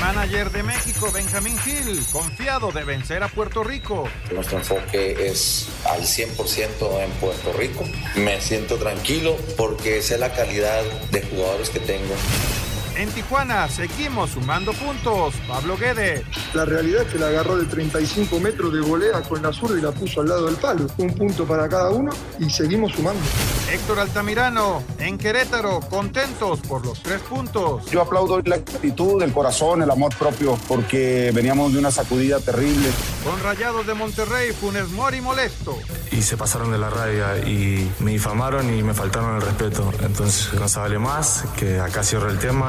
Manager 0.00 0.50
de 0.50 0.62
México, 0.62 1.10
Benjamín 1.12 1.58
Gil, 1.58 2.02
confiado 2.10 2.72
de 2.72 2.84
vencer 2.84 3.22
a 3.22 3.28
Puerto 3.28 3.62
Rico. 3.62 4.08
Nuestro 4.32 4.58
enfoque 4.58 5.28
es 5.28 5.68
al 5.84 6.00
100% 6.00 7.04
en 7.04 7.10
Puerto 7.12 7.52
Rico. 7.52 7.84
Me 8.16 8.40
siento 8.40 8.76
tranquilo 8.76 9.36
porque 9.56 10.00
sé 10.00 10.16
la 10.18 10.32
calidad 10.32 10.82
de 11.10 11.22
jugadores 11.22 11.68
que 11.70 11.80
tengo. 11.80 12.14
En 12.96 13.08
Tijuana 13.10 13.68
seguimos 13.68 14.30
sumando 14.30 14.72
puntos. 14.72 15.34
Pablo 15.48 15.76
Guede. 15.76 16.24
La 16.54 16.64
realidad 16.64 17.02
es 17.02 17.12
que 17.12 17.18
la 17.18 17.28
agarró 17.28 17.56
de 17.56 17.64
35 17.66 18.40
metros 18.40 18.72
de 18.72 18.80
volea 18.80 19.22
con 19.22 19.42
la 19.42 19.52
zurda 19.52 19.78
y 19.78 19.82
la 19.82 19.92
puso 19.92 20.20
al 20.20 20.28
lado 20.28 20.46
del 20.46 20.56
palo. 20.56 20.86
Un 20.98 21.14
punto 21.14 21.46
para 21.46 21.68
cada 21.68 21.90
uno 21.90 22.10
y 22.38 22.50
seguimos 22.50 22.92
sumando. 22.92 23.22
Héctor 23.72 24.00
Altamirano. 24.00 24.82
En 24.98 25.16
Querétaro, 25.16 25.80
contentos 25.80 26.60
por 26.60 26.84
los 26.84 27.00
tres 27.02 27.20
puntos. 27.20 27.86
Yo 27.90 28.02
aplaudo 28.02 28.40
la 28.44 28.56
actitud, 28.56 29.22
el 29.22 29.32
corazón, 29.32 29.82
el 29.82 29.90
amor 29.90 30.14
propio, 30.16 30.58
porque 30.66 31.30
veníamos 31.32 31.72
de 31.72 31.78
una 31.78 31.90
sacudida 31.92 32.40
terrible. 32.40 32.88
Con 33.24 33.40
Rayados 33.40 33.86
de 33.86 33.94
Monterrey, 33.94 34.52
Funes 34.52 34.88
Mori 34.88 35.20
molesto. 35.20 35.78
Y 36.10 36.22
se 36.22 36.36
pasaron 36.36 36.72
de 36.72 36.78
la 36.78 36.90
raya 36.90 37.38
y 37.38 37.88
me 38.00 38.10
difamaron 38.10 38.76
y 38.76 38.82
me 38.82 38.92
faltaron 38.92 39.36
el 39.36 39.42
respeto. 39.42 39.92
Entonces 40.02 40.52
no 40.54 40.68
se 40.68 40.80
vale 40.80 40.98
más, 40.98 41.44
que 41.56 41.78
acá 41.78 42.02
cierro 42.02 42.28
el 42.28 42.38
tema. 42.38 42.68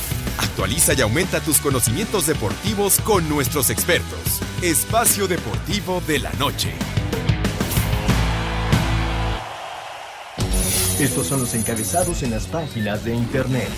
Actualiza 0.51 0.93
y 0.93 0.99
aumenta 0.99 1.39
tus 1.39 1.61
conocimientos 1.61 2.27
deportivos 2.27 2.99
con 2.99 3.29
nuestros 3.29 3.69
expertos. 3.69 4.41
Espacio 4.61 5.29
Deportivo 5.29 6.03
de 6.05 6.19
la 6.19 6.31
Noche. 6.33 6.73
Estos 10.99 11.27
son 11.27 11.39
los 11.39 11.53
encabezados 11.53 12.21
en 12.23 12.31
las 12.31 12.47
páginas 12.47 13.05
de 13.05 13.15
internet. 13.15 13.69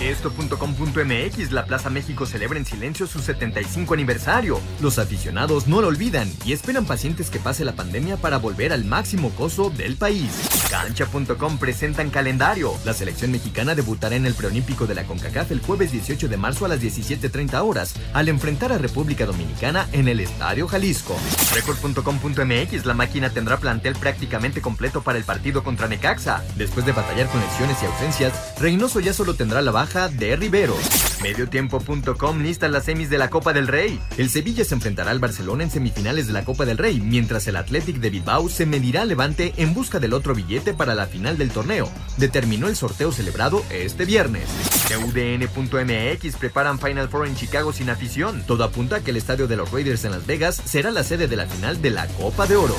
Esto.com.mx, 0.00 1.52
la 1.52 1.64
Plaza 1.64 1.90
México 1.90 2.26
celebra 2.26 2.58
en 2.58 2.66
silencio 2.66 3.06
su 3.06 3.20
75 3.20 3.94
aniversario. 3.94 4.60
Los 4.80 4.98
aficionados 4.98 5.68
no 5.68 5.80
lo 5.80 5.86
olvidan 5.86 6.28
y 6.44 6.52
esperan 6.52 6.86
pacientes 6.86 7.30
que 7.30 7.38
pase 7.38 7.64
la 7.64 7.74
pandemia 7.74 8.16
para 8.16 8.38
volver 8.38 8.72
al 8.72 8.84
máximo 8.84 9.30
coso 9.30 9.70
del 9.70 9.96
país. 9.96 10.57
Cancha.com 10.70 11.58
presentan 11.58 12.10
calendario. 12.10 12.72
La 12.84 12.92
selección 12.92 13.30
mexicana 13.30 13.74
debutará 13.74 14.16
en 14.16 14.26
el 14.26 14.34
preolímpico 14.34 14.86
de 14.86 14.94
la 14.94 15.04
CONCACAF 15.04 15.50
el 15.50 15.60
jueves 15.60 15.92
18 15.92 16.28
de 16.28 16.36
marzo 16.36 16.66
a 16.66 16.68
las 16.68 16.80
17.30 16.80 17.62
horas 17.62 17.94
al 18.12 18.28
enfrentar 18.28 18.72
a 18.72 18.78
República 18.78 19.24
Dominicana 19.24 19.88
en 19.92 20.08
el 20.08 20.20
Estadio 20.20 20.68
Jalisco. 20.68 21.16
Record.com.mx, 21.54 22.84
la 22.84 22.94
máquina 22.94 23.30
tendrá 23.30 23.56
plantel 23.58 23.94
prácticamente 23.96 24.60
completo 24.60 25.02
para 25.02 25.18
el 25.18 25.24
partido 25.24 25.64
contra 25.64 25.88
Necaxa. 25.88 26.42
Después 26.56 26.84
de 26.84 26.92
batallar 26.92 27.28
con 27.28 27.40
lesiones 27.40 27.82
y 27.82 27.86
ausencias, 27.86 28.58
Reynoso 28.60 29.00
ya 29.00 29.14
solo 29.14 29.34
tendrá 29.34 29.62
la 29.62 29.70
baja 29.70 30.08
de 30.08 30.36
Rivero. 30.36 30.76
Mediotiempo.com 31.22 32.42
lista 32.42 32.68
las 32.68 32.84
semis 32.84 33.10
de 33.10 33.18
la 33.18 33.30
Copa 33.30 33.52
del 33.52 33.66
Rey. 33.66 33.98
El 34.18 34.28
Sevilla 34.28 34.64
se 34.64 34.74
enfrentará 34.74 35.10
al 35.10 35.18
Barcelona 35.18 35.64
en 35.64 35.70
semifinales 35.70 36.26
de 36.26 36.32
la 36.34 36.44
Copa 36.44 36.64
del 36.66 36.78
Rey, 36.78 37.00
mientras 37.00 37.46
el 37.48 37.56
Athletic 37.56 37.96
de 37.96 38.10
Bilbao 38.10 38.48
se 38.48 38.66
medirá 38.66 39.02
al 39.02 39.08
Levante 39.08 39.54
en 39.56 39.74
busca 39.74 39.98
del 39.98 40.12
otro 40.12 40.34
billete 40.34 40.57
para 40.60 40.94
la 40.94 41.06
final 41.06 41.38
del 41.38 41.50
torneo. 41.50 41.90
Determinó 42.16 42.68
el 42.68 42.76
sorteo 42.76 43.12
celebrado 43.12 43.64
este 43.70 44.04
viernes. 44.04 44.48
UDN.mx 44.96 46.36
preparan 46.36 46.78
Final 46.78 47.08
Four 47.08 47.26
en 47.26 47.36
Chicago 47.36 47.72
sin 47.72 47.90
afición. 47.90 48.42
Todo 48.46 48.64
apunta 48.64 48.96
a 48.96 49.00
que 49.00 49.10
el 49.10 49.16
estadio 49.16 49.46
de 49.46 49.56
los 49.56 49.70
Raiders 49.70 50.04
en 50.04 50.12
Las 50.12 50.26
Vegas 50.26 50.60
será 50.64 50.90
la 50.90 51.04
sede 51.04 51.28
de 51.28 51.36
la 51.36 51.46
final 51.46 51.80
de 51.80 51.90
la 51.90 52.06
Copa 52.06 52.46
de 52.46 52.56
Oro. 52.56 52.76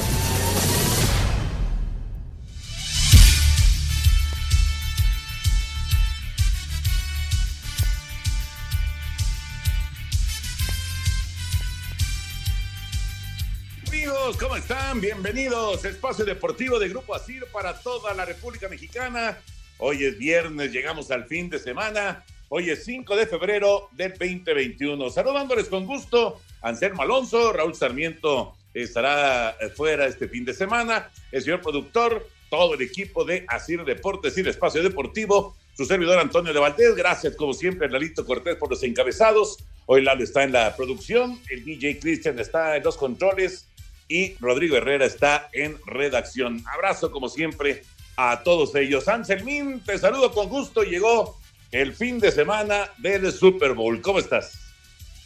Amigos, 14.09 14.37
¿cómo 14.37 14.55
están? 14.55 14.99
Bienvenidos. 14.99 15.85
Espacio 15.85 16.25
Deportivo 16.25 16.79
de 16.79 16.89
Grupo 16.89 17.13
Asir 17.13 17.45
para 17.53 17.79
toda 17.79 18.11
la 18.15 18.25
República 18.25 18.67
Mexicana. 18.67 19.37
Hoy 19.77 20.03
es 20.03 20.17
viernes, 20.17 20.71
llegamos 20.71 21.11
al 21.11 21.25
fin 21.25 21.47
de 21.47 21.59
semana. 21.59 22.25
Hoy 22.47 22.71
es 22.71 22.85
5 22.85 23.15
de 23.15 23.27
febrero 23.27 23.87
del 23.91 24.13
2021. 24.13 25.11
Saludándoles 25.11 25.67
con 25.67 25.85
gusto, 25.85 26.41
Anselmo 26.63 27.03
Alonso, 27.03 27.53
Raúl 27.53 27.75
Sarmiento 27.75 28.55
estará 28.73 29.55
fuera 29.75 30.07
este 30.07 30.27
fin 30.27 30.43
de 30.43 30.55
semana. 30.55 31.11
El 31.31 31.43
señor 31.43 31.61
productor, 31.61 32.27
todo 32.49 32.73
el 32.73 32.81
equipo 32.81 33.23
de 33.25 33.45
Asir 33.47 33.83
Deportes 33.83 34.35
y 34.35 34.41
el 34.41 34.47
Espacio 34.47 34.81
Deportivo, 34.81 35.55
su 35.77 35.85
servidor 35.85 36.17
Antonio 36.17 36.51
de 36.51 36.59
Valdés. 36.59 36.95
Gracias, 36.95 37.35
como 37.35 37.53
siempre, 37.53 37.87
Lalito 37.87 38.25
Cortés 38.25 38.55
por 38.55 38.71
los 38.71 38.81
encabezados. 38.81 39.57
Hoy 39.85 40.01
Lalo 40.01 40.23
está 40.23 40.43
en 40.43 40.51
la 40.51 40.75
producción, 40.75 41.39
el 41.49 41.63
DJ 41.63 41.99
Christian 41.99 42.39
está 42.39 42.75
en 42.75 42.83
los 42.83 42.97
controles 42.97 43.68
y 44.09 44.35
Rodrigo 44.39 44.75
Herrera 44.75 45.05
está 45.05 45.49
en 45.53 45.77
redacción. 45.85 46.61
Abrazo, 46.73 47.11
como 47.11 47.29
siempre, 47.29 47.83
a 48.17 48.41
todos 48.43 48.75
ellos. 48.75 49.07
Anselmín, 49.07 49.81
te 49.85 49.97
saludo 49.97 50.33
con 50.33 50.49
gusto. 50.49 50.83
Llegó 50.83 51.37
el 51.71 51.93
fin 51.93 52.19
de 52.19 52.31
semana 52.31 52.89
del 52.97 53.31
Super 53.31 53.73
Bowl. 53.73 54.01
¿Cómo 54.01 54.19
estás? 54.19 54.59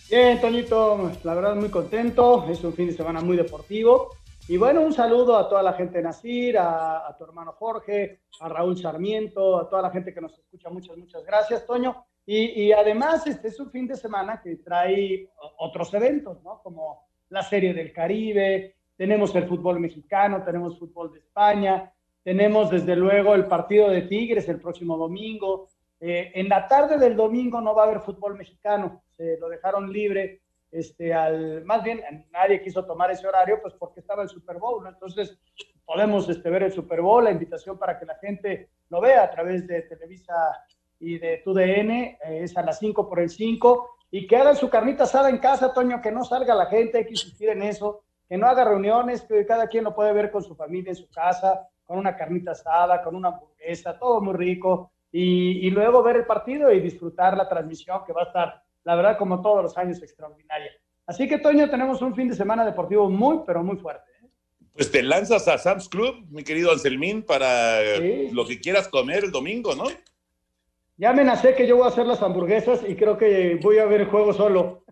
Bien, 0.10 0.40
Toñito, 0.40 1.12
la 1.24 1.34
verdad 1.34 1.56
muy 1.56 1.70
contento. 1.70 2.46
Es 2.50 2.62
un 2.64 2.74
fin 2.74 2.88
de 2.88 2.94
semana 2.94 3.22
muy 3.22 3.38
deportivo. 3.38 4.10
Y 4.50 4.58
bueno, 4.58 4.82
un 4.82 4.94
saludo 4.94 5.38
a 5.38 5.48
toda 5.48 5.64
la 5.64 5.74
gente 5.74 6.00
de 6.00 6.04
Nacir, 6.04 6.58
a, 6.60 7.16
tu 7.18 7.24
hermano 7.24 7.54
Jorge, 7.54 8.24
a 8.42 8.50
Raúl 8.50 8.78
Sarmiento, 8.78 9.58
a 9.58 9.70
toda 9.70 9.82
la 9.82 9.92
gente 9.92 10.14
que 10.14 10.20
nos 10.20 10.38
escucha. 10.38 10.70
Muchas, 10.70 10.98
muchas 10.98 11.26
gracias, 11.26 11.66
Toño. 11.66 12.06
Y, 12.26 12.64
y 12.64 12.74
además, 12.74 13.26
este 13.26 13.48
es 13.48 13.60
un 13.62 13.72
fin 13.72 13.88
de 13.88 13.96
semana 13.96 14.42
que 14.44 14.58
trae 14.58 15.30
otros 15.58 15.94
eventos, 15.94 16.44
¿no? 16.44 16.62
Como 16.62 17.13
la 17.34 17.42
Serie 17.42 17.74
del 17.74 17.92
Caribe, 17.92 18.76
tenemos 18.96 19.36
el 19.36 19.48
fútbol 19.48 19.80
mexicano, 19.80 20.44
tenemos 20.44 20.78
fútbol 20.78 21.12
de 21.12 21.20
España, 21.20 21.92
tenemos 22.24 22.70
desde 22.70 22.96
luego 22.96 23.34
el 23.34 23.48
partido 23.48 23.90
de 23.90 24.04
Tigres 24.04 24.48
el 24.50 24.62
próximo 24.62 24.98
domingo. 24.98 25.68
Eh, 26.00 26.32
en 26.36 26.48
la 26.48 26.68
tarde 26.68 26.98
del 27.00 27.16
domingo 27.16 27.60
no 27.60 27.74
va 27.74 27.84
a 27.84 27.86
haber 27.88 28.02
fútbol 28.02 28.38
mexicano, 28.38 29.02
se 29.18 29.38
lo 29.40 29.50
dejaron 29.50 29.92
libre, 29.92 30.42
este, 30.72 31.12
al, 31.14 31.66
más 31.66 31.84
bien 31.84 32.02
nadie 32.32 32.62
quiso 32.62 32.86
tomar 32.86 33.10
ese 33.10 33.28
horario, 33.28 33.60
pues 33.62 33.74
porque 33.74 34.00
estaba 34.00 34.22
el 34.22 34.30
Super 34.30 34.58
Bowl, 34.58 34.84
¿no? 34.84 34.90
Entonces 34.90 35.40
podemos 35.86 36.30
este, 36.30 36.52
ver 36.52 36.64
el 36.64 36.72
Super 36.72 37.02
Bowl, 37.02 37.24
la 37.24 37.32
invitación 37.32 37.80
para 37.80 37.98
que 37.98 38.06
la 38.06 38.16
gente 38.16 38.70
lo 38.90 39.02
vea 39.02 39.24
a 39.24 39.32
través 39.32 39.66
de 39.68 39.82
Televisa 39.82 40.34
y 41.00 41.18
de 41.18 41.42
TUDN, 41.44 41.92
eh, 41.92 42.18
es 42.44 42.56
a 42.56 42.62
las 42.62 42.78
5 42.78 43.10
por 43.10 43.20
el 43.20 43.30
5, 43.30 43.93
y 44.16 44.28
que 44.28 44.38
hagan 44.38 44.56
su 44.56 44.70
carnita 44.70 45.06
asada 45.06 45.28
en 45.28 45.40
casa, 45.40 45.74
Toño, 45.74 46.00
que 46.00 46.12
no 46.12 46.24
salga 46.24 46.54
la 46.54 46.68
gente, 46.68 47.00
hay 47.00 47.06
que 47.06 47.14
insistir 47.14 47.50
en 47.50 47.64
eso, 47.64 48.04
que 48.30 48.38
no 48.38 48.46
haga 48.46 48.64
reuniones, 48.64 49.24
que 49.24 49.44
cada 49.44 49.68
quien 49.68 49.84
lo 49.84 49.96
puede 49.96 50.14
ver 50.14 50.30
con 50.30 50.44
su 50.44 50.56
familia 50.56 50.92
en 50.92 50.96
su 50.96 51.10
casa, 51.10 51.68
con 51.84 51.98
una 51.98 52.16
carnita 52.16 52.52
asada, 52.52 53.02
con 53.02 53.16
una 53.16 53.30
hamburguesa, 53.30 53.98
todo 53.98 54.22
muy 54.22 54.36
rico, 54.36 54.92
y, 55.12 55.66
y, 55.66 55.72
luego 55.72 56.04
ver 56.04 56.18
el 56.18 56.26
partido 56.28 56.72
y 56.72 56.80
disfrutar 56.80 57.36
la 57.36 57.50
transmisión 57.50 58.02
que 58.06 58.14
va 58.14 58.22
a 58.22 58.26
estar, 58.26 58.64
la 58.84 58.96
verdad, 58.96 59.18
como 59.18 59.42
todos 59.42 59.64
los 59.64 59.76
años, 59.80 60.00
extraordinaria. 60.04 60.70
Así 61.08 61.28
que, 61.28 61.40
Toño, 61.40 61.68
tenemos 61.68 62.00
un 62.04 62.14
fin 62.14 62.30
de 62.30 62.36
semana 62.36 62.64
deportivo 62.64 63.10
muy, 63.10 63.40
pero 63.48 63.64
muy 63.64 63.78
fuerte. 63.78 64.12
¿eh? 64.22 64.30
Pues 64.74 64.92
te 64.92 65.02
lanzas 65.02 65.48
a 65.48 65.58
Sam's 65.58 65.90
Club, 65.90 66.24
mi 66.30 66.44
querido 66.44 66.72
Anselmín, 66.72 67.24
para 67.24 67.80
sí. 67.98 68.30
lo 68.32 68.46
que 68.46 68.60
quieras 68.60 68.88
comer 68.88 69.24
el 69.24 69.32
domingo, 69.32 69.74
¿no? 69.74 69.86
Ya 71.04 71.10
amenacé 71.10 71.54
que 71.54 71.68
yo 71.68 71.76
voy 71.76 71.84
a 71.84 71.90
hacer 71.90 72.06
las 72.06 72.22
hamburguesas 72.22 72.80
y 72.88 72.96
creo 72.96 73.18
que 73.18 73.60
voy 73.62 73.78
a 73.78 73.84
ver 73.84 74.00
el 74.00 74.08
juego 74.08 74.32
solo. 74.32 74.86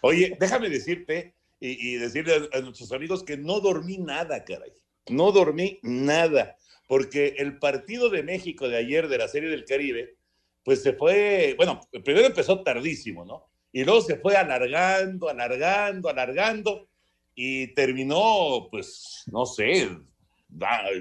Oye, 0.00 0.34
déjame 0.40 0.70
decirte 0.70 1.34
y, 1.60 1.96
decirle 1.96 2.48
a, 2.50 2.56
a, 2.56 2.62
nuestros 2.62 2.90
amigos 2.92 3.22
que 3.22 3.36
no 3.36 3.60
dormí 3.60 3.98
nada, 3.98 4.42
caray. 4.44 4.72
No 5.10 5.30
dormí 5.30 5.78
nada, 5.82 6.56
porque 6.88 7.34
el 7.36 7.58
partido 7.58 8.08
de 8.08 8.22
México 8.22 8.66
de 8.66 8.78
ayer 8.78 9.08
de 9.08 9.18
la 9.18 9.28
Serie 9.28 9.50
del 9.50 9.66
Caribe, 9.66 10.16
pues 10.64 10.82
se 10.82 10.94
fue, 10.94 11.52
bueno, 11.58 11.82
primero 12.02 12.28
empezó 12.28 12.62
tardísimo, 12.62 13.26
¿no? 13.26 13.50
Y 13.72 13.84
luego 13.84 14.00
se 14.00 14.16
fue 14.16 14.38
alargando, 14.38 15.28
alargando, 15.28 16.08
alargando, 16.08 16.88
y 17.34 17.74
terminó, 17.74 18.68
pues, 18.70 19.24
no 19.26 19.44
sé, 19.44 19.90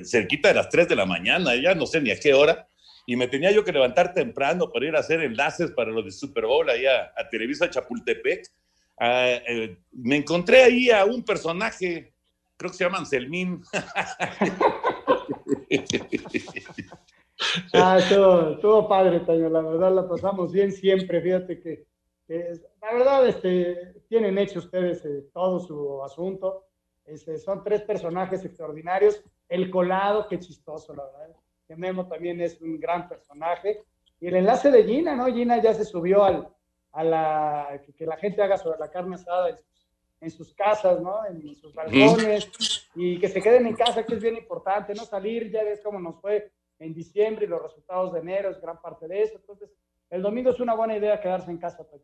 cerquita 0.04 0.50
de 0.50 0.56
las 0.56 0.70
3 0.70 0.88
de 0.90 0.96
la 0.96 1.06
mañana, 1.06 1.56
ya 1.56 1.76
no 1.76 1.86
sé 1.86 2.02
ni 2.02 2.12
a 2.12 2.20
qué 2.20 2.34
hora, 2.34 2.68
y 3.06 3.16
me 3.16 3.28
tenía 3.28 3.52
yo 3.52 3.64
que 3.64 3.72
levantar 3.72 4.14
temprano 4.14 4.72
para 4.72 4.86
ir 4.88 4.96
a 4.96 5.00
hacer 5.00 5.22
enlaces 5.22 5.72
para 5.72 5.92
lo 5.92 6.02
de 6.02 6.12
Super 6.12 6.46
Bowl 6.46 6.70
allá 6.70 7.14
a 7.16 7.30
Televisa 7.30 7.70
Chapultepec. 7.70 8.48
Uh, 8.98 9.38
eh, 9.48 9.78
me 9.92 10.16
encontré 10.18 10.64
ahí 10.64 10.90
a 10.90 11.06
un 11.06 11.24
personaje, 11.24 12.14
creo 12.58 12.72
que 12.72 12.78
se 12.78 12.84
llama 12.84 12.98
Anselmín. 13.00 13.62
ah, 17.74 17.98
estuvo, 18.00 18.52
estuvo 18.52 18.88
padre, 18.88 19.20
Taño, 19.20 19.50
la 19.50 19.62
verdad 19.62 19.94
la 19.94 20.08
pasamos 20.08 20.52
bien 20.52 20.72
siempre, 20.72 21.22
fíjate 21.22 21.60
que, 21.60 21.86
que 22.28 22.54
la 22.82 22.94
verdad 22.94 23.28
este, 23.28 24.02
tienen 24.08 24.38
hecho 24.38 24.60
ustedes 24.60 25.04
eh, 25.06 25.26
todo 25.34 25.60
su 25.60 26.02
asunto, 26.04 26.66
este, 27.06 27.38
son 27.38 27.64
tres 27.64 27.82
personajes 27.82 28.46
extraordinarios, 28.46 29.22
el 29.50 29.70
colado, 29.70 30.28
qué 30.28 30.40
chistoso, 30.40 30.94
la 30.94 31.04
verdad, 31.06 31.36
que 31.68 31.76
Memo 31.76 32.08
también 32.08 32.42
es 32.42 32.62
un 32.62 32.80
gran 32.80 33.08
personaje, 33.08 33.84
y 34.20 34.28
el 34.28 34.36
enlace 34.36 34.72
de 34.72 34.84
Gina, 34.84 35.16
¿no? 35.16 35.26
Gina 35.28 35.62
ya 35.62 35.74
se 35.74 35.86
subió 35.86 36.24
al, 36.24 36.48
a 36.92 37.04
la, 37.04 37.82
que, 37.98 38.06
la 38.06 38.18
gente 38.18 38.42
haga 38.42 38.58
sobre 38.58 38.80
la 38.80 38.90
carne 38.90 39.16
asada 39.16 39.50
en 39.50 39.58
sus, 39.58 39.88
en 40.22 40.32
sus 40.32 40.54
casas, 40.54 41.02
¿no? 41.02 41.26
En 41.26 41.54
sus 41.56 41.74
balcones, 41.74 42.50
y 42.96 43.20
que 43.20 43.28
se 43.28 43.42
queden 43.42 43.68
en 43.68 43.76
casa, 43.76 44.06
que 44.06 44.16
es 44.16 44.22
bien 44.22 44.38
importante, 44.38 44.94
no 44.94 45.04
salir, 45.06 45.52
ya 45.52 45.64
ves 45.64 45.82
cómo 45.84 46.00
nos 46.00 46.20
fue 46.22 46.52
en 46.80 46.94
diciembre 46.94 47.46
y 47.46 47.50
los 47.50 47.62
resultados 47.62 48.14
de 48.14 48.20
enero 48.20 48.50
es 48.50 48.62
gran 48.62 48.82
parte 48.82 49.08
de 49.08 49.22
eso. 49.22 49.38
Entonces, 49.38 49.70
el 50.10 50.22
domingo 50.22 50.52
es 50.52 50.60
una 50.60 50.76
buena 50.76 50.98
idea 50.98 51.22
quedarse 51.22 51.52
en 51.52 51.58
casa. 51.58 51.86
Pues. 51.90 52.02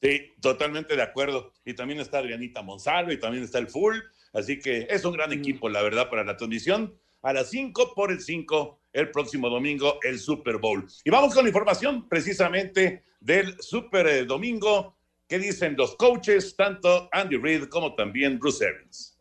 Sí, 0.00 0.34
totalmente 0.40 0.96
de 0.96 1.02
acuerdo. 1.02 1.52
Y 1.64 1.74
también 1.74 2.00
está 2.00 2.18
Adrianita 2.18 2.62
Monsalvo 2.62 3.12
y 3.12 3.18
también 3.18 3.44
está 3.44 3.58
el 3.58 3.68
Full. 3.68 3.96
Así 4.34 4.58
que 4.58 4.86
es 4.90 5.04
un 5.04 5.12
gran 5.12 5.32
equipo, 5.32 5.68
la 5.68 5.82
verdad, 5.82 6.10
para 6.10 6.24
la 6.24 6.36
transmisión. 6.36 6.94
A 7.22 7.32
las 7.32 7.48
5 7.50 7.94
por 7.94 8.12
el 8.12 8.20
5 8.20 8.78
el 8.92 9.10
próximo 9.10 9.48
domingo, 9.48 9.98
el 10.02 10.18
Super 10.18 10.58
Bowl. 10.58 10.86
Y 11.04 11.10
vamos 11.10 11.34
con 11.34 11.44
la 11.44 11.48
información 11.48 12.08
precisamente 12.08 13.04
del 13.20 13.60
Super 13.60 14.26
Domingo. 14.26 14.96
¿Qué 15.26 15.38
dicen 15.38 15.74
los 15.76 15.96
coaches, 15.96 16.54
tanto 16.54 17.08
Andy 17.12 17.36
Reid 17.38 17.64
como 17.64 17.94
también 17.94 18.38
Bruce 18.38 18.66
Arians? 18.66 19.13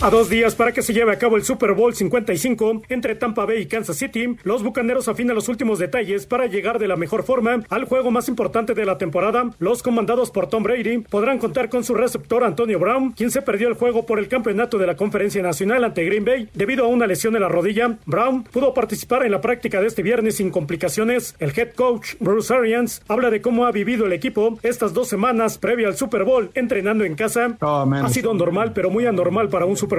A 0.00 0.10
dos 0.10 0.28
días 0.28 0.54
para 0.54 0.72
que 0.72 0.82
se 0.82 0.92
lleve 0.92 1.12
a 1.12 1.18
cabo 1.18 1.36
el 1.36 1.44
Super 1.44 1.72
Bowl 1.72 1.94
55 1.94 2.82
entre 2.90 3.14
Tampa 3.14 3.46
Bay 3.46 3.62
y 3.62 3.66
Kansas 3.66 3.96
City, 3.96 4.36
los 4.42 4.62
bucaneros 4.62 5.08
afinan 5.08 5.34
los 5.34 5.48
últimos 5.48 5.78
detalles 5.78 6.26
para 6.26 6.46
llegar 6.46 6.78
de 6.78 6.88
la 6.88 6.96
mejor 6.96 7.22
forma 7.22 7.62
al 7.70 7.84
juego 7.84 8.10
más 8.10 8.28
importante 8.28 8.74
de 8.74 8.84
la 8.84 8.98
temporada. 8.98 9.50
Los 9.58 9.82
comandados 9.82 10.30
por 10.30 10.48
Tom 10.48 10.62
Brady 10.62 10.98
podrán 10.98 11.38
contar 11.38 11.70
con 11.70 11.84
su 11.84 11.94
receptor 11.94 12.44
Antonio 12.44 12.78
Brown, 12.78 13.12
quien 13.12 13.30
se 13.30 13.40
perdió 13.40 13.68
el 13.68 13.74
juego 13.74 14.04
por 14.04 14.18
el 14.18 14.28
campeonato 14.28 14.76
de 14.76 14.86
la 14.86 14.96
Conferencia 14.96 15.42
Nacional 15.42 15.84
ante 15.84 16.04
Green 16.04 16.24
Bay 16.24 16.48
debido 16.52 16.84
a 16.84 16.88
una 16.88 17.06
lesión 17.06 17.34
en 17.34 17.42
la 17.42 17.48
rodilla. 17.48 17.96
Brown 18.04 18.44
pudo 18.44 18.74
participar 18.74 19.24
en 19.24 19.32
la 19.32 19.40
práctica 19.40 19.80
de 19.80 19.86
este 19.86 20.02
viernes 20.02 20.36
sin 20.36 20.50
complicaciones. 20.50 21.34
El 21.38 21.58
head 21.58 21.72
coach 21.74 22.14
Bruce 22.20 22.52
Arians 22.52 23.00
habla 23.08 23.30
de 23.30 23.40
cómo 23.40 23.64
ha 23.64 23.72
vivido 23.72 24.04
el 24.04 24.12
equipo 24.12 24.58
estas 24.62 24.92
dos 24.92 25.08
semanas 25.08 25.56
previa 25.56 25.88
al 25.88 25.96
Super 25.96 26.24
Bowl 26.24 26.50
entrenando 26.54 27.04
en 27.04 27.14
casa. 27.14 27.56
Oh, 27.62 27.88
ha 27.90 28.08
sido 28.10 28.34
normal, 28.34 28.72
pero 28.74 28.90
muy 28.90 29.06
anormal 29.06 29.48
para 29.48 29.64
un 29.64 29.78
Super 29.78 29.93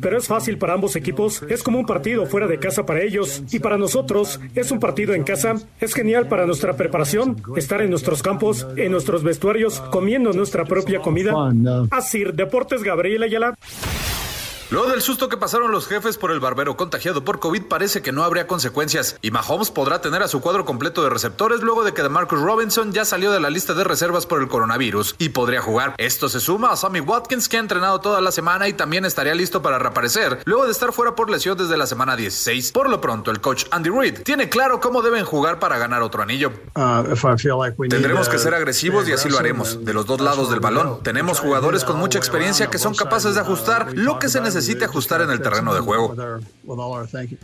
Pero 0.00 0.18
es 0.18 0.26
fácil 0.26 0.58
para 0.58 0.74
ambos 0.74 0.96
equipos. 0.96 1.42
Es 1.48 1.62
como 1.62 1.78
un 1.78 1.86
partido 1.86 2.26
fuera 2.26 2.46
de 2.46 2.58
casa 2.58 2.86
para 2.86 3.02
ellos 3.02 3.42
y 3.50 3.58
para 3.58 3.78
nosotros 3.78 4.40
es 4.54 4.70
un 4.70 4.80
partido 4.80 5.14
en 5.14 5.24
casa. 5.24 5.54
Es 5.80 5.94
genial 5.94 6.28
para 6.28 6.46
nuestra 6.46 6.76
preparación, 6.76 7.36
estar 7.56 7.80
en 7.82 7.90
nuestros 7.90 8.22
campos, 8.22 8.66
en 8.76 8.92
nuestros 8.92 9.22
vestuarios, 9.22 9.80
comiendo 9.90 10.32
nuestra 10.32 10.64
propia 10.64 11.00
comida. 11.00 11.32
Así, 11.90 12.24
Deportes 12.24 12.82
Gabriel 12.82 13.22
Ayala. 13.22 13.54
Luego 14.70 14.90
del 14.90 15.00
susto 15.00 15.30
que 15.30 15.38
pasaron 15.38 15.72
los 15.72 15.86
jefes 15.86 16.18
por 16.18 16.30
el 16.30 16.40
barbero 16.40 16.76
contagiado 16.76 17.24
por 17.24 17.40
COVID, 17.40 17.62
parece 17.62 18.02
que 18.02 18.12
no 18.12 18.22
habría 18.22 18.46
consecuencias 18.46 19.16
y 19.22 19.30
Mahomes 19.30 19.70
podrá 19.70 20.02
tener 20.02 20.22
a 20.22 20.28
su 20.28 20.42
cuadro 20.42 20.66
completo 20.66 21.02
de 21.02 21.08
receptores 21.08 21.62
luego 21.62 21.84
de 21.84 21.94
que 21.94 22.02
DeMarcus 22.02 22.38
Robinson 22.38 22.92
ya 22.92 23.06
salió 23.06 23.32
de 23.32 23.40
la 23.40 23.48
lista 23.48 23.72
de 23.72 23.82
reservas 23.82 24.26
por 24.26 24.42
el 24.42 24.48
coronavirus 24.48 25.14
y 25.16 25.30
podría 25.30 25.62
jugar. 25.62 25.94
Esto 25.96 26.28
se 26.28 26.38
suma 26.38 26.70
a 26.70 26.76
Sammy 26.76 27.00
Watkins 27.00 27.48
que 27.48 27.56
ha 27.56 27.60
entrenado 27.60 28.00
toda 28.00 28.20
la 28.20 28.30
semana 28.30 28.68
y 28.68 28.74
también 28.74 29.06
estaría 29.06 29.34
listo 29.34 29.62
para 29.62 29.78
reaparecer 29.78 30.40
luego 30.44 30.66
de 30.66 30.72
estar 30.72 30.92
fuera 30.92 31.14
por 31.14 31.30
lesión 31.30 31.56
desde 31.56 31.78
la 31.78 31.86
semana 31.86 32.14
16. 32.14 32.70
Por 32.72 32.90
lo 32.90 33.00
pronto, 33.00 33.30
el 33.30 33.40
coach 33.40 33.64
Andy 33.70 33.88
Reid 33.88 34.22
tiene 34.22 34.50
claro 34.50 34.80
cómo 34.80 35.00
deben 35.00 35.24
jugar 35.24 35.60
para 35.60 35.78
ganar 35.78 36.02
otro 36.02 36.22
anillo. 36.22 36.52
Tendremos 37.88 38.28
que 38.28 38.38
ser 38.38 38.52
agresivos 38.52 39.08
y 39.08 39.12
así 39.12 39.30
lo 39.30 39.38
haremos, 39.38 39.82
de 39.82 39.94
los 39.94 40.04
dos 40.04 40.20
lados 40.20 40.50
del 40.50 40.60
balón. 40.60 41.02
Tenemos 41.02 41.40
jugadores 41.40 41.84
con 41.84 41.98
mucha 41.98 42.18
experiencia 42.18 42.66
que 42.66 42.76
son 42.76 42.94
capaces 42.94 43.34
de 43.34 43.40
ajustar 43.40 43.94
lo 43.94 44.18
que 44.18 44.28
se 44.28 44.42
necesita 44.42 44.57
necesite 44.58 44.84
ajustar 44.84 45.22
en 45.22 45.30
el 45.30 45.40
terreno 45.40 45.72
de 45.74 45.80
juego. 45.80 46.14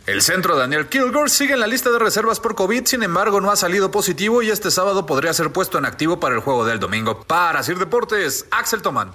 El 0.05 0.21
centro 0.21 0.57
Daniel 0.57 0.87
Kilgore 0.87 1.29
sigue 1.29 1.53
en 1.53 1.59
la 1.61 1.67
lista 1.67 1.89
de 1.89 1.99
reservas 1.99 2.39
por 2.39 2.55
COVID, 2.55 2.85
sin 2.85 3.03
embargo 3.03 3.39
no 3.41 3.51
ha 3.51 3.55
salido 3.55 3.89
positivo 3.89 4.41
y 4.41 4.49
este 4.49 4.69
sábado 4.69 5.05
podría 5.05 5.33
ser 5.33 5.51
puesto 5.51 5.77
en 5.77 5.85
activo 5.85 6.19
para 6.19 6.35
el 6.35 6.41
juego 6.41 6.65
del 6.65 6.79
domingo. 6.79 7.23
Para 7.23 7.63
Sir 7.63 7.77
Deportes, 7.77 8.45
Axel 8.51 8.81
Toman. 8.81 9.11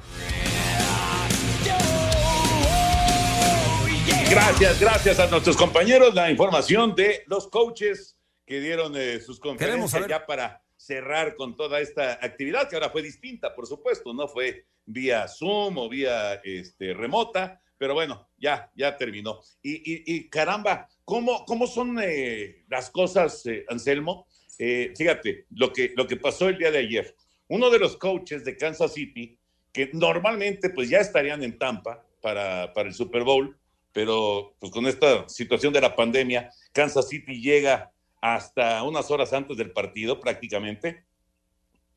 Gracias, 4.31 4.81
gracias 4.81 5.19
a 5.19 5.27
nuestros 5.27 5.57
compañeros. 5.57 6.15
La 6.15 6.31
información 6.31 6.95
de 6.95 7.25
los 7.27 7.49
coaches 7.49 8.17
que 8.47 8.61
dieron 8.61 8.97
eh, 8.97 9.21
sus 9.21 9.39
conferencias 9.41 10.07
ya 10.09 10.25
para 10.25 10.63
cerrar 10.77 11.35
con 11.37 11.57
toda 11.57 11.81
esta 11.81 12.13
actividad, 12.13 12.69
que 12.69 12.77
ahora 12.77 12.91
fue 12.91 13.03
distinta, 13.03 13.55
por 13.55 13.67
supuesto, 13.67 14.15
no 14.15 14.27
fue 14.27 14.65
vía 14.87 15.29
Zoom 15.29 15.77
o 15.77 15.89
vía 15.89 16.35
este, 16.43 16.95
remota, 16.95 17.60
pero 17.81 17.95
bueno, 17.95 18.29
ya, 18.37 18.71
ya 18.77 18.95
terminó. 18.95 19.41
Y, 19.63 20.15
y, 20.15 20.29
caramba, 20.29 20.87
¿cómo, 21.03 21.47
cómo 21.47 21.67
son 21.67 21.99
eh, 22.03 22.63
las 22.69 22.91
cosas, 22.91 23.47
eh, 23.47 23.65
Anselmo? 23.71 24.27
Eh, 24.59 24.93
fíjate, 24.95 25.47
lo 25.53 25.73
que, 25.73 25.95
lo 25.97 26.07
que 26.07 26.19
pasó 26.19 26.51
el 26.51 26.59
día 26.59 26.71
de 26.71 26.77
ayer. 26.77 27.17
Uno 27.49 27.71
de 27.71 27.79
los 27.79 27.97
coaches 27.97 28.45
de 28.45 28.59
Kansas 28.59 28.93
City, 28.93 29.39
que 29.73 29.89
normalmente 29.95 30.69
pues 30.69 30.91
ya 30.91 30.99
estarían 30.99 31.43
en 31.43 31.59
Tampa 31.59 32.05
para, 32.21 32.71
para 32.75 32.87
el 32.87 32.95
Super 32.95 33.25
Bowl, 33.25 33.59
pero 33.95 34.55
pues 34.61 34.71
con 34.71 34.87
esta 34.87 35.27
situación 35.31 35.73
de 35.73 35.81
la 35.81 35.97
pandemia, 35.97 36.51
Kansas 36.73 37.09
City 37.09 37.41
llega 37.41 37.91
hasta 38.21 38.83
unas 38.83 39.11
horas 39.11 39.33
antes 39.33 39.57
del 39.57 39.73
partido 39.73 40.21
prácticamente. 40.21 41.07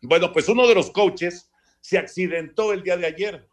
Bueno, 0.01 0.31
pues 0.31 0.47
uno 0.47 0.65
de 0.65 0.75
los 0.75 0.91
coaches 0.91 1.51
se 1.81 1.97
accidentó 1.97 2.71
el 2.71 2.83
día 2.83 2.95
de 2.95 3.05
ayer 3.05 3.49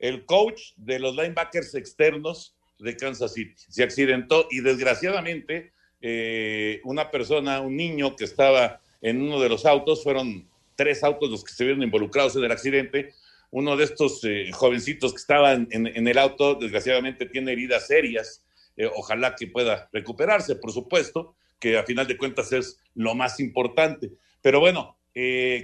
el 0.00 0.24
coach 0.24 0.72
de 0.76 0.98
los 0.98 1.14
linebackers 1.14 1.74
externos 1.74 2.56
de 2.78 2.96
Kansas 2.96 3.34
City. 3.34 3.54
Se 3.68 3.82
accidentó 3.82 4.48
y 4.50 4.60
desgraciadamente 4.60 5.72
eh, 6.00 6.80
una 6.84 7.10
persona, 7.10 7.60
un 7.60 7.76
niño 7.76 8.16
que 8.16 8.24
estaba 8.24 8.80
en 9.02 9.22
uno 9.22 9.40
de 9.40 9.50
los 9.50 9.66
autos, 9.66 10.02
fueron 10.02 10.48
tres 10.74 11.04
autos 11.04 11.30
los 11.30 11.44
que 11.44 11.52
se 11.52 11.64
vieron 11.64 11.82
involucrados 11.82 12.34
en 12.36 12.44
el 12.44 12.52
accidente. 12.52 13.12
Uno 13.50 13.76
de 13.76 13.84
estos 13.84 14.24
eh, 14.24 14.50
jovencitos 14.52 15.12
que 15.12 15.18
estaban 15.18 15.68
en, 15.70 16.08
el 16.08 16.18
auto, 16.18 16.54
desgraciadamente 16.54 17.26
tiene 17.26 17.52
heridas 17.52 17.86
serias. 17.86 18.44
Eh, 18.76 18.88
ojalá 18.94 19.34
que 19.34 19.46
pueda 19.46 19.90
recuperarse, 19.92 20.56
por 20.56 20.72
supuesto, 20.72 21.34
que 21.58 21.76
a 21.76 21.82
final 21.82 22.06
de 22.06 22.16
cuentas 22.16 22.52
es 22.52 22.80
lo 22.94 23.14
más 23.14 23.38
importante. 23.40 24.12
Pero 24.40 24.60
bueno, 24.60 24.96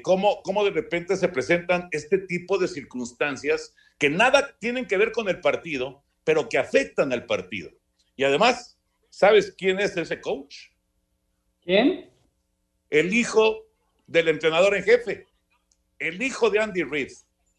¿cómo, 0.03 0.43
¿cómo 0.43 0.65
de 0.65 0.73
repente 0.73 1.17
se 1.17 1.29
presentan 1.29 1.89
este 1.93 2.19
tipo 2.19 2.59
de 2.59 2.69
circunstancias 2.69 3.75
que 3.99 4.11
nada 4.11 4.57
tienen 4.59 4.87
que 4.87 4.97
ver 4.97 5.13
con 5.13 5.29
el 5.29 5.41
partido, 5.41 6.03
pero 6.25 6.49
que 6.49 6.59
afectan 6.59 7.13
al 7.13 7.27
partido. 7.27 7.71
Y 8.17 8.25
además, 8.25 8.79
¿sabes 9.11 9.55
quién 9.57 9.79
es 9.81 9.97
ese 9.97 10.21
coach? 10.21 10.57
¿Quién? 11.63 12.11
El 12.91 13.15
hijo 13.15 13.67
del 14.07 14.29
entrenador 14.29 14.77
en 14.77 14.85
jefe, 14.85 15.27
el 15.99 16.23
hijo 16.23 16.51
de 16.51 16.61
Andy 16.61 16.83
Reid, 16.83 17.13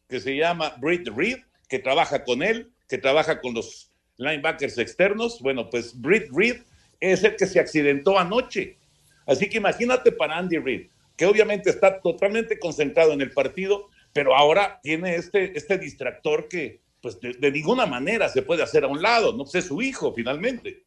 que 0.07 0.19
se 0.19 0.35
llama 0.35 0.75
Britt 0.79 1.07
Reid, 1.09 1.37
que 1.67 1.79
trabaja 1.79 2.23
con 2.23 2.41
él, 2.41 2.71
que 2.87 2.97
trabaja 2.97 3.41
con 3.41 3.53
los 3.53 3.91
linebackers 4.17 4.77
externos. 4.77 5.41
Bueno, 5.41 5.69
pues 5.69 5.99
Britt 5.99 6.29
Reid 6.31 6.61
es 6.99 7.23
el 7.23 7.35
que 7.35 7.45
se 7.45 7.59
accidentó 7.59 8.17
anoche. 8.17 8.77
Así 9.25 9.49
que 9.49 9.57
imagínate 9.57 10.11
para 10.11 10.37
Andy 10.37 10.57
Reid, 10.57 10.87
que 11.17 11.25
obviamente 11.25 11.69
está 11.69 11.99
totalmente 12.01 12.57
concentrado 12.59 13.11
en 13.13 13.21
el 13.21 13.31
partido, 13.31 13.89
pero 14.13 14.35
ahora 14.35 14.79
tiene 14.81 15.15
este, 15.15 15.57
este 15.57 15.77
distractor 15.77 16.47
que 16.47 16.81
pues 17.01 17.19
de, 17.21 17.51
ninguna 17.51 17.85
manera 17.85 18.27
se 18.27 18.41
puede 18.41 18.63
hacer 18.63 18.83
a 18.83 18.87
un 18.87 19.01
lado, 19.01 19.31
no 19.33 19.45
sé, 19.45 19.61
su 19.61 19.81
hijo 19.81 20.11
finalmente. 20.13 20.83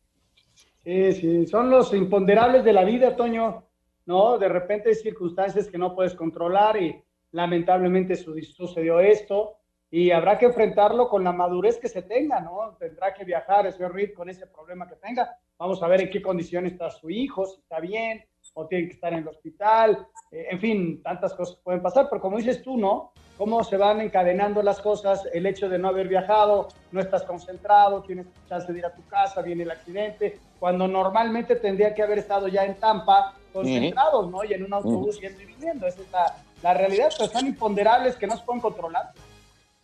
Sí, 0.83 1.13
sí, 1.13 1.47
son 1.47 1.71
los 1.71 1.93
imponderables 1.95 2.65
de 2.65 2.73
la 2.73 2.85
vida, 2.85 3.15
Toño, 3.15 3.65
¿no? 4.07 4.39
De 4.39 4.49
repente 4.49 4.89
hay 4.89 4.95
circunstancias 4.95 5.69
que 5.69 5.79
no 5.79 5.95
puedes 5.95 6.15
controlar 6.15 6.83
y 6.83 7.01
lamentablemente 7.33 8.17
su- 8.17 8.41
sucedió 8.43 8.99
esto 8.99 9.57
y 9.91 10.11
habrá 10.11 10.39
que 10.39 10.47
enfrentarlo 10.47 11.09
con 11.09 11.23
la 11.25 11.33
madurez 11.33 11.79
que 11.79 11.89
se 11.89 12.03
tenga, 12.03 12.41
¿no? 12.41 12.77
Tendrá 12.79 13.13
que 13.13 13.25
viajar 13.25 13.73
señor 13.73 13.95
Reed 13.95 14.15
con 14.15 14.29
ese 14.31 14.47
problema 14.47 14.89
que 14.89 14.97
tenga. 14.97 15.37
Vamos 15.59 15.83
a 15.83 15.89
ver 15.89 16.03
en 16.03 16.11
qué 16.11 16.23
condiciones 16.23 16.73
está 16.73 16.91
su 16.91 17.11
hijo, 17.11 17.47
si 17.47 17.61
está 17.61 17.81
bien 17.81 18.25
o 18.55 18.67
tiene 18.67 18.87
que 18.89 18.95
estar 18.95 19.13
en 19.13 19.21
el 19.21 19.29
hospital. 19.29 20.07
Eh, 20.33 20.47
en 20.51 20.61
fin, 20.61 21.03
tantas 21.03 21.35
cosas 21.35 21.57
pueden 21.63 21.83
pasar, 21.83 22.09
pero 22.09 22.21
como 22.21 22.37
dices 22.37 22.63
tú, 22.63 22.77
¿no? 22.77 23.13
Cómo 23.37 23.65
se 23.65 23.77
van 23.77 24.01
encadenando 24.01 24.63
las 24.63 24.81
cosas, 24.81 25.27
el 25.33 25.47
hecho 25.47 25.69
de 25.69 25.79
no 25.79 25.89
haber 25.89 26.09
viajado, 26.09 26.69
no 26.93 27.01
estás 27.01 27.23
concentrado, 27.23 28.03
tienes 28.03 28.27
chance 28.49 28.71
de 28.73 28.79
ir 28.79 28.87
a 28.87 28.95
tu 28.95 29.05
casa, 29.07 29.41
viene 29.41 29.63
el 29.63 29.71
accidente, 29.71 30.39
cuando 30.59 30.87
normalmente 30.87 31.57
tendría 31.57 31.95
que 31.95 32.03
haber 32.03 32.19
estado 32.19 32.49
ya 32.49 32.65
en 32.65 32.75
Tampa 32.75 33.35
concentrados, 33.53 34.31
¿no? 34.31 34.45
Y 34.45 34.53
en 34.53 34.65
un 34.65 34.75
autobús 34.75 35.21
yendo 35.21 35.41
y 35.43 35.47
viniendo. 35.47 35.87
Esa 35.87 36.03
es 36.03 36.11
la, 36.13 36.37
la 36.63 36.75
realidad, 36.75 37.11
pero 37.17 37.31
son 37.31 37.47
imponderables 37.47 38.17
que 38.17 38.27
no 38.27 38.37
se 38.37 38.45
pueden 38.45 38.61
controlar. 38.61 39.13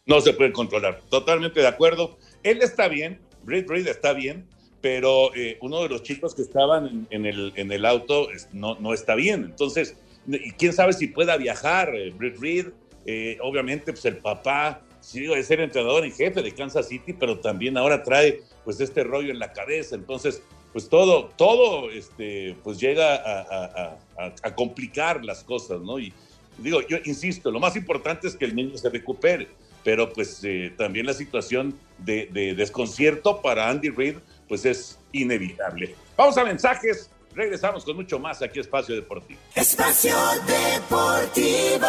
No 0.05 0.21
se 0.21 0.35
puede 0.35 0.53
controlar, 0.53 1.01
totalmente 1.09 1.61
de 1.61 1.67
acuerdo. 1.67 2.19
Él 2.45 2.63
está 2.63 2.87
bien, 2.87 3.21
Britt 3.43 3.69
Reed 3.69 3.89
está 3.89 4.13
bien, 4.13 4.47
pero 4.81 5.35
eh, 5.35 5.59
uno 5.63 5.83
de 5.83 5.89
los 5.89 6.03
chicos 6.03 6.35
que 6.35 6.43
estaban 6.43 6.87
en, 6.87 7.07
en 7.11 7.27
el, 7.27 7.53
en 7.57 7.73
el 7.73 7.85
auto 7.85 8.29
no, 8.53 8.77
no 8.77 8.93
está 8.93 9.17
bien. 9.17 9.45
Entonces, 9.45 9.97
y 10.29 10.51
quién 10.53 10.73
sabe 10.73 10.93
si 10.93 11.09
pueda 11.09 11.37
viajar 11.37 11.95
eh, 11.95 12.13
Britt 12.17 12.39
Reed. 12.39 12.67
Eh, 13.07 13.39
obviamente, 13.41 13.93
pues 13.93 14.05
el 14.05 14.17
papá 14.17 14.83
sí 15.01 15.21
de 15.27 15.43
ser 15.45 15.61
entrenador 15.61 16.05
en 16.05 16.13
jefe 16.13 16.43
de 16.43 16.53
Kansas 16.53 16.89
City, 16.89 17.13
pero 17.13 17.39
también 17.39 17.77
ahora 17.77 18.03
trae 18.03 18.41
pues 18.65 18.81
este 18.81 19.05
rollo 19.05 19.31
en 19.31 19.39
la 19.39 19.53
cabeza. 19.53 19.95
Entonces, 19.95 20.43
pues 20.73 20.89
todo, 20.89 21.27
todo 21.37 21.91
este, 21.91 22.57
pues 22.65 22.79
llega 22.79 23.15
a, 23.15 24.55
complicar 24.55 25.25
las 25.25 25.45
cosas, 25.45 25.81
¿no? 25.81 25.99
Y 25.99 26.13
digo, 26.59 26.81
yo 26.87 26.99
insisto, 27.05 27.51
lo 27.51 27.61
más 27.61 27.77
importante 27.77 28.27
es 28.27 28.37
que 28.37 28.45
el 28.45 28.55
niño 28.55 28.77
se 28.77 28.91
recupere, 28.91 29.49
pero 29.85 30.13
pues 30.13 30.43
eh, 30.43 30.73
también 30.77 31.07
la 31.07 31.15
situación 31.15 31.79
de, 31.99 32.29
de 32.33 32.55
desconcierto 32.55 33.41
para 33.41 33.71
Andy 33.71 33.91
Reid, 33.91 34.17
pues 34.49 34.65
es 34.67 34.99
inevitable. 35.13 35.95
Vamos 36.17 36.37
a 36.37 36.45
mensajes, 36.45 37.11
regresamos 37.37 37.85
con 37.85 37.97
mucho 37.97 38.19
más 38.19 38.43
aquí 38.43 38.59
a 38.59 38.63
Espacio 38.63 38.97
Deportivo. 38.97 39.39
Espacio 39.55 40.17
Deportivo. 40.47 41.87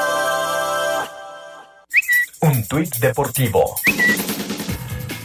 Un 2.41 2.67
tuit 2.67 2.95
deportivo. 2.97 3.75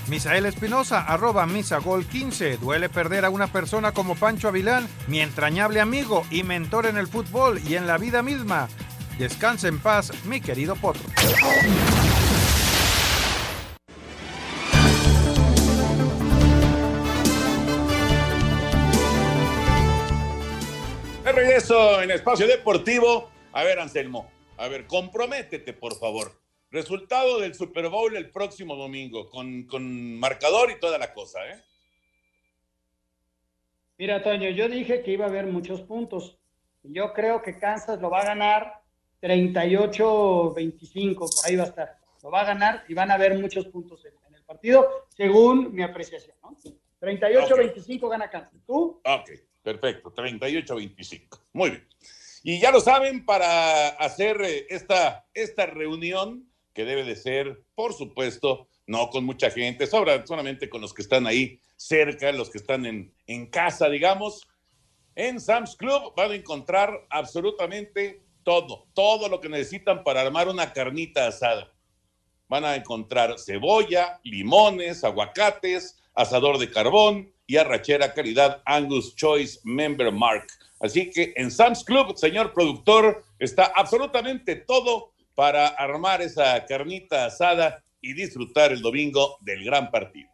Misael 0.08 0.46
Espinosa, 0.46 1.00
arroba 1.00 1.46
misagol15. 1.46 2.58
Duele 2.58 2.88
perder 2.88 3.24
a 3.24 3.30
una 3.30 3.48
persona 3.48 3.92
como 3.92 4.14
Pancho 4.14 4.48
Avilán, 4.48 4.88
mi 5.08 5.20
entrañable 5.20 5.80
amigo 5.80 6.24
y 6.30 6.42
mentor 6.42 6.86
en 6.86 6.96
el 6.96 7.08
fútbol 7.08 7.60
y 7.66 7.74
en 7.74 7.86
la 7.86 7.98
vida 7.98 8.22
misma. 8.22 8.68
Descansa 9.18 9.68
en 9.68 9.78
paz, 9.78 10.12
mi 10.24 10.40
querido 10.40 10.76
Potro. 10.76 11.02
Regreso 21.52 22.00
en 22.00 22.10
Espacio 22.10 22.46
Deportivo. 22.46 23.30
A 23.52 23.62
ver, 23.62 23.78
Anselmo, 23.78 24.30
a 24.56 24.68
ver, 24.68 24.86
comprométete, 24.86 25.74
por 25.74 25.98
favor. 25.98 26.32
Resultado 26.70 27.40
del 27.40 27.54
Super 27.54 27.90
Bowl 27.90 28.16
el 28.16 28.30
próximo 28.30 28.74
domingo, 28.74 29.28
con, 29.28 29.64
con 29.64 30.18
marcador 30.18 30.70
y 30.70 30.80
toda 30.80 30.96
la 30.96 31.12
cosa, 31.12 31.46
¿eh? 31.46 31.60
Mira, 33.98 34.22
Toño, 34.22 34.48
yo 34.48 34.66
dije 34.66 35.02
que 35.02 35.10
iba 35.10 35.26
a 35.26 35.28
haber 35.28 35.44
muchos 35.44 35.82
puntos. 35.82 36.38
Yo 36.84 37.12
creo 37.12 37.42
que 37.42 37.58
Kansas 37.58 38.00
lo 38.00 38.08
va 38.08 38.20
a 38.20 38.24
ganar 38.24 38.80
38-25, 39.20 41.14
por 41.18 41.28
ahí 41.44 41.56
va 41.56 41.64
a 41.64 41.66
estar. 41.66 41.98
Lo 42.22 42.30
va 42.30 42.40
a 42.40 42.46
ganar 42.46 42.84
y 42.88 42.94
van 42.94 43.10
a 43.10 43.14
haber 43.14 43.38
muchos 43.38 43.66
puntos 43.66 44.06
en, 44.06 44.14
en 44.26 44.36
el 44.36 44.42
partido, 44.44 45.06
según 45.10 45.74
mi 45.74 45.82
apreciación. 45.82 46.34
¿no? 46.42 46.56
38-25 46.98 48.08
gana 48.08 48.30
Kansas. 48.30 48.58
¿Tú? 48.66 49.02
Ok, 49.04 49.30
perfecto, 49.62 50.12
38-25. 50.14 51.40
Muy 51.52 51.70
bien. 51.70 51.88
Y 52.42 52.60
ya 52.60 52.72
lo 52.72 52.80
saben, 52.80 53.24
para 53.24 53.88
hacer 53.88 54.40
eh, 54.42 54.66
esta, 54.68 55.26
esta 55.32 55.66
reunión, 55.66 56.48
que 56.74 56.84
debe 56.84 57.04
de 57.04 57.16
ser, 57.16 57.62
por 57.74 57.92
supuesto, 57.92 58.68
no 58.86 59.10
con 59.10 59.24
mucha 59.24 59.50
gente, 59.50 59.86
sobra, 59.86 60.26
solamente 60.26 60.68
con 60.68 60.80
los 60.80 60.92
que 60.92 61.02
están 61.02 61.26
ahí 61.26 61.60
cerca, 61.76 62.32
los 62.32 62.50
que 62.50 62.58
están 62.58 62.86
en, 62.86 63.14
en 63.26 63.46
casa, 63.46 63.88
digamos. 63.88 64.46
En 65.14 65.40
Sam's 65.40 65.76
Club 65.76 66.14
van 66.16 66.32
a 66.32 66.34
encontrar 66.34 67.06
absolutamente 67.10 68.22
todo, 68.42 68.88
todo 68.94 69.28
lo 69.28 69.40
que 69.40 69.48
necesitan 69.48 70.02
para 70.02 70.22
armar 70.22 70.48
una 70.48 70.72
carnita 70.72 71.26
asada. 71.26 71.72
Van 72.48 72.64
a 72.64 72.76
encontrar 72.76 73.38
cebolla, 73.38 74.20
limones, 74.24 75.04
aguacates, 75.04 76.02
asador 76.14 76.58
de 76.58 76.70
carbón 76.70 77.32
y 77.52 77.56
arrachera 77.58 78.14
calidad 78.14 78.62
Angus 78.64 79.14
Choice 79.14 79.60
Member 79.64 80.10
Mark. 80.10 80.46
Así 80.80 81.10
que 81.10 81.34
en 81.36 81.50
Sam's 81.50 81.84
Club, 81.84 82.16
señor 82.16 82.54
productor, 82.54 83.22
está 83.38 83.70
absolutamente 83.76 84.56
todo 84.56 85.12
para 85.34 85.68
armar 85.68 86.22
esa 86.22 86.64
carnita 86.64 87.26
asada 87.26 87.84
y 88.00 88.14
disfrutar 88.14 88.72
el 88.72 88.80
domingo 88.80 89.36
del 89.42 89.62
gran 89.64 89.90
partido. 89.90 90.30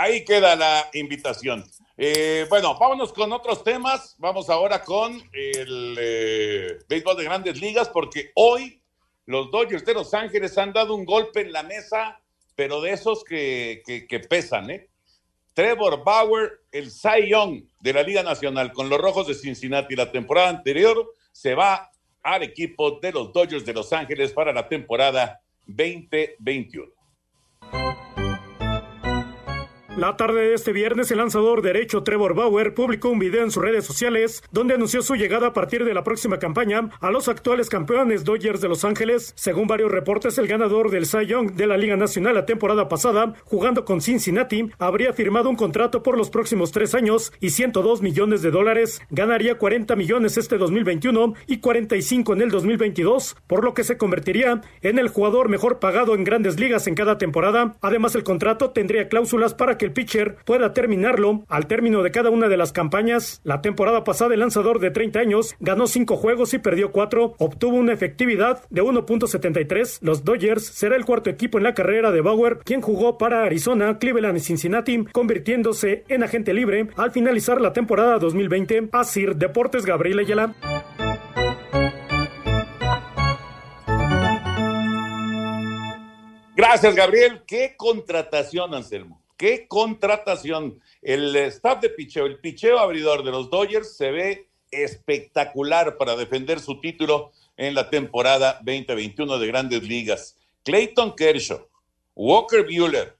Ahí 0.00 0.24
queda 0.24 0.56
la 0.56 0.88
invitación. 0.94 1.62
Eh, 1.98 2.46
bueno, 2.48 2.74
vámonos 2.78 3.12
con 3.12 3.30
otros 3.32 3.62
temas. 3.62 4.16
Vamos 4.18 4.48
ahora 4.48 4.82
con 4.82 5.12
el 5.34 5.94
eh, 6.00 6.78
béisbol 6.88 7.18
de 7.18 7.24
grandes 7.24 7.60
ligas, 7.60 7.90
porque 7.90 8.30
hoy 8.34 8.80
los 9.26 9.50
Dodgers 9.50 9.84
de 9.84 9.92
Los 9.92 10.14
Ángeles 10.14 10.56
han 10.56 10.72
dado 10.72 10.94
un 10.94 11.04
golpe 11.04 11.42
en 11.42 11.52
la 11.52 11.62
mesa, 11.62 12.18
pero 12.56 12.80
de 12.80 12.92
esos 12.92 13.22
que, 13.24 13.82
que- 13.84 14.06
que 14.06 14.20
pesan, 14.20 14.70
¿eh? 14.70 14.88
Trevor 15.52 16.02
Bauer, 16.02 16.60
el 16.72 16.90
Cy 16.90 17.28
Young 17.28 17.64
de 17.80 17.92
la 17.92 18.02
Liga 18.02 18.22
Nacional 18.22 18.72
con 18.72 18.88
los 18.88 18.98
Rojos 18.98 19.26
de 19.26 19.34
Cincinnati 19.34 19.94
la 19.96 20.10
temporada 20.10 20.48
anterior, 20.48 21.12
se 21.32 21.54
va 21.54 21.90
al 22.22 22.42
equipo 22.42 22.98
de 23.02 23.12
los 23.12 23.34
Dodgers 23.34 23.66
de 23.66 23.74
Los 23.74 23.92
Ángeles 23.92 24.32
para 24.32 24.50
la 24.54 24.66
temporada 24.66 25.42
2021. 25.66 26.90
La 29.96 30.16
tarde 30.16 30.42
de 30.42 30.54
este 30.54 30.72
viernes, 30.72 31.10
el 31.10 31.18
lanzador 31.18 31.62
derecho 31.62 32.04
Trevor 32.04 32.34
Bauer 32.34 32.74
publicó 32.74 33.08
un 33.08 33.18
video 33.18 33.42
en 33.42 33.50
sus 33.50 33.60
redes 33.60 33.84
sociales 33.84 34.40
donde 34.52 34.74
anunció 34.74 35.02
su 35.02 35.16
llegada 35.16 35.48
a 35.48 35.52
partir 35.52 35.84
de 35.84 35.92
la 35.94 36.04
próxima 36.04 36.38
campaña 36.38 36.90
a 37.00 37.10
los 37.10 37.26
actuales 37.26 37.68
campeones 37.68 38.22
Dodgers 38.22 38.60
de 38.60 38.68
Los 38.68 38.84
Ángeles. 38.84 39.32
Según 39.34 39.66
varios 39.66 39.90
reportes, 39.90 40.38
el 40.38 40.46
ganador 40.46 40.92
del 40.92 41.06
Cy 41.06 41.26
Young 41.26 41.54
de 41.54 41.66
la 41.66 41.76
Liga 41.76 41.96
Nacional 41.96 42.36
la 42.36 42.46
temporada 42.46 42.88
pasada, 42.88 43.34
jugando 43.44 43.84
con 43.84 44.00
Cincinnati, 44.00 44.70
habría 44.78 45.12
firmado 45.12 45.50
un 45.50 45.56
contrato 45.56 46.04
por 46.04 46.16
los 46.16 46.30
próximos 46.30 46.70
tres 46.70 46.94
años 46.94 47.32
y 47.40 47.50
102 47.50 48.00
millones 48.00 48.42
de 48.42 48.52
dólares. 48.52 49.02
Ganaría 49.10 49.58
40 49.58 49.96
millones 49.96 50.36
este 50.36 50.56
2021 50.56 51.34
y 51.48 51.58
45 51.58 52.32
en 52.34 52.42
el 52.42 52.50
2022, 52.50 53.36
por 53.48 53.64
lo 53.64 53.74
que 53.74 53.82
se 53.82 53.98
convertiría 53.98 54.60
en 54.82 55.00
el 55.00 55.08
jugador 55.08 55.48
mejor 55.48 55.80
pagado 55.80 56.14
en 56.14 56.22
grandes 56.22 56.60
ligas 56.60 56.86
en 56.86 56.94
cada 56.94 57.18
temporada. 57.18 57.76
Además, 57.80 58.14
el 58.14 58.22
contrato 58.22 58.70
tendría 58.70 59.08
cláusulas 59.08 59.52
para 59.52 59.79
que 59.80 59.86
el 59.86 59.92
pitcher 59.92 60.36
pueda 60.44 60.74
terminarlo 60.74 61.46
al 61.48 61.66
término 61.66 62.02
de 62.02 62.10
cada 62.10 62.28
una 62.28 62.48
de 62.48 62.58
las 62.58 62.70
campañas. 62.70 63.40
La 63.44 63.62
temporada 63.62 64.04
pasada, 64.04 64.34
el 64.34 64.40
lanzador 64.40 64.78
de 64.78 64.90
30 64.90 65.18
años 65.18 65.56
ganó 65.58 65.86
5 65.86 66.18
juegos 66.18 66.52
y 66.52 66.58
perdió 66.58 66.92
4, 66.92 67.36
obtuvo 67.38 67.78
una 67.78 67.94
efectividad 67.94 68.62
de 68.68 68.82
1.73. 68.82 70.00
Los 70.02 70.22
Dodgers 70.22 70.66
será 70.66 70.96
el 70.96 71.06
cuarto 71.06 71.30
equipo 71.30 71.56
en 71.56 71.64
la 71.64 71.72
carrera 71.72 72.12
de 72.12 72.20
Bauer, 72.20 72.58
quien 72.58 72.82
jugó 72.82 73.16
para 73.16 73.44
Arizona, 73.44 73.98
Cleveland 73.98 74.36
y 74.36 74.40
Cincinnati, 74.40 75.06
convirtiéndose 75.12 76.04
en 76.08 76.24
agente 76.24 76.52
libre 76.52 76.88
al 76.96 77.10
finalizar 77.10 77.58
la 77.58 77.72
temporada 77.72 78.18
2020. 78.18 78.90
Asir 78.92 79.36
Deportes 79.36 79.86
Gabriel 79.86 80.18
Ayala. 80.18 80.54
Gracias, 86.54 86.94
Gabriel. 86.94 87.40
Qué 87.46 87.74
contratación, 87.78 88.74
Anselmo. 88.74 89.19
Qué 89.40 89.66
contratación. 89.66 90.82
El 91.00 91.34
staff 91.34 91.80
de 91.80 91.88
picheo, 91.88 92.26
el 92.26 92.40
picheo 92.40 92.78
abridor 92.78 93.24
de 93.24 93.30
los 93.30 93.48
Dodgers 93.48 93.96
se 93.96 94.10
ve 94.10 94.50
espectacular 94.70 95.96
para 95.96 96.14
defender 96.14 96.60
su 96.60 96.78
título 96.78 97.32
en 97.56 97.74
la 97.74 97.88
temporada 97.88 98.60
2021 98.62 99.38
de 99.38 99.46
Grandes 99.46 99.82
Ligas. 99.82 100.36
Clayton 100.62 101.16
Kershaw, 101.16 101.66
Walker 102.14 102.64
Bueller, 102.64 103.16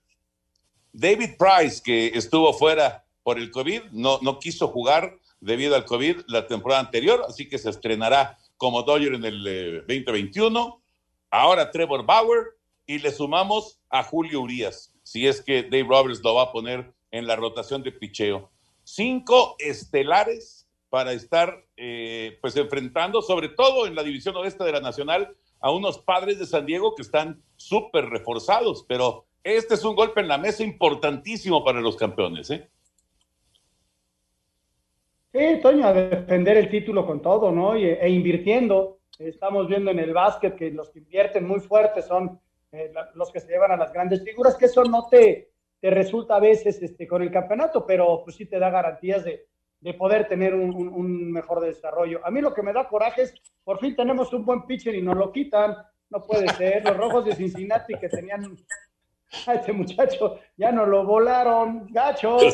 David 0.93 1.39
Price, 1.39 1.81
que 1.83 2.09
estuvo 2.09 2.53
fuera 2.53 3.03
por 3.23 3.39
el 3.39 3.51
COVID, 3.51 3.85
no, 3.93 4.19
no 4.21 4.39
quiso 4.39 4.69
jugar 4.69 5.17
debido 5.41 5.75
al 5.75 5.87
COVID 5.87 6.19
la 6.27 6.47
temporada 6.47 6.83
anterior, 6.83 7.25
así 7.27 7.49
que 7.49 7.57
se 7.57 7.71
estrenará 7.71 8.37
como 8.59 8.83
Dodger 8.83 9.15
en 9.15 9.25
el 9.25 9.85
2021. 9.89 10.83
Ahora 11.31 11.71
Trevor 11.71 12.05
Bauer 12.05 12.59
y 12.87 12.99
le 12.99 13.11
sumamos 13.11 13.79
a 13.89 14.03
Julio 14.03 14.43
Urias, 14.43 14.90
si 15.11 15.27
es 15.27 15.43
que 15.43 15.65
Dave 15.65 15.89
Roberts 15.89 16.23
lo 16.23 16.37
va 16.37 16.43
a 16.45 16.53
poner 16.53 16.95
en 17.11 17.27
la 17.27 17.35
rotación 17.35 17.83
de 17.83 17.91
picheo. 17.91 18.49
Cinco 18.85 19.57
estelares 19.59 20.69
para 20.89 21.13
estar 21.13 21.65
eh, 21.77 22.39
pues 22.41 22.57
enfrentando, 22.57 23.21
sobre 23.21 23.49
todo 23.49 23.89
en 23.89 23.97
la 23.97 24.05
división 24.05 24.37
oeste 24.37 24.63
de 24.63 24.71
la 24.71 24.79
Nacional, 24.79 25.35
a 25.59 25.73
unos 25.73 25.99
padres 25.99 26.39
de 26.39 26.47
San 26.47 26.65
Diego 26.65 26.95
que 26.95 27.03
están 27.03 27.43
súper 27.57 28.05
reforzados, 28.05 28.85
pero 28.87 29.27
este 29.43 29.75
es 29.75 29.85
un 29.85 29.97
golpe 29.97 30.21
en 30.21 30.29
la 30.29 30.39
mesa 30.39 30.63
importantísimo 30.63 31.65
para 31.65 31.81
los 31.81 31.97
campeones. 31.97 32.49
¿eh? 32.53 32.71
Sí, 35.33 35.61
Toño, 35.61 35.89
a 35.89 35.93
defender 35.93 36.57
el 36.57 36.71
título 36.71 37.05
con 37.05 37.21
todo, 37.21 37.51
¿no? 37.51 37.75
e 37.75 38.09
invirtiendo. 38.09 39.01
Estamos 39.19 39.67
viendo 39.67 39.91
en 39.91 39.99
el 39.99 40.13
básquet 40.13 40.55
que 40.55 40.71
los 40.71 40.89
que 40.91 41.01
invierten 41.01 41.49
muy 41.49 41.59
fuerte 41.59 42.01
son 42.01 42.39
eh, 42.73 42.93
los 43.15 43.31
que 43.33 43.41
se 43.41 43.49
llevan 43.49 43.73
a 43.73 43.77
las 43.77 43.93
grandes 43.93 44.23
figuras, 44.23 44.57
que 44.57 44.67
eso 44.67 44.85
no 44.85 45.09
te, 45.09 45.51
te 45.81 45.91
resulta 45.91 46.37
a 46.37 46.41
veces 46.41 46.81
este, 46.83 47.07
con 47.07 47.23
el 47.23 47.31
campeonato, 47.31 47.85
pero 47.87 48.23
pues 48.25 48.37
sí 48.37 48.47
te 48.47 48.59
da 48.59 48.71
garantías 48.71 49.25
de, 49.25 49.47
de 49.81 49.95
poder 49.95 50.29
tener 50.29 50.55
un, 50.55 50.75
un, 50.75 51.33
mejor 51.33 51.61
desarrollo. 51.61 52.21
A 52.25 52.31
mí 52.31 52.41
lo 52.41 52.53
que 52.55 52.63
me 52.63 52.73
da 52.73 52.89
coraje 52.89 53.23
es, 53.23 53.35
por 53.65 53.81
fin 53.81 53.97
tenemos 53.97 54.33
un 54.33 54.45
buen 54.45 54.67
pitcher 54.67 54.95
y 54.95 55.03
nos 55.03 55.17
lo 55.17 55.33
quitan. 55.33 55.77
No 56.11 56.23
puede 56.23 56.49
ser. 56.55 56.85
Los 56.85 56.97
rojos 56.97 57.25
de 57.25 57.35
Cincinnati 57.35 57.95
que 57.95 58.09
tenían 58.09 58.57
a 59.47 59.55
este 59.55 59.73
muchacho 59.73 60.39
ya 60.57 60.73
no 60.73 60.87
lo 60.87 61.05
volaron, 61.05 61.87
gacho. 61.91 62.39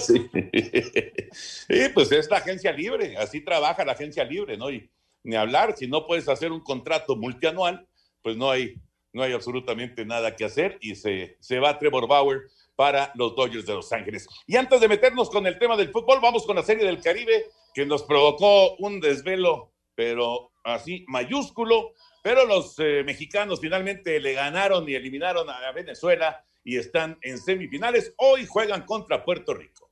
Sí. 1.32 1.88
pues 1.92 2.12
es 2.12 2.30
la 2.30 2.38
agencia 2.38 2.72
libre, 2.72 3.16
así 3.16 3.42
trabaja 3.42 3.84
la 3.84 3.92
agencia 3.92 4.24
libre, 4.24 4.56
¿no? 4.56 4.70
Y 4.70 4.90
ni 5.24 5.36
hablar, 5.36 5.76
si 5.76 5.86
no 5.86 6.06
puedes 6.06 6.28
hacer 6.28 6.52
un 6.52 6.60
contrato 6.60 7.16
multianual, 7.16 7.86
pues 8.22 8.36
no 8.36 8.50
hay, 8.50 8.76
no 9.16 9.22
hay 9.22 9.32
absolutamente 9.32 10.04
nada 10.04 10.36
que 10.36 10.44
hacer 10.44 10.76
y 10.82 10.94
se, 10.94 11.38
se 11.40 11.58
va 11.58 11.78
Trevor 11.78 12.06
Bauer 12.06 12.42
para 12.76 13.12
los 13.14 13.34
Dodgers 13.34 13.64
de 13.64 13.72
Los 13.72 13.90
Ángeles. 13.90 14.28
Y 14.46 14.56
antes 14.56 14.78
de 14.78 14.88
meternos 14.88 15.30
con 15.30 15.46
el 15.46 15.58
tema 15.58 15.74
del 15.74 15.90
fútbol, 15.90 16.20
vamos 16.20 16.44
con 16.44 16.54
la 16.54 16.62
Serie 16.62 16.84
del 16.84 17.00
Caribe, 17.00 17.46
que 17.72 17.86
nos 17.86 18.02
provocó 18.02 18.76
un 18.76 19.00
desvelo, 19.00 19.72
pero 19.94 20.52
así 20.64 21.06
mayúsculo, 21.08 21.94
pero 22.22 22.44
los 22.44 22.78
eh, 22.78 23.02
mexicanos 23.06 23.58
finalmente 23.60 24.20
le 24.20 24.34
ganaron 24.34 24.86
y 24.86 24.94
eliminaron 24.94 25.48
a 25.48 25.72
Venezuela 25.72 26.44
y 26.62 26.76
están 26.76 27.18
en 27.22 27.38
semifinales. 27.38 28.12
Hoy 28.18 28.44
juegan 28.44 28.84
contra 28.84 29.24
Puerto 29.24 29.54
Rico 29.54 29.85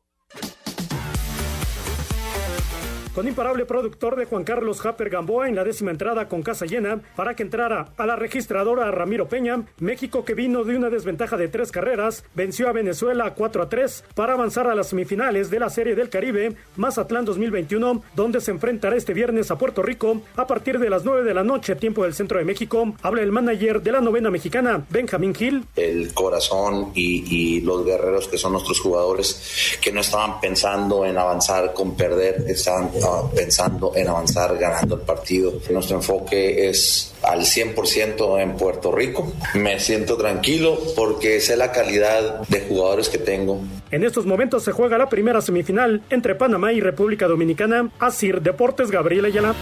con 3.14 3.28
imparable 3.28 3.64
productor 3.64 4.16
de 4.16 4.25
Juan 4.25 4.42
Carlos 4.42 4.85
Happer 4.85 5.09
Gamboa 5.09 5.49
en 5.49 5.54
la 5.54 5.62
décima 5.62 5.92
entrada 5.92 6.28
con 6.28 6.42
casa 6.42 6.66
llena 6.66 7.00
para 7.14 7.35
que 7.37 7.44
entrara 7.44 7.92
a 7.97 8.06
la 8.06 8.16
registradora 8.16 8.90
Ramiro 8.90 9.28
Peña. 9.28 9.64
México 9.78 10.25
que 10.25 10.35
vino 10.35 10.64
de 10.64 10.76
una 10.76 10.90
desventaja 10.90 11.37
de 11.37 11.49
tres 11.49 11.71
carreras 11.71 12.25
venció 12.35 12.68
a 12.68 12.73
Venezuela 12.73 13.35
4 13.35 13.62
a 13.62 13.68
3 13.68 14.04
para 14.14 14.33
avanzar 14.33 14.66
a 14.66 14.75
las 14.75 14.88
semifinales 14.88 15.50
de 15.50 15.61
la 15.61 15.71
Serie 15.71 15.94
del 15.94 16.11
Caribe 16.11 16.56
Mazatlán 16.76 17.25
2021 17.25 18.02
donde 18.16 18.40
se 18.40 18.50
enfrentará 18.50 18.97
este 18.97 19.14
viernes 19.14 19.50
a 19.50 19.59
Puerto 19.59 19.83
Rico 19.83 20.21
a 20.37 20.47
partir 20.47 20.80
de 20.80 20.90
las 20.90 21.04
9 21.04 21.23
de 21.23 21.35
la 21.35 21.44
noche 21.44 21.76
tiempo 21.76 22.02
del 22.02 22.14
centro 22.14 22.38
de 22.38 22.44
México. 22.44 22.94
Habla 23.02 23.23
el 23.23 23.30
manager 23.30 23.80
de 23.80 23.92
la 23.92 24.00
novena 24.00 24.30
mexicana 24.30 24.85
Benjamín 24.90 25.35
Gil. 25.35 25.64
El 25.76 26.12
corazón 26.14 26.90
y, 26.94 27.25
y 27.56 27.61
los 27.61 27.85
guerreros 27.85 28.26
que 28.26 28.38
son 28.38 28.52
nuestros 28.52 28.80
jugadores 28.80 29.78
que 29.80 29.92
no 29.92 30.00
estaban 30.00 30.40
pensando 30.40 31.04
en 31.06 31.16
avanzar 31.16 31.73
con 31.73 31.97
perder, 31.97 32.44
estaban 32.49 32.90
pensando 33.34 33.92
en 33.94 34.08
avanzar 34.08 34.56
ganando 34.58 34.97
el 34.97 35.02
partido. 35.02 35.52
Nuestro 35.71 35.97
enfoque 35.97 36.69
es 36.69 37.14
al 37.23 37.40
100% 37.40 38.40
en 38.40 38.56
Puerto 38.56 38.93
Rico. 38.93 39.32
Me 39.54 39.78
siento 39.80 40.17
tranquilo 40.17 40.78
porque 40.97 41.40
sé 41.40 41.56
la 41.56 41.73
calidad 41.73 42.40
de 42.49 42.60
jugadores 42.62 43.08
que 43.08 43.19
tengo. 43.19 43.60
En 43.90 44.04
estos 44.04 44.26
momentos 44.26 44.64
se 44.64 44.73
juega 44.73 44.99
la 44.99 45.08
primera 45.08 45.40
semifinal 45.40 46.02
entre 46.10 46.34
Panamá 46.34 46.73
y 46.73 46.80
República 46.80 47.26
Dominicana. 47.26 47.90
Asir 47.99 48.40
Deportes, 48.40 48.90
Gabriel 48.90 49.26
Ayala. 49.26 49.54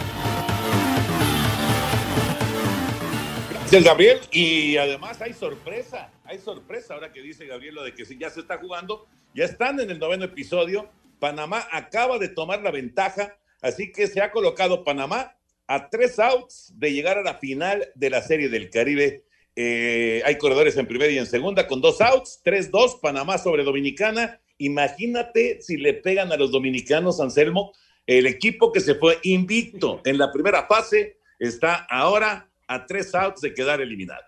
Gracias, 3.73 3.85
Gabriel. 3.85 4.21
Y 4.31 4.77
además 4.77 5.23
hay 5.23 5.33
sorpresa, 5.33 6.11
hay 6.25 6.39
sorpresa 6.39 6.93
ahora 6.93 7.11
que 7.11 7.23
dice 7.23 7.47
Gabriel 7.47 7.77
lo 7.77 7.83
de 7.83 7.95
que 7.95 8.05
si 8.05 8.19
ya 8.19 8.29
se 8.29 8.41
está 8.41 8.59
jugando, 8.59 9.07
ya 9.35 9.47
están 9.47 9.81
en 9.81 9.91
el 9.91 9.99
noveno 9.99 10.27
episodio. 10.27 10.91
Panamá 11.23 11.69
acaba 11.71 12.19
de 12.19 12.29
tomar 12.29 12.63
la 12.63 12.73
ventaja 12.73 13.39
Así 13.63 13.93
que 13.93 14.09
se 14.09 14.21
ha 14.21 14.33
colocado 14.33 14.85
Panamá 14.85 15.37
a 15.69 15.89
tres 15.89 16.19
outs 16.19 16.73
de 16.77 16.93
llegar 16.93 17.17
a 17.17 17.23
la 17.23 17.39
final 17.39 17.89
de 17.95 18.11
la 18.11 18.21
Serie 18.21 18.49
del 18.49 18.69
Caribe. 18.69 19.25
Eh, 19.55 20.21
hay 20.25 20.37
corredores 20.37 20.77
en 20.77 20.87
primera 20.87 21.11
y 21.11 21.19
en 21.19 21.27
segunda 21.27 21.69
con 21.69 21.81
dos 21.81 22.01
outs, 22.01 22.43
3-2, 22.45 23.01
Panamá 23.01 23.39
sobre 23.39 23.63
Dominicana. 23.63 24.41
Imagínate 24.59 25.63
si 25.63 25.77
le 25.77 25.95
pegan 25.95 26.33
a 26.33 26.37
los 26.37 26.51
dominicanos, 26.51 27.21
Anselmo, 27.21 27.73
el 28.07 28.27
equipo 28.27 28.73
que 28.73 28.81
se 28.81 28.97
fue 28.97 29.19
invicto 29.23 30.03
en 30.05 30.19
la 30.19 30.33
primera 30.33 30.67
fase 30.67 31.19
está 31.39 31.87
ahora 31.89 32.51
a 32.67 32.85
tres 32.85 33.15
outs 33.15 33.43
de 33.43 33.55
quedar 33.55 33.81
eliminado. 33.81 34.25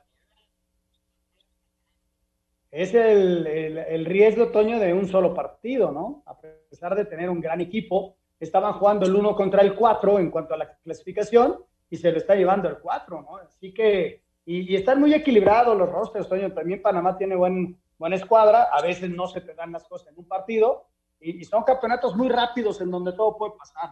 Es 2.75 2.93
el, 2.93 3.47
el 3.47 4.05
riesgo, 4.05 4.49
Toño, 4.49 4.81
de 4.81 4.93
un 4.93 5.07
solo 5.07 5.33
partido, 5.33 5.93
¿no? 5.93 6.25
A 6.27 6.37
pesar 6.41 6.97
de 6.97 7.05
tener 7.05 7.31
un 7.31 7.41
gran 7.41 7.61
equipo, 7.61 8.17
estaban 8.41 8.73
jugando 8.73 9.07
el 9.07 9.15
1 9.15 9.37
contra 9.37 9.63
el 9.63 9.77
4 9.77 10.19
en 10.19 10.29
cuanto 10.29 10.55
a 10.55 10.57
la 10.57 10.77
clasificación 10.79 11.61
y 11.89 11.97
se 11.97 12.11
lo 12.11 12.19
está 12.19 12.35
llevando 12.35 12.69
el 12.69 12.79
4, 12.79 13.23
¿no? 13.23 13.37
Así 13.37 13.73
que, 13.73 14.25
y, 14.45 14.75
están 14.75 14.99
muy 14.99 15.15
equilibrados 15.15 15.79
los 15.79 15.89
rosters, 15.89 16.29
También 16.53 16.83
Panamá 16.83 17.17
tiene 17.17 17.37
buen, 17.37 17.79
buena 17.97 18.17
escuadra, 18.17 18.65
a 18.65 18.83
veces 18.83 19.09
no 19.09 19.29
se 19.29 19.41
te 19.41 19.55
dan 19.55 19.71
las 19.71 19.85
cosas 19.85 20.09
en 20.09 20.19
un 20.19 20.27
partido 20.27 20.89
y, 21.21 21.43
y 21.43 21.45
son 21.45 21.63
campeonatos 21.63 22.17
muy 22.17 22.29
rápidos 22.29 22.81
en 22.81 22.91
donde 22.91 23.13
todo 23.13 23.37
puede 23.39 23.53
pasar. 23.57 23.91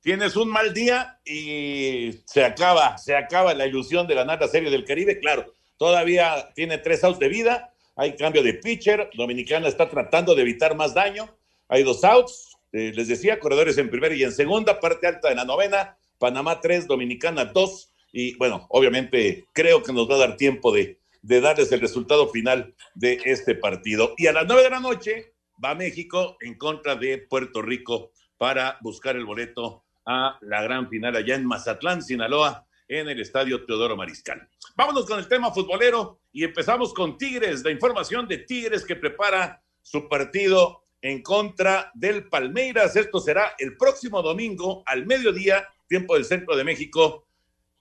Tienes 0.00 0.36
un 0.36 0.48
mal 0.48 0.72
día 0.72 1.20
y 1.22 2.12
se 2.24 2.46
acaba, 2.46 2.96
se 2.96 3.14
acaba 3.14 3.52
la 3.52 3.66
ilusión 3.66 4.06
de 4.06 4.14
ganar 4.14 4.40
la 4.40 4.48
Serie 4.48 4.70
del 4.70 4.86
Caribe, 4.86 5.20
claro. 5.20 5.52
Todavía 5.76 6.50
tiene 6.54 6.78
tres 6.78 7.04
outs 7.04 7.18
de 7.18 7.28
vida, 7.28 7.72
hay 7.96 8.16
cambio 8.16 8.42
de 8.42 8.54
pitcher, 8.54 9.10
Dominicana 9.14 9.68
está 9.68 9.88
tratando 9.88 10.34
de 10.34 10.42
evitar 10.42 10.74
más 10.76 10.94
daño, 10.94 11.36
hay 11.68 11.82
dos 11.82 12.04
outs, 12.04 12.56
eh, 12.72 12.92
les 12.94 13.08
decía, 13.08 13.38
corredores 13.38 13.78
en 13.78 13.90
primera 13.90 14.14
y 14.14 14.22
en 14.22 14.32
segunda, 14.32 14.80
parte 14.80 15.06
alta 15.06 15.28
de 15.28 15.34
la 15.34 15.44
novena, 15.44 15.96
Panamá 16.18 16.60
3, 16.60 16.86
Dominicana 16.86 17.46
2. 17.46 17.92
Y 18.12 18.36
bueno, 18.36 18.66
obviamente 18.70 19.46
creo 19.52 19.82
que 19.82 19.92
nos 19.92 20.10
va 20.10 20.16
a 20.16 20.18
dar 20.18 20.36
tiempo 20.36 20.72
de, 20.72 20.98
de 21.22 21.40
darles 21.40 21.72
el 21.72 21.80
resultado 21.80 22.28
final 22.28 22.74
de 22.94 23.20
este 23.24 23.54
partido. 23.54 24.14
Y 24.16 24.26
a 24.26 24.32
las 24.32 24.46
9 24.46 24.62
de 24.62 24.70
la 24.70 24.80
noche 24.80 25.32
va 25.62 25.74
México 25.74 26.36
en 26.40 26.56
contra 26.56 26.96
de 26.96 27.18
Puerto 27.18 27.62
Rico 27.62 28.12
para 28.38 28.78
buscar 28.80 29.16
el 29.16 29.24
boleto 29.24 29.84
a 30.04 30.38
la 30.40 30.62
gran 30.62 30.88
final 30.88 31.16
allá 31.16 31.34
en 31.34 31.46
Mazatlán, 31.46 32.02
Sinaloa, 32.02 32.66
en 32.88 33.08
el 33.08 33.20
estadio 33.20 33.64
Teodoro 33.64 33.96
Mariscal. 33.96 34.48
Vámonos 34.76 35.06
con 35.06 35.18
el 35.18 35.28
tema 35.28 35.52
futbolero 35.52 36.20
y 36.32 36.44
empezamos 36.44 36.92
con 36.94 37.16
Tigres, 37.18 37.64
la 37.64 37.70
información 37.70 38.28
de 38.28 38.38
Tigres 38.38 38.84
que 38.84 38.96
prepara 38.96 39.62
su 39.82 40.08
partido 40.08 40.84
en 41.00 41.22
contra 41.22 41.90
del 41.94 42.28
Palmeiras. 42.28 42.96
Esto 42.96 43.20
será 43.20 43.54
el 43.58 43.76
próximo 43.76 44.22
domingo 44.22 44.82
al 44.86 45.06
mediodía, 45.06 45.68
tiempo 45.88 46.14
del 46.14 46.24
centro 46.24 46.56
de 46.56 46.64
México. 46.64 47.26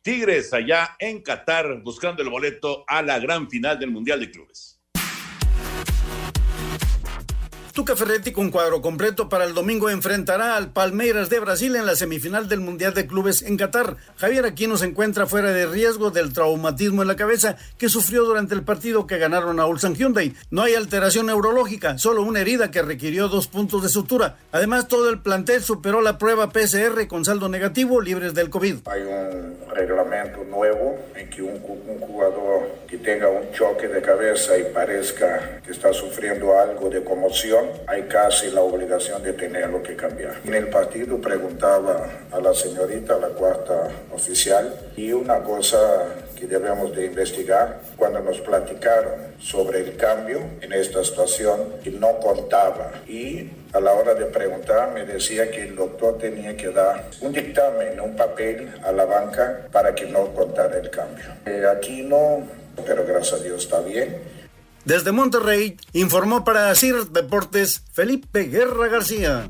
Tigres 0.01 0.53
allá 0.53 0.95
en 0.99 1.21
Qatar 1.21 1.81
buscando 1.81 2.21
el 2.21 2.29
boleto 2.29 2.83
a 2.87 3.01
la 3.01 3.19
gran 3.19 3.49
final 3.49 3.79
del 3.79 3.91
Mundial 3.91 4.19
de 4.19 4.31
Clubes. 4.31 4.74
Tuca 7.75 7.97
Ferretti 7.97 8.31
con 8.31 8.51
cuadro 8.51 8.81
completo 8.81 9.27
para 9.27 9.43
el 9.43 9.53
domingo 9.53 9.89
enfrentará 9.89 10.55
al 10.55 10.71
Palmeiras 10.71 11.29
de 11.29 11.41
Brasil 11.41 11.75
en 11.75 11.85
la 11.85 11.97
semifinal 11.97 12.47
del 12.47 12.61
Mundial 12.61 12.93
de 12.93 13.05
Clubes 13.05 13.41
en 13.41 13.57
Qatar. 13.57 13.97
Javier 14.15 14.45
Aquino 14.45 14.77
se 14.77 14.85
encuentra 14.85 15.25
fuera 15.25 15.51
de 15.51 15.65
riesgo 15.65 16.09
del 16.09 16.31
traumatismo 16.31 17.01
en 17.01 17.09
la 17.09 17.17
cabeza 17.17 17.57
que 17.77 17.89
sufrió 17.89 18.23
durante 18.23 18.55
el 18.55 18.63
partido 18.63 19.07
que 19.07 19.17
ganaron 19.17 19.59
a 19.59 19.65
Ulsan 19.65 19.93
Hyundai. 19.93 20.33
No 20.51 20.61
hay 20.61 20.73
alteración 20.73 21.25
neurológica, 21.25 21.97
solo 21.97 22.21
una 22.21 22.39
herida 22.39 22.71
que 22.71 22.81
requirió 22.81 23.27
dos 23.27 23.47
puntos 23.47 23.83
de 23.83 23.89
sutura. 23.89 24.37
Además, 24.53 24.87
todo 24.87 25.09
el 25.09 25.19
plantel 25.19 25.61
superó 25.61 25.99
la 25.99 26.17
prueba 26.17 26.51
PCR 26.51 27.07
con 27.09 27.25
saldo 27.25 27.49
negativo 27.49 27.99
libres 27.99 28.33
del 28.33 28.49
COVID. 28.49 28.87
Hay 28.87 29.01
un 29.01 29.57
reglamento 29.75 30.45
nuevo 30.45 30.97
en 31.13 31.29
que 31.29 31.41
un, 31.41 31.55
un 31.55 31.99
jugador 31.99 32.69
que 32.87 32.99
tenga 32.99 33.27
un 33.27 33.51
choque 33.51 33.89
de 33.89 34.01
cabeza 34.01 34.57
y 34.57 34.63
parezca 34.73 35.59
que 35.65 35.71
está 35.73 35.91
sufriendo 35.91 36.57
algo 36.57 36.89
de 36.89 37.03
conmoción 37.03 37.64
hay 37.87 38.03
casi 38.03 38.51
la 38.51 38.61
obligación 38.61 39.23
de 39.23 39.33
tenerlo 39.33 39.81
que 39.81 39.95
cambiar. 39.95 40.35
En 40.43 40.53
el 40.53 40.69
partido 40.69 41.19
preguntaba 41.19 42.09
a 42.31 42.39
la 42.39 42.53
señorita, 42.53 43.17
la 43.17 43.29
cuarta 43.29 43.89
oficial, 44.11 44.73
y 44.95 45.11
una 45.11 45.39
cosa 45.43 45.77
que 46.37 46.47
debemos 46.47 46.95
de 46.95 47.05
investigar. 47.05 47.79
Cuando 47.95 48.19
nos 48.19 48.39
platicaron 48.41 49.13
sobre 49.39 49.79
el 49.79 49.95
cambio 49.95 50.39
en 50.61 50.73
esta 50.73 51.03
situación, 51.03 51.75
y 51.83 51.89
no 51.89 52.19
contaba. 52.19 52.91
Y 53.07 53.49
a 53.73 53.79
la 53.79 53.93
hora 53.93 54.13
de 54.13 54.25
preguntar 54.25 54.91
me 54.93 55.05
decía 55.05 55.49
que 55.51 55.63
el 55.63 55.75
doctor 55.75 56.17
tenía 56.17 56.55
que 56.55 56.69
dar 56.69 57.09
un 57.21 57.33
dictamen, 57.33 57.99
un 57.99 58.15
papel 58.15 58.71
a 58.83 58.91
la 58.91 59.05
banca 59.05 59.67
para 59.71 59.93
que 59.93 60.05
no 60.05 60.33
contara 60.33 60.77
el 60.77 60.89
cambio. 60.89 61.25
Eh, 61.45 61.63
aquí 61.69 62.01
no, 62.01 62.47
pero 62.85 63.05
gracias 63.05 63.41
a 63.41 63.43
Dios 63.43 63.63
está 63.63 63.79
bien. 63.81 64.17
Desde 64.85 65.11
Monterrey 65.11 65.77
informó 65.93 66.43
para 66.43 66.75
CIR 66.75 67.07
Deportes 67.07 67.83
Felipe 67.91 68.43
Guerra 68.43 68.87
García. 68.87 69.49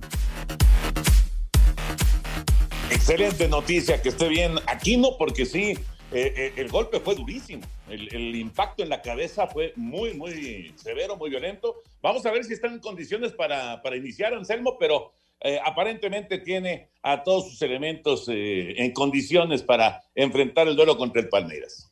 Excelente 2.90 3.50
noticia, 3.50 4.02
que 4.02 4.10
esté 4.10 4.30
bien. 4.30 4.56
Aquí 4.66 4.96
no, 4.96 5.18
porque 5.18 5.46
sí, 5.46 5.72
eh, 5.72 6.34
eh, 6.38 6.54
el 6.56 6.70
golpe 6.70 7.02
fue 7.02 7.16
durísimo. 7.16 7.64
El, 7.90 8.34
impacto 8.34 8.82
en 8.82 8.88
la 8.88 9.02
cabeza 9.02 9.48
fue 9.48 9.74
muy, 9.76 10.14
muy 10.14 10.74
severo, 10.78 11.18
muy 11.18 11.30
violento. 11.30 11.82
Vamos 12.02 12.26
a 12.26 12.32
ver 12.32 12.46
si 12.46 12.54
están 12.54 12.72
en 12.72 12.80
condiciones 12.80 13.34
para, 13.34 13.82
para 13.82 13.98
iniciar, 13.98 14.34
Anselmo, 14.34 14.78
pero 14.80 15.12
eh, 15.42 15.60
aparentemente 15.66 16.38
tiene 16.38 16.88
a 17.04 17.24
todos 17.24 17.50
sus 17.50 17.62
elementos 17.62 18.30
en 18.30 18.94
condiciones 18.94 19.64
para 19.64 20.02
enfrentar 20.16 20.70
el 20.70 20.78
duelo 20.78 20.98
contra 20.98 21.22
el 21.22 21.28
Palmeiras. 21.28 21.92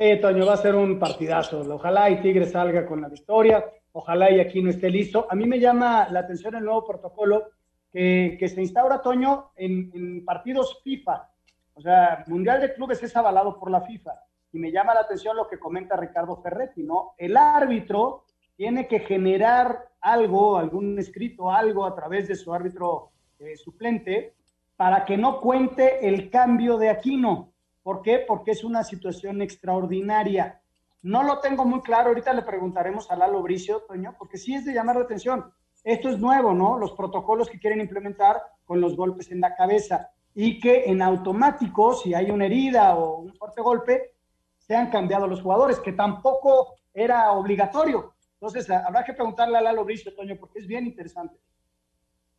Sí, 0.00 0.18
Toño, 0.18 0.46
va 0.46 0.54
a 0.54 0.56
ser 0.56 0.74
un 0.76 0.98
partidazo. 0.98 1.60
Ojalá 1.60 2.08
y 2.08 2.22
Tigre 2.22 2.46
salga 2.46 2.86
con 2.86 3.02
la 3.02 3.08
victoria. 3.10 3.62
Ojalá 3.92 4.30
y 4.30 4.40
aquí 4.40 4.62
no 4.62 4.70
esté 4.70 4.88
listo. 4.88 5.26
A 5.28 5.34
mí 5.34 5.44
me 5.44 5.60
llama 5.60 6.08
la 6.10 6.20
atención 6.20 6.54
el 6.54 6.64
nuevo 6.64 6.86
protocolo 6.86 7.50
que, 7.92 8.50
se 8.50 8.62
instaura, 8.62 9.02
Toño, 9.02 9.50
en, 9.56 9.90
en 9.92 10.24
partidos 10.24 10.80
FIFA. 10.82 11.28
O 11.74 11.82
sea, 11.82 12.24
Mundial 12.28 12.62
de 12.62 12.72
Clubes 12.72 13.02
es 13.02 13.14
avalado 13.14 13.60
por 13.60 13.70
la 13.70 13.82
FIFA. 13.82 14.12
Y 14.54 14.58
me 14.58 14.72
llama 14.72 14.94
la 14.94 15.00
atención 15.00 15.36
lo 15.36 15.46
que 15.46 15.58
comenta 15.58 15.96
Ricardo 15.96 16.40
Ferretti, 16.40 16.82
¿no? 16.82 17.12
El 17.18 17.36
árbitro 17.36 18.24
tiene 18.56 18.88
que 18.88 19.00
generar 19.00 19.90
algo, 20.00 20.56
algún 20.56 20.98
escrito, 20.98 21.50
algo 21.50 21.84
a 21.84 21.94
través 21.94 22.26
de 22.26 22.36
su 22.36 22.54
árbitro 22.54 23.10
eh, 23.38 23.54
suplente 23.54 24.32
para 24.76 25.04
que 25.04 25.18
no 25.18 25.42
cuente 25.42 26.08
el 26.08 26.30
cambio 26.30 26.78
de 26.78 26.88
Aquino. 26.88 27.49
¿Por 27.90 28.02
qué? 28.02 28.20
Porque 28.20 28.52
es 28.52 28.62
una 28.62 28.84
situación 28.84 29.42
extraordinaria. 29.42 30.62
No 31.02 31.24
lo 31.24 31.40
tengo 31.40 31.64
muy 31.64 31.80
claro, 31.80 32.10
ahorita 32.10 32.32
le 32.32 32.42
preguntaremos 32.42 33.10
a 33.10 33.16
Lalo 33.16 33.42
Bricio, 33.42 33.80
Toño, 33.80 34.14
porque 34.16 34.38
sí 34.38 34.54
es 34.54 34.64
de 34.64 34.72
llamar 34.72 34.94
la 34.94 35.02
atención. 35.02 35.52
Esto 35.82 36.08
es 36.08 36.20
nuevo, 36.20 36.54
¿no? 36.54 36.78
Los 36.78 36.92
protocolos 36.92 37.50
que 37.50 37.58
quieren 37.58 37.80
implementar 37.80 38.40
con 38.64 38.80
los 38.80 38.94
golpes 38.94 39.32
en 39.32 39.40
la 39.40 39.56
cabeza 39.56 40.08
y 40.36 40.60
que 40.60 40.84
en 40.84 41.02
automático, 41.02 41.94
si 41.94 42.14
hay 42.14 42.30
una 42.30 42.46
herida 42.46 42.94
o 42.94 43.22
un 43.22 43.34
fuerte 43.34 43.60
golpe, 43.60 44.12
sean 44.56 44.88
cambiados 44.88 45.28
los 45.28 45.42
jugadores, 45.42 45.80
que 45.80 45.90
tampoco 45.90 46.76
era 46.94 47.32
obligatorio. 47.32 48.14
Entonces, 48.34 48.70
habrá 48.70 49.02
que 49.02 49.14
preguntarle 49.14 49.58
a 49.58 49.62
Lalo 49.62 49.84
Bricio, 49.84 50.14
Toño, 50.14 50.36
porque 50.38 50.60
es 50.60 50.68
bien 50.68 50.86
interesante. 50.86 51.40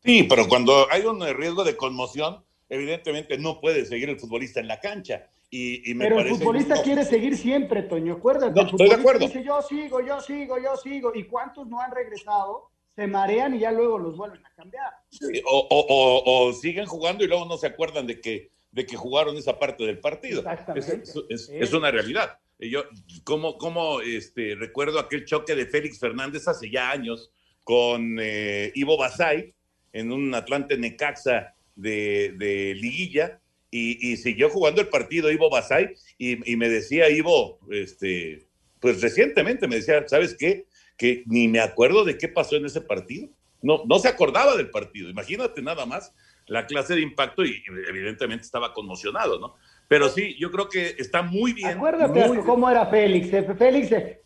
Sí, 0.01 0.23
pero 0.23 0.47
cuando 0.47 0.89
hay 0.89 1.03
un 1.03 1.19
riesgo 1.35 1.65
de 1.65 1.75
conmoción, 1.75 2.41
evidentemente 2.69 3.37
no 3.37 3.59
puede 3.59 3.85
seguir 3.85 4.09
el 4.09 4.17
futbolista 4.17 4.61
en 4.61 4.69
la 4.69 4.79
cancha. 4.79 5.27
Y, 5.53 5.91
y 5.91 5.93
me 5.93 6.05
pero 6.05 6.15
parece 6.15 6.35
el 6.35 6.39
futbolista 6.39 6.81
quiere 6.81 7.03
seguir 7.03 7.35
siempre, 7.37 7.83
Toño, 7.83 8.13
acuérdate. 8.13 8.53
No, 8.55 8.61
el 8.61 8.67
estoy 8.69 8.87
de 8.87 8.95
acuerdo. 8.95 9.27
Dice, 9.27 9.43
yo 9.43 9.61
sigo, 9.61 9.99
yo 9.99 10.21
sigo, 10.21 10.57
yo 10.57 10.77
sigo. 10.77 11.11
¿Y 11.13 11.25
cuántos 11.25 11.67
no 11.67 11.79
han 11.81 11.91
regresado? 11.91 12.69
Se 12.95 13.05
marean 13.05 13.53
y 13.55 13.59
ya 13.59 13.71
luego 13.73 13.97
los 13.99 14.15
vuelven 14.15 14.45
a 14.45 14.49
cambiar. 14.55 14.91
Sí, 15.09 15.41
O, 15.45 15.67
o- 15.69 15.85
o- 15.89 16.47
o 16.47 16.53
siguen 16.53 16.85
jugando 16.85 17.25
y 17.25 17.27
luego 17.27 17.45
no 17.45 17.57
se 17.57 17.67
acuerdan 17.67 18.07
de 18.07 18.21
que, 18.21 18.49
de 18.71 18.85
que 18.85 18.95
jugaron 18.95 19.35
esa 19.35 19.59
parte 19.59 19.83
del 19.85 19.99
partido. 19.99 20.39
Exactamente. 20.39 20.93
Es, 21.03 21.15
es- 21.29 21.49
es 21.49 21.73
una 21.73 21.91
realidad. 21.91 22.37
Yo, 22.57 22.83
como, 23.25 23.57
como 23.57 23.99
este, 23.99 24.55
recuerdo 24.55 24.99
aquel 24.99 25.25
choque 25.25 25.53
de 25.53 25.65
Félix 25.65 25.99
Fernández 25.99 26.47
hace 26.47 26.69
ya 26.71 26.91
años 26.91 27.29
con 27.65 28.17
eh, 28.21 28.71
Ivo 28.75 28.97
Basay 28.97 29.53
en 29.91 30.13
un 30.13 30.33
Atlante 30.33 30.77
Necaxa 30.77 31.55
de, 31.75 32.35
de 32.37 32.73
liguilla 32.75 33.40
y, 33.71 34.11
y 34.11 34.17
siguió 34.17 34.49
jugando 34.49 34.81
el 34.81 34.89
partido 34.89 35.31
Ivo 35.31 35.49
Basay 35.49 35.95
y, 36.17 36.51
y 36.51 36.55
me 36.57 36.67
decía 36.69 37.09
Ivo, 37.09 37.59
este, 37.71 38.45
pues 38.79 39.01
recientemente 39.01 39.67
me 39.67 39.77
decía, 39.77 40.03
¿sabes 40.07 40.35
qué? 40.37 40.65
Que 40.97 41.23
ni 41.25 41.47
me 41.47 41.61
acuerdo 41.61 42.03
de 42.03 42.17
qué 42.17 42.27
pasó 42.27 42.57
en 42.57 42.65
ese 42.65 42.81
partido. 42.81 43.29
No, 43.61 43.81
no 43.87 43.97
se 43.99 44.07
acordaba 44.07 44.55
del 44.57 44.69
partido. 44.71 45.09
Imagínate 45.09 45.61
nada 45.61 45.85
más 45.85 46.13
la 46.47 46.65
clase 46.65 46.95
de 46.95 47.01
impacto 47.01 47.45
y 47.45 47.63
evidentemente 47.87 48.43
estaba 48.43 48.73
conmocionado, 48.73 49.39
¿no? 49.39 49.55
Pero 49.87 50.09
sí, 50.09 50.35
yo 50.39 50.51
creo 50.51 50.67
que 50.67 50.95
está 50.97 51.21
muy 51.21 51.53
bien. 51.53 51.69
Acuérdate 51.77 52.27
muy 52.27 52.39
cómo 52.39 52.69
era 52.69 52.85
Félix. 52.87 53.31
eh, 53.33 53.47
Félix, 53.57 53.91
eh, 53.91 54.21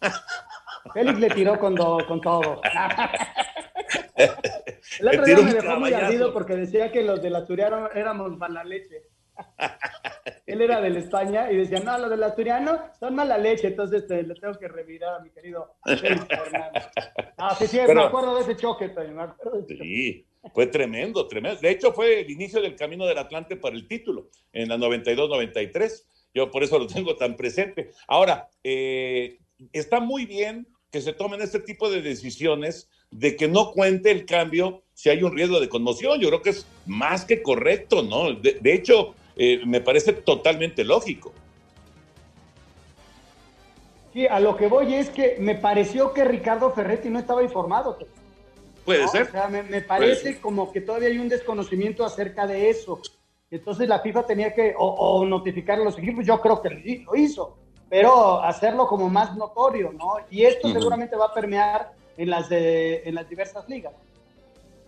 Félix 0.94 1.18
le 1.18 1.30
tiró 1.30 1.58
con, 1.58 1.74
do- 1.74 2.04
con 2.06 2.20
todo. 2.20 2.60
El 5.00 5.08
otro 5.08 5.24
día 5.24 5.36
me 5.38 5.54
dejó 5.54 5.76
muy 5.78 5.92
ardido 5.92 6.32
porque 6.32 6.56
decía 6.56 6.90
que 6.92 7.02
los 7.02 7.22
del 7.22 7.36
Asturiano 7.36 7.90
éramos 7.94 8.36
mala 8.36 8.64
leche. 8.64 9.02
Él 10.46 10.60
era 10.60 10.80
del 10.80 10.96
España 10.96 11.50
y 11.50 11.56
decía, 11.56 11.80
no, 11.80 11.96
los 11.98 12.10
del 12.10 12.22
Asturiano 12.22 12.78
son 12.98 13.14
mala 13.14 13.38
leche, 13.38 13.68
entonces 13.68 14.06
te, 14.06 14.22
le 14.22 14.34
tengo 14.34 14.54
que 14.58 14.68
revirar 14.68 15.14
a 15.14 15.20
mi 15.20 15.30
querido 15.30 15.76
Félix 15.84 16.26
Fernández. 16.26 16.84
Ah, 17.36 17.54
sí, 17.58 17.66
sí, 17.66 17.78
Pero- 17.86 18.00
me 18.00 18.06
acuerdo 18.06 18.34
de 18.36 18.42
ese 18.42 18.56
choque, 18.56 18.88
Toño, 18.90 19.14
me 19.14 19.22
acuerdo 19.22 19.58
de 19.58 19.64
ese 19.64 19.74
choque. 19.76 19.84
Sí, 19.88 20.26
fue 20.52 20.66
tremendo, 20.66 21.26
tremendo. 21.26 21.60
De 21.60 21.70
hecho, 21.70 21.92
fue 21.92 22.20
el 22.20 22.30
inicio 22.30 22.60
del 22.60 22.74
camino 22.76 23.06
del 23.06 23.18
Atlante 23.18 23.56
para 23.56 23.76
el 23.76 23.86
título 23.86 24.28
en 24.52 24.68
la 24.68 24.76
92-93. 24.76 26.04
Yo 26.34 26.50
por 26.50 26.62
eso 26.62 26.78
lo 26.78 26.86
tengo 26.86 27.16
tan 27.16 27.36
presente. 27.36 27.90
Ahora, 28.06 28.48
eh, 28.62 29.38
está 29.72 30.00
muy 30.00 30.26
bien 30.26 30.66
que 30.90 31.00
se 31.00 31.12
tomen 31.12 31.40
este 31.40 31.60
tipo 31.60 31.90
de 31.90 32.02
decisiones 32.02 32.88
de 33.10 33.36
que 33.36 33.48
no 33.48 33.72
cuente 33.72 34.10
el 34.10 34.24
cambio 34.24 34.82
si 34.94 35.08
hay 35.08 35.22
un 35.22 35.36
riesgo 35.36 35.60
de 35.60 35.68
conmoción. 35.68 36.20
Yo 36.20 36.28
creo 36.28 36.42
que 36.42 36.50
es 36.50 36.66
más 36.86 37.24
que 37.24 37.42
correcto, 37.42 38.02
¿no? 38.02 38.32
De, 38.34 38.58
de 38.60 38.74
hecho, 38.74 39.14
eh, 39.36 39.60
me 39.66 39.80
parece 39.80 40.12
totalmente 40.12 40.84
lógico. 40.84 41.32
Sí, 44.12 44.26
a 44.26 44.40
lo 44.40 44.56
que 44.56 44.66
voy 44.66 44.94
es 44.94 45.08
que 45.10 45.36
me 45.38 45.54
pareció 45.54 46.12
que 46.12 46.24
Ricardo 46.24 46.72
Ferretti 46.72 47.08
no 47.08 47.20
estaba 47.20 47.42
informado. 47.42 47.96
Puede 48.84 49.06
ser. 49.08 49.22
O 49.22 49.30
sea, 49.30 49.48
me, 49.48 49.62
parece 49.82 50.22
ser. 50.22 50.40
como 50.40 50.72
que 50.72 50.80
todavía 50.80 51.08
hay 51.08 51.18
un 51.18 51.28
desconocimiento 51.28 52.04
acerca 52.04 52.46
de 52.46 52.70
eso. 52.70 53.00
Entonces 53.50 53.88
la 53.88 54.00
FIFA 54.00 54.26
tenía 54.26 54.52
que 54.52 54.74
o, 54.76 54.86
o 54.86 55.24
notificar 55.24 55.78
a 55.78 55.84
los 55.84 55.96
equipos, 55.98 56.26
yo 56.26 56.40
creo 56.40 56.60
que 56.60 56.70
lo 57.04 57.16
hizo, 57.16 57.59
pero 57.90 58.42
hacerlo 58.42 58.86
como 58.86 59.10
más 59.10 59.36
notorio, 59.36 59.92
¿no? 59.92 60.14
Y 60.30 60.44
esto 60.44 60.72
seguramente 60.72 61.16
va 61.16 61.26
a 61.26 61.34
permear 61.34 61.92
en 62.16 62.30
las, 62.30 62.48
de, 62.48 63.02
en 63.04 63.16
las 63.16 63.28
diversas 63.28 63.68
ligas. 63.68 63.92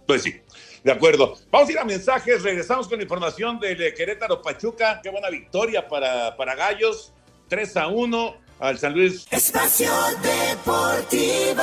Pues 0.07 0.23
sí, 0.23 0.41
de 0.85 0.93
acuerdo. 0.93 1.35
Vamos 1.51 1.69
a 1.69 1.73
ir 1.73 1.79
a 1.79 1.85
mensajes, 1.85 2.43
regresamos 2.43 2.89
con 2.89 2.99
la 2.99 3.03
información 3.03 3.59
del 3.59 3.83
eh, 3.83 3.95
Querétaro 3.95 4.41
Pachuca. 4.41 5.01
Qué 5.03 5.11
buena 5.11 5.29
victoria 5.31 5.87
para, 5.89 6.37
para 6.37 6.55
Gallos. 6.55 7.13
3 7.49 7.77
a 7.77 7.89
1 7.89 8.35
al 8.61 8.79
San 8.79 8.95
Luis. 8.95 9.27
Espacio 9.31 9.91
Deportivo. 10.23 11.63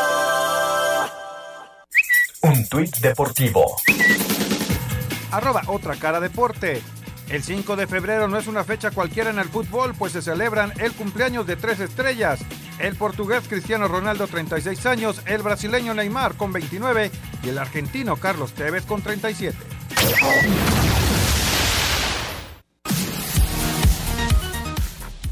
Un 2.41 2.67
tuit 2.69 2.95
deportivo. 2.97 3.75
Arroba 5.31 5.63
otra 5.67 5.95
cara 5.95 6.19
deporte. 6.19 6.81
El 7.29 7.43
5 7.43 7.75
de 7.75 7.85
febrero 7.85 8.27
no 8.27 8.39
es 8.39 8.47
una 8.47 8.63
fecha 8.63 8.89
cualquiera 8.89 9.29
en 9.29 9.37
el 9.37 9.49
fútbol, 9.49 9.93
pues 9.95 10.13
se 10.13 10.21
celebran 10.21 10.73
el 10.79 10.93
cumpleaños 10.93 11.45
de 11.45 11.55
tres 11.55 11.79
estrellas. 11.79 12.39
El 12.79 12.95
portugués 12.95 13.47
Cristiano 13.47 13.87
Ronaldo, 13.87 14.25
36 14.25 14.85
años, 14.87 15.21
el 15.27 15.43
brasileño 15.43 15.93
Neymar 15.93 16.35
con 16.35 16.51
29 16.51 17.11
y 17.43 17.49
el 17.49 17.57
argentino 17.59 18.15
Carlos 18.15 18.53
Tevez 18.53 18.85
con 18.85 19.03
37. 19.03 19.55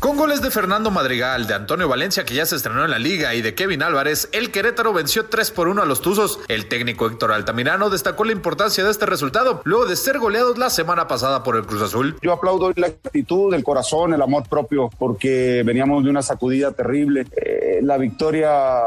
Con 0.08 0.16
goles 0.16 0.42
de 0.42 0.52
Fernando 0.52 0.90
Madrigal, 0.90 1.48
de 1.48 1.54
Antonio 1.54 1.90
Valencia, 1.90 2.24
que 2.24 2.34
ya 2.34 2.46
se 2.46 2.56
estrenó 2.56 2.86
en 2.86 2.92
la 2.92 2.98
liga, 2.98 3.36
y 3.36 3.42
de 3.42 3.56
Kevin 3.56 3.84
Álvarez, 3.84 4.30
el 4.32 4.52
Querétaro 4.52 4.94
venció 4.94 5.26
3 5.26 5.52
por 5.52 5.68
1 5.68 5.82
a 5.82 5.86
los 5.86 6.02
Tuzos. 6.02 6.40
El 6.48 6.70
técnico 6.70 7.08
Héctor 7.08 7.34
Altamirano 7.34 7.90
destacó 7.90 8.24
la 8.24 8.32
importancia 8.32 8.86
de 8.86 8.90
este 8.90 9.06
resultado, 9.06 9.60
luego 9.66 9.86
de 9.86 9.98
ser 9.98 10.18
goleados 10.20 10.58
la 10.58 10.70
semana 10.70 11.10
pasada 11.10 11.44
por 11.44 11.58
el 11.58 11.66
Cruz 11.66 11.82
Azul. 11.82 12.16
Yo 12.22 12.32
aplaudo 12.32 12.72
la 12.78 12.88
actitud, 12.88 13.54
el 13.54 13.66
corazón, 13.66 14.14
el 14.14 14.22
amor 14.22 14.48
propio, 14.48 14.90
porque 14.98 15.62
veníamos 15.66 16.06
de 16.06 16.10
una 16.10 16.22
sacudida 16.22 16.72
terrible. 16.72 17.26
Eh, 17.36 17.82
la 17.84 17.98
victoria 17.98 18.80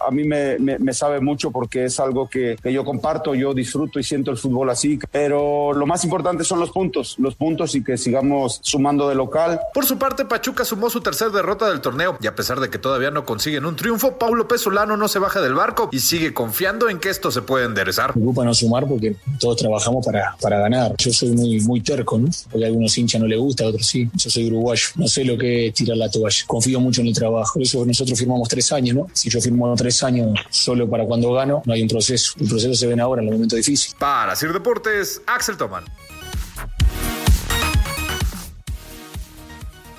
a 0.00 0.10
mí 0.10 0.24
me, 0.24 0.58
me, 0.58 0.78
me 0.78 0.92
sabe 0.92 1.20
mucho 1.20 1.50
porque 1.50 1.84
es 1.84 2.00
algo 2.00 2.28
que, 2.28 2.56
que, 2.62 2.72
yo 2.72 2.84
comparto, 2.84 3.34
yo 3.34 3.54
disfruto 3.54 3.98
y 3.98 4.02
siento 4.02 4.30
el 4.30 4.36
fútbol 4.36 4.70
así, 4.70 4.98
pero 5.10 5.72
lo 5.72 5.86
más 5.86 6.04
importante 6.04 6.44
son 6.44 6.60
los 6.60 6.70
puntos, 6.70 7.16
los 7.18 7.34
puntos 7.34 7.74
y 7.74 7.82
que 7.82 7.96
sigamos 7.96 8.60
sumando 8.62 9.08
de 9.08 9.14
local. 9.14 9.60
Por 9.72 9.84
su 9.84 9.98
parte, 9.98 10.24
Pachuca 10.24 10.64
sumó 10.64 10.90
su 10.90 11.00
tercera 11.00 11.30
derrota 11.30 11.68
del 11.68 11.80
torneo 11.80 12.18
y 12.20 12.26
a 12.26 12.34
pesar 12.34 12.60
de 12.60 12.70
que 12.70 12.78
todavía 12.78 13.10
no 13.10 13.24
consiguen 13.24 13.64
un 13.64 13.76
triunfo, 13.76 14.18
Paulo 14.18 14.48
Pesolano 14.48 14.96
no 14.96 15.08
se 15.08 15.18
baja 15.18 15.40
del 15.40 15.54
barco 15.54 15.88
y 15.92 16.00
sigue 16.00 16.32
confiando 16.32 16.88
en 16.88 16.98
que 16.98 17.10
esto 17.10 17.30
se 17.30 17.42
puede 17.42 17.66
enderezar. 17.66 18.10
Me 18.10 18.22
preocupa 18.22 18.44
no 18.44 18.54
sumar 18.54 18.86
porque 18.86 19.16
todos 19.38 19.56
trabajamos 19.56 20.04
para, 20.04 20.36
para 20.40 20.58
ganar. 20.58 20.94
Yo 20.98 21.12
soy 21.12 21.30
muy, 21.30 21.60
muy 21.60 21.80
terco, 21.80 22.18
¿no? 22.18 22.28
Porque 22.50 22.64
a 22.64 22.68
algunos 22.68 22.96
hinchas 22.96 23.20
no 23.20 23.26
le 23.26 23.36
gusta, 23.36 23.64
a 23.64 23.68
otros 23.68 23.86
sí. 23.86 24.08
Yo 24.14 24.30
soy 24.30 24.46
uruguayo, 24.46 24.88
no 24.96 25.06
sé 25.06 25.24
lo 25.24 25.36
que 25.36 25.68
es 25.68 25.74
tirar 25.74 25.96
la 25.96 26.10
toalla. 26.10 26.44
Confío 26.46 26.80
mucho 26.80 27.00
en 27.00 27.08
el 27.08 27.14
trabajo. 27.14 27.54
Por 27.54 27.62
eso 27.62 27.84
nosotros 27.84 28.18
firmamos 28.18 28.48
tres 28.48 28.72
años, 28.72 28.96
¿no? 28.96 29.06
Si 29.12 29.28
yo 29.28 29.40
firmo 29.40 29.66
tres 29.80 30.02
años 30.02 30.38
solo 30.50 30.88
para 30.90 31.06
cuando 31.06 31.32
gano, 31.32 31.62
no 31.64 31.72
hay 31.72 31.80
un 31.80 31.88
proceso. 31.88 32.34
El 32.38 32.48
proceso 32.48 32.74
se 32.74 32.86
ven 32.86 33.00
ahora 33.00 33.22
en 33.22 33.28
el 33.28 33.34
momento 33.34 33.56
difícil. 33.56 33.94
Para 33.98 34.36
Sir 34.36 34.52
Deportes, 34.52 35.22
Axel 35.26 35.56
Toman. 35.56 35.84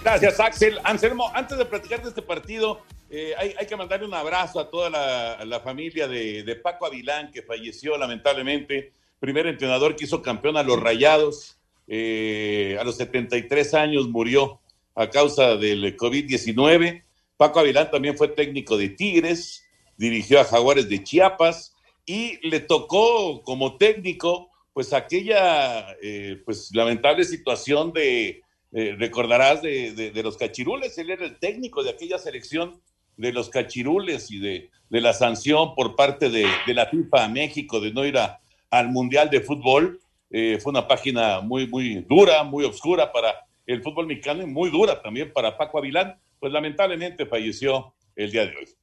Gracias, 0.03 0.39
Axel. 0.39 0.79
Anselmo, 0.83 1.31
antes 1.33 1.57
de 1.57 1.65
platicar 1.65 2.03
de 2.03 2.09
este 2.09 2.21
partido, 2.21 2.81
eh, 3.09 3.33
hay, 3.37 3.55
hay, 3.57 3.65
que 3.65 3.75
mandarle 3.75 4.05
un 4.05 4.13
abrazo 4.13 4.59
a 4.59 4.69
toda 4.69 4.89
la, 4.91 5.43
la 5.45 5.59
familia 5.61 6.07
de, 6.07 6.43
de, 6.43 6.55
Paco 6.55 6.85
Avilán, 6.85 7.31
que 7.31 7.41
falleció 7.41 7.97
lamentablemente. 7.97 8.93
Primer 9.19 9.47
entrenador 9.47 9.95
que 9.95 10.05
hizo 10.05 10.21
campeón 10.21 10.57
a 10.57 10.63
los 10.63 10.79
Rayados. 10.79 11.57
Eh, 11.87 12.77
a 12.79 12.83
los 12.83 12.97
73 12.97 13.73
años 13.73 14.07
murió 14.09 14.59
a 14.93 15.09
causa 15.09 15.55
del 15.55 15.97
COVID-19. 15.97 17.03
Paco 17.37 17.59
Avilán 17.59 17.89
también 17.89 18.15
fue 18.15 18.27
técnico 18.27 18.77
de 18.77 18.89
Tigres, 18.89 19.60
dirigió 20.01 20.41
a 20.41 20.45
Jaguares 20.45 20.89
de 20.89 21.03
Chiapas 21.03 21.75
y 22.07 22.45
le 22.47 22.59
tocó 22.59 23.43
como 23.43 23.77
técnico, 23.77 24.49
pues 24.73 24.93
aquella 24.93 25.95
eh, 26.01 26.41
pues 26.43 26.71
lamentable 26.73 27.23
situación 27.23 27.93
de 27.93 28.41
eh, 28.73 28.95
recordarás 28.97 29.61
de, 29.61 29.91
de, 29.93 30.23
los 30.23 30.37
cachirules, 30.37 30.97
él 30.97 31.11
era 31.11 31.25
el 31.25 31.37
técnico 31.37 31.83
de 31.83 31.91
aquella 31.91 32.17
selección 32.17 32.81
de 33.15 33.31
los 33.31 33.49
cachirules 33.49 34.31
y 34.31 34.39
de, 34.39 34.71
de 34.89 35.01
la 35.01 35.13
sanción 35.13 35.75
por 35.75 35.95
parte 35.95 36.31
de, 36.31 36.47
la 36.67 36.87
FIFA 36.87 37.25
a 37.25 37.29
México 37.29 37.79
de 37.79 37.93
no 37.93 38.03
ir 38.03 38.17
a, 38.17 38.39
al 38.71 38.89
Mundial 38.89 39.29
de 39.29 39.41
Fútbol. 39.41 39.99
Eh, 40.31 40.57
fue 40.59 40.71
una 40.71 40.87
página 40.87 41.41
muy, 41.41 41.67
muy 41.67 42.05
dura, 42.09 42.43
muy 42.43 42.63
oscura 42.63 43.11
para 43.11 43.35
el 43.67 43.83
fútbol 43.83 44.07
mexicano 44.07 44.41
y 44.41 44.47
muy 44.47 44.71
dura 44.71 44.99
también 44.99 45.31
para 45.31 45.57
Paco 45.57 45.77
Avilán, 45.77 46.19
pues 46.39 46.51
lamentablemente 46.51 47.27
falleció 47.27 47.93
el 48.15 48.31
día 48.31 48.47
de 48.47 48.55
hoy. 48.55 48.80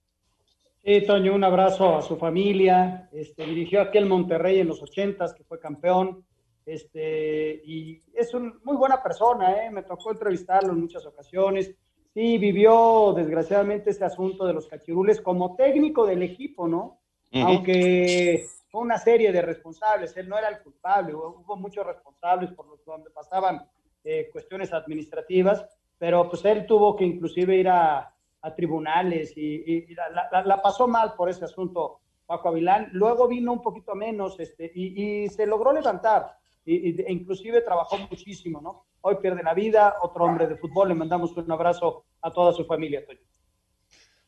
Sí, 0.88 1.02
Toño, 1.02 1.34
un 1.34 1.44
abrazo 1.44 1.96
a 1.96 2.00
su 2.00 2.16
familia. 2.16 3.10
Este, 3.12 3.44
dirigió 3.44 3.82
aquí 3.82 3.98
el 3.98 4.06
Monterrey 4.06 4.58
en 4.58 4.68
los 4.68 4.82
ochentas, 4.82 5.34
que 5.34 5.44
fue 5.44 5.60
campeón 5.60 6.24
este, 6.64 7.60
y 7.62 8.00
es 8.14 8.32
una 8.32 8.54
muy 8.64 8.74
buena 8.74 9.02
persona, 9.02 9.66
¿eh? 9.66 9.70
me 9.70 9.82
tocó 9.82 10.12
entrevistarlo 10.12 10.72
en 10.72 10.80
muchas 10.80 11.04
ocasiones. 11.04 11.74
Sí, 12.14 12.38
vivió 12.38 13.12
desgraciadamente 13.14 13.90
este 13.90 14.06
asunto 14.06 14.46
de 14.46 14.54
los 14.54 14.66
cachirules 14.66 15.20
como 15.20 15.56
técnico 15.56 16.06
del 16.06 16.22
equipo, 16.22 16.66
¿no? 16.66 17.00
Uh 17.34 17.36
-huh. 17.36 17.44
Aunque 17.44 18.46
fue 18.70 18.80
una 18.80 18.96
serie 18.96 19.30
de 19.30 19.42
responsables, 19.42 20.16
él 20.16 20.26
no 20.26 20.38
era 20.38 20.48
el 20.48 20.62
culpable, 20.62 21.14
hubo 21.14 21.54
muchos 21.56 21.86
responsables 21.86 22.50
por 22.52 22.66
los 22.66 22.82
donde 22.86 23.10
pasaban 23.10 23.60
eh, 24.04 24.30
cuestiones 24.32 24.72
administrativas, 24.72 25.66
pero 25.98 26.30
pues 26.30 26.42
él 26.46 26.64
tuvo 26.64 26.96
que 26.96 27.04
inclusive 27.04 27.56
ir 27.56 27.68
a, 27.68 28.14
a 28.42 28.54
tribunales 28.54 29.36
y, 29.36 29.56
y, 29.56 29.86
y 29.88 29.94
la, 29.94 30.28
la, 30.30 30.42
la, 30.42 30.62
pasó 30.62 30.86
mal 30.86 31.14
por 31.14 31.28
ese 31.28 31.44
asunto 31.44 32.00
Paco 32.26 32.48
Avilán. 32.48 32.90
Luego 32.92 33.26
vino 33.26 33.52
un 33.52 33.62
poquito 33.62 33.94
menos 33.94 34.38
este, 34.38 34.70
y, 34.74 35.24
y 35.24 35.28
se 35.28 35.46
logró 35.46 35.72
levantar 35.72 36.36
y, 36.64 37.00
e 37.00 37.12
inclusive 37.12 37.62
trabajó 37.62 37.98
muchísimo, 37.98 38.60
¿no? 38.60 38.86
Hoy 39.00 39.16
pierde 39.22 39.42
la 39.42 39.54
vida, 39.54 39.94
otro 40.02 40.24
hombre 40.24 40.46
de 40.46 40.56
fútbol, 40.56 40.88
le 40.88 40.94
mandamos 40.94 41.36
un 41.36 41.50
abrazo 41.50 42.04
a 42.20 42.30
toda 42.30 42.52
su 42.52 42.64
familia, 42.64 43.04
Toño. 43.06 43.20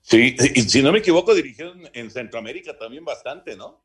Sí, 0.00 0.34
y 0.54 0.62
si 0.62 0.82
no 0.82 0.92
me 0.92 1.00
equivoco, 1.00 1.34
dirigió 1.34 1.72
en, 1.72 1.90
en 1.92 2.10
Centroamérica 2.10 2.76
también 2.78 3.04
bastante, 3.04 3.56
¿no? 3.56 3.82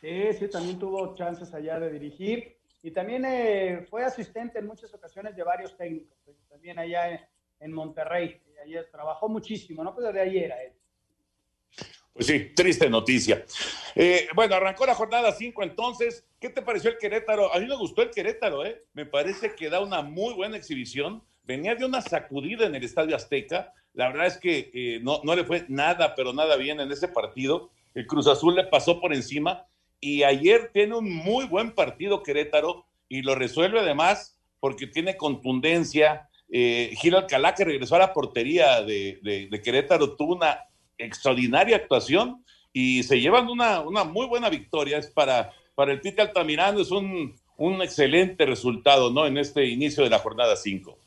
Sí, 0.00 0.32
sí, 0.38 0.48
también 0.48 0.78
tuvo 0.78 1.14
chances 1.14 1.54
allá 1.54 1.80
de 1.80 1.90
dirigir 1.90 2.58
y 2.82 2.90
también 2.90 3.24
eh, 3.24 3.86
fue 3.88 4.04
asistente 4.04 4.58
en 4.58 4.66
muchas 4.66 4.92
ocasiones 4.92 5.34
de 5.34 5.42
varios 5.42 5.76
técnicos, 5.76 6.18
también 6.50 6.78
allá 6.78 7.10
en, 7.10 7.20
en 7.60 7.72
Monterrey, 7.72 8.40
allá 8.62 8.88
trabajó 8.90 9.28
muchísimo, 9.28 9.82
¿no? 9.82 9.94
Pues 9.94 10.12
de 10.12 10.20
ahí 10.20 10.38
era 10.38 10.62
él. 10.62 10.72
Pues 12.12 12.28
sí, 12.28 12.52
triste 12.54 12.88
noticia. 12.88 13.44
Eh, 13.94 14.28
bueno, 14.34 14.54
arrancó 14.54 14.86
la 14.86 14.94
jornada 14.94 15.32
5 15.32 15.62
entonces. 15.62 16.26
¿Qué 16.40 16.48
te 16.48 16.62
pareció 16.62 16.90
el 16.90 16.96
Querétaro? 16.96 17.52
A 17.52 17.58
mí 17.58 17.66
me 17.66 17.76
gustó 17.76 18.02
el 18.02 18.10
Querétaro, 18.10 18.64
¿eh? 18.64 18.84
Me 18.94 19.04
parece 19.04 19.54
que 19.54 19.68
da 19.68 19.80
una 19.80 20.00
muy 20.00 20.32
buena 20.32 20.56
exhibición. 20.56 21.22
Venía 21.44 21.74
de 21.74 21.84
una 21.84 22.00
sacudida 22.00 22.66
en 22.66 22.74
el 22.74 22.84
Estadio 22.84 23.14
Azteca. 23.14 23.74
La 23.92 24.08
verdad 24.08 24.26
es 24.26 24.38
que 24.38 24.70
eh, 24.72 25.00
no, 25.02 25.20
no 25.24 25.36
le 25.36 25.44
fue 25.44 25.66
nada, 25.68 26.14
pero 26.14 26.32
nada 26.32 26.56
bien 26.56 26.80
en 26.80 26.90
ese 26.90 27.08
partido. 27.08 27.70
El 27.94 28.06
Cruz 28.06 28.26
Azul 28.28 28.54
le 28.54 28.64
pasó 28.64 28.98
por 28.98 29.12
encima 29.12 29.66
y 30.00 30.22
ayer 30.22 30.70
tiene 30.72 30.94
un 30.94 31.12
muy 31.12 31.46
buen 31.46 31.72
partido 31.72 32.22
Querétaro 32.22 32.86
y 33.08 33.22
lo 33.22 33.34
resuelve 33.34 33.80
además 33.80 34.38
porque 34.60 34.86
tiene 34.86 35.16
contundencia. 35.16 36.28
Eh, 36.48 36.94
Gil 37.00 37.14
Alcalá, 37.14 37.54
que 37.54 37.64
regresó 37.64 37.96
a 37.96 38.00
la 38.00 38.12
portería 38.12 38.82
de, 38.82 39.60
Querétaro, 39.62 40.16
tuvo 40.16 40.36
una 40.36 40.60
extraordinaria 40.98 41.76
actuación 41.76 42.44
y 42.72 43.02
se 43.02 43.20
llevan 43.20 43.48
una, 43.48 43.80
una 43.80 44.04
muy 44.04 44.26
buena 44.26 44.48
victoria. 44.48 44.98
Es 44.98 45.08
para, 45.08 45.52
para 45.74 45.92
el 45.92 46.00
Tite 46.00 46.22
Altamirano, 46.22 46.80
es 46.80 46.90
un, 46.90 47.34
un 47.56 47.82
excelente 47.82 48.46
resultado, 48.46 49.10
¿no? 49.10 49.26
En 49.26 49.38
este 49.38 49.64
inicio 49.66 50.04
de 50.04 50.10
la 50.10 50.18
jornada 50.18 50.56
5. 50.56 50.98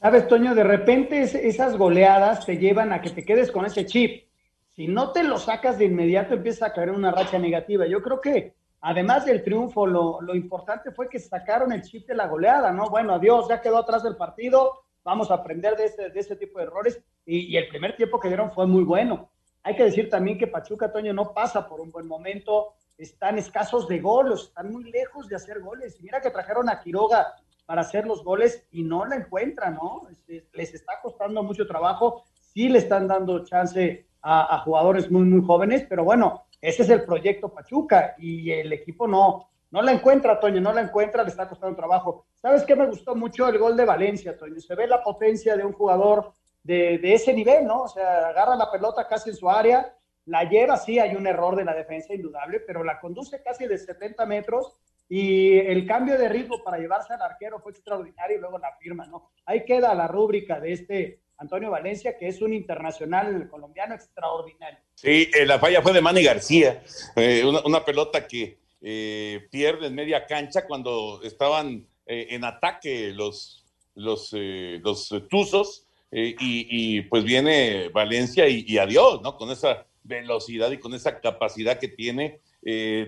Sabes, 0.00 0.28
Toño, 0.28 0.54
de 0.54 0.64
repente 0.64 1.22
esas 1.22 1.76
goleadas 1.76 2.44
te 2.44 2.58
llevan 2.58 2.92
a 2.92 3.00
que 3.00 3.10
te 3.10 3.24
quedes 3.24 3.50
con 3.50 3.66
ese 3.66 3.86
chip. 3.86 4.26
Si 4.74 4.86
no 4.86 5.12
te 5.12 5.24
lo 5.24 5.38
sacas 5.38 5.78
de 5.78 5.86
inmediato, 5.86 6.34
empieza 6.34 6.66
a 6.66 6.72
caer 6.72 6.90
una 6.90 7.10
racha 7.10 7.38
negativa. 7.38 7.86
Yo 7.86 8.02
creo 8.02 8.20
que, 8.20 8.52
además 8.80 9.24
del 9.24 9.42
triunfo, 9.42 9.86
lo, 9.86 10.34
importante 10.34 10.90
fue 10.90 11.08
que 11.08 11.18
sacaron 11.18 11.72
el 11.72 11.82
chip 11.82 12.06
de 12.06 12.14
la 12.14 12.26
goleada, 12.26 12.72
¿no? 12.72 12.88
Bueno, 12.88 13.14
adiós, 13.14 13.48
ya 13.48 13.60
quedó 13.60 13.78
atrás 13.78 14.02
del 14.02 14.16
partido, 14.16 14.84
vamos 15.04 15.30
a 15.30 15.34
aprender 15.34 15.76
de 15.76 15.86
este, 15.86 16.10
de 16.10 16.20
este 16.20 16.36
tipo 16.36 16.58
de 16.58 16.66
errores. 16.66 17.00
Y, 17.24 17.56
el 17.56 17.68
primer 17.68 17.96
tiempo 17.96 18.20
que 18.20 18.28
dieron 18.28 18.52
fue 18.52 18.66
muy 18.66 18.84
bueno. 18.84 19.30
Hay 19.62 19.74
que 19.74 19.84
decir 19.84 20.08
también 20.08 20.38
que 20.38 20.46
Pachuca 20.46 20.92
Toño 20.92 21.12
no 21.12 21.32
pasa 21.32 21.68
por 21.68 21.80
un 21.80 21.90
buen 21.90 22.06
momento, 22.06 22.74
están 22.96 23.36
escasos 23.38 23.88
de 23.88 24.00
goles, 24.00 24.42
están 24.42 24.72
muy 24.72 24.84
lejos 24.84 25.28
de 25.28 25.36
hacer 25.36 25.60
goles. 25.60 26.00
Mira 26.00 26.20
que 26.20 26.30
trajeron 26.30 26.68
a 26.68 26.80
Quiroga 26.80 27.34
para 27.66 27.80
hacer 27.80 28.06
los 28.06 28.22
goles 28.22 28.66
y 28.70 28.84
no 28.84 29.04
la 29.04 29.16
encuentran, 29.16 29.74
¿no? 29.74 30.06
Les 30.26 30.74
está 30.74 31.00
costando 31.02 31.42
mucho 31.42 31.66
trabajo, 31.66 32.24
sí 32.40 32.68
le 32.68 32.78
están 32.78 33.08
dando 33.08 33.44
chance 33.44 34.06
a, 34.22 34.54
a 34.54 34.58
jugadores 34.60 35.10
muy, 35.10 35.24
muy 35.24 35.44
jóvenes, 35.44 35.84
pero 35.88 36.04
bueno, 36.04 36.45
ese 36.60 36.82
es 36.82 36.90
el 36.90 37.04
proyecto 37.04 37.52
Pachuca 37.52 38.14
y 38.18 38.50
el 38.50 38.72
equipo 38.72 39.06
no, 39.06 39.48
no 39.70 39.82
la 39.82 39.92
encuentra, 39.92 40.40
Toño, 40.40 40.60
no 40.60 40.72
la 40.72 40.82
encuentra, 40.82 41.22
le 41.22 41.30
está 41.30 41.48
costando 41.48 41.76
trabajo. 41.76 42.26
¿Sabes 42.34 42.64
qué 42.64 42.74
me 42.74 42.86
gustó 42.86 43.14
mucho 43.14 43.48
el 43.48 43.58
gol 43.58 43.76
de 43.76 43.84
Valencia, 43.84 44.36
Toño? 44.36 44.60
Se 44.60 44.74
ve 44.74 44.86
la 44.86 45.02
potencia 45.02 45.56
de 45.56 45.64
un 45.64 45.72
jugador 45.72 46.32
de, 46.62 46.98
de, 46.98 47.14
ese 47.14 47.32
nivel, 47.32 47.66
¿no? 47.66 47.82
O 47.82 47.88
sea, 47.88 48.28
agarra 48.28 48.56
la 48.56 48.70
pelota 48.70 49.06
casi 49.06 49.30
en 49.30 49.36
su 49.36 49.48
área, 49.48 49.94
la 50.26 50.44
lleva, 50.44 50.76
sí, 50.76 50.98
hay 50.98 51.14
un 51.14 51.26
error 51.26 51.54
de 51.56 51.64
la 51.64 51.74
defensa 51.74 52.14
indudable, 52.14 52.60
pero 52.60 52.82
la 52.82 52.98
conduce 53.00 53.42
casi 53.42 53.66
de 53.66 53.78
70 53.78 54.26
metros 54.26 54.80
y 55.08 55.58
el 55.58 55.86
cambio 55.86 56.18
de 56.18 56.28
ritmo 56.28 56.62
para 56.64 56.78
llevarse 56.78 57.12
al 57.12 57.22
arquero 57.22 57.60
fue 57.60 57.72
extraordinario 57.72 58.36
y 58.36 58.40
luego 58.40 58.58
la 58.58 58.72
firma, 58.76 59.06
¿no? 59.06 59.30
Ahí 59.44 59.64
queda 59.64 59.94
la 59.94 60.08
rúbrica 60.08 60.58
de 60.58 60.72
este 60.72 61.20
Antonio 61.38 61.70
Valencia, 61.70 62.16
que 62.18 62.28
es 62.28 62.40
un 62.40 62.54
internacional 62.54 63.48
colombiano 63.50 63.94
extraordinario. 63.94 64.78
Sí, 64.94 65.30
eh, 65.34 65.44
la 65.44 65.58
falla 65.58 65.82
fue 65.82 65.92
de 65.92 66.00
Manny 66.00 66.22
García, 66.22 66.82
eh, 67.14 67.44
una, 67.44 67.84
pelota 67.84 68.26
que 68.26 68.58
eh, 68.80 69.46
pierde 69.50 69.88
en 69.88 69.94
media 69.94 70.26
cancha 70.26 70.66
cuando 70.66 71.20
estaban 71.22 71.86
eh, 72.06 72.28
en 72.30 72.44
ataque 72.44 73.12
los, 73.12 73.64
los, 73.94 74.32
los 74.32 75.14
Tuzos 75.28 75.86
y, 76.10 76.34
y, 76.40 77.02
pues 77.02 77.24
viene 77.24 77.88
Valencia 77.88 78.48
y, 78.48 78.64
y, 78.66 78.78
adiós, 78.78 79.20
¿no? 79.22 79.36
Con 79.36 79.50
esa 79.50 79.86
velocidad 80.02 80.70
y 80.70 80.78
con 80.78 80.94
esa 80.94 81.20
capacidad 81.20 81.78
que 81.78 81.88
tiene, 81.88 82.40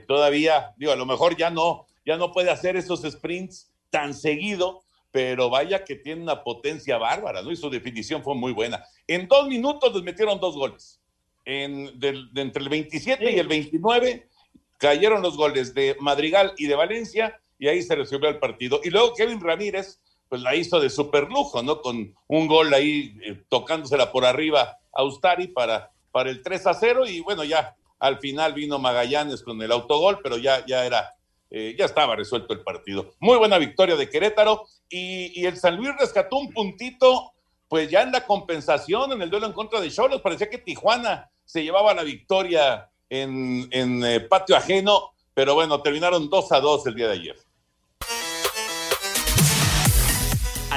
todavía, 0.07 0.75
digo, 0.77 0.93
a 0.93 0.97
lo 0.97 1.07
mejor 1.07 1.37
ya 1.37 1.49
no, 1.49 1.87
ya 2.05 2.17
no 2.17 2.33
puede 2.33 2.51
hacer 2.51 2.77
esos 2.77 3.03
sprints 3.03 3.71
tan 3.89 4.13
seguido, 4.13 4.83
pero 5.11 5.51
vaya 5.51 5.85
que 5.85 5.97
tiene 5.97 6.23
una 6.23 6.43
potencia 6.43 6.99
bárbara, 6.99 7.43
¿no? 7.43 7.51
Y 7.51 7.57
su 7.57 7.71
definición 7.71 8.23
fue 8.23 8.35
muy 8.35 8.53
buena. 8.53 8.85
En 9.07 9.27
dos 9.27 9.49
minutos 9.49 9.95
les 9.95 10.03
metieron 10.03 10.39
dos 10.41 10.55
goles. 10.55 11.01
En, 11.45 11.99
de, 11.99 12.25
de 12.33 12.43
entre 12.43 12.63
el 12.63 12.69
27 12.69 13.27
sí. 13.27 13.35
y 13.35 13.39
el 13.39 13.49
29 13.49 14.29
cayeron 14.77 15.23
los 15.23 15.37
goles 15.37 15.75
de 15.75 15.97
Madrigal 15.99 16.53
y 16.57 16.67
de 16.67 16.75
Valencia 16.75 17.41
y 17.59 17.69
ahí 17.69 17.83
se 17.83 17.97
resolvió 17.97 18.29
el 18.29 18.39
partido. 18.39 18.81
Y 18.85 18.91
luego 18.91 19.15
Kevin 19.15 19.41
Ramírez, 19.41 20.01
pues 20.29 20.43
la 20.43 20.55
hizo 20.55 20.81
de 20.81 20.91
super 20.91 21.25
lujo, 21.25 21.63
¿no? 21.63 21.81
Con 21.81 22.15
un 22.29 22.47
gol 22.47 22.73
ahí 22.73 23.17
eh, 23.25 23.43
tocándosela 23.49 24.13
por 24.13 24.25
arriba 24.25 24.79
a 24.93 25.05
Ustari 25.05 25.49
para, 25.49 25.91
para 26.13 26.31
el 26.31 26.43
3 26.43 26.67
a 26.67 26.75
0 26.75 27.07
y 27.07 27.21
bueno, 27.21 27.45
ya 27.45 27.77
al 27.99 28.19
final 28.19 28.53
vino 28.53 28.79
Magallanes 28.79 29.43
con 29.43 29.61
el 29.61 29.73
autogol, 29.73 30.21
pero 30.23 30.37
ya, 30.39 30.65
ya 30.67 30.87
era, 30.87 31.17
eh, 31.51 31.75
ya 31.79 31.87
estaba 31.87 32.17
resuelto 32.17 32.53
el 32.53 32.61
partido. 32.61 33.15
Muy 33.21 33.39
buena 33.39 33.59
victoria 33.59 33.97
de 33.97 34.09
Querétaro 34.09 34.67
y, 34.89 35.45
el 35.45 35.57
San 35.57 35.77
Luis 35.77 35.91
rescató 35.99 36.37
un 36.37 36.53
puntito, 36.53 37.33
pues 37.69 37.91
ya 37.91 38.03
en 38.03 38.13
la 38.13 38.27
compensación, 38.27 39.13
en 39.13 39.23
el 39.23 39.31
duelo 39.31 39.47
en 39.47 39.53
contra 39.53 39.81
de 39.81 39.91
Cholos, 39.91 40.21
parecía 40.21 40.51
que 40.51 40.59
Tijuana 40.59 41.31
se 41.45 41.63
llevaba 41.63 41.95
la 41.95 42.03
victoria 42.03 42.91
en, 43.09 43.69
en 43.71 44.05
eh, 44.05 44.21
patio 44.21 44.57
ajeno, 44.57 45.13
pero 45.33 45.55
bueno, 45.55 45.81
terminaron 45.81 46.29
2 46.29 46.53
a 46.53 46.61
2 46.61 46.87
el 46.87 46.95
día 46.95 47.09
de 47.09 47.15
ayer. 47.15 47.37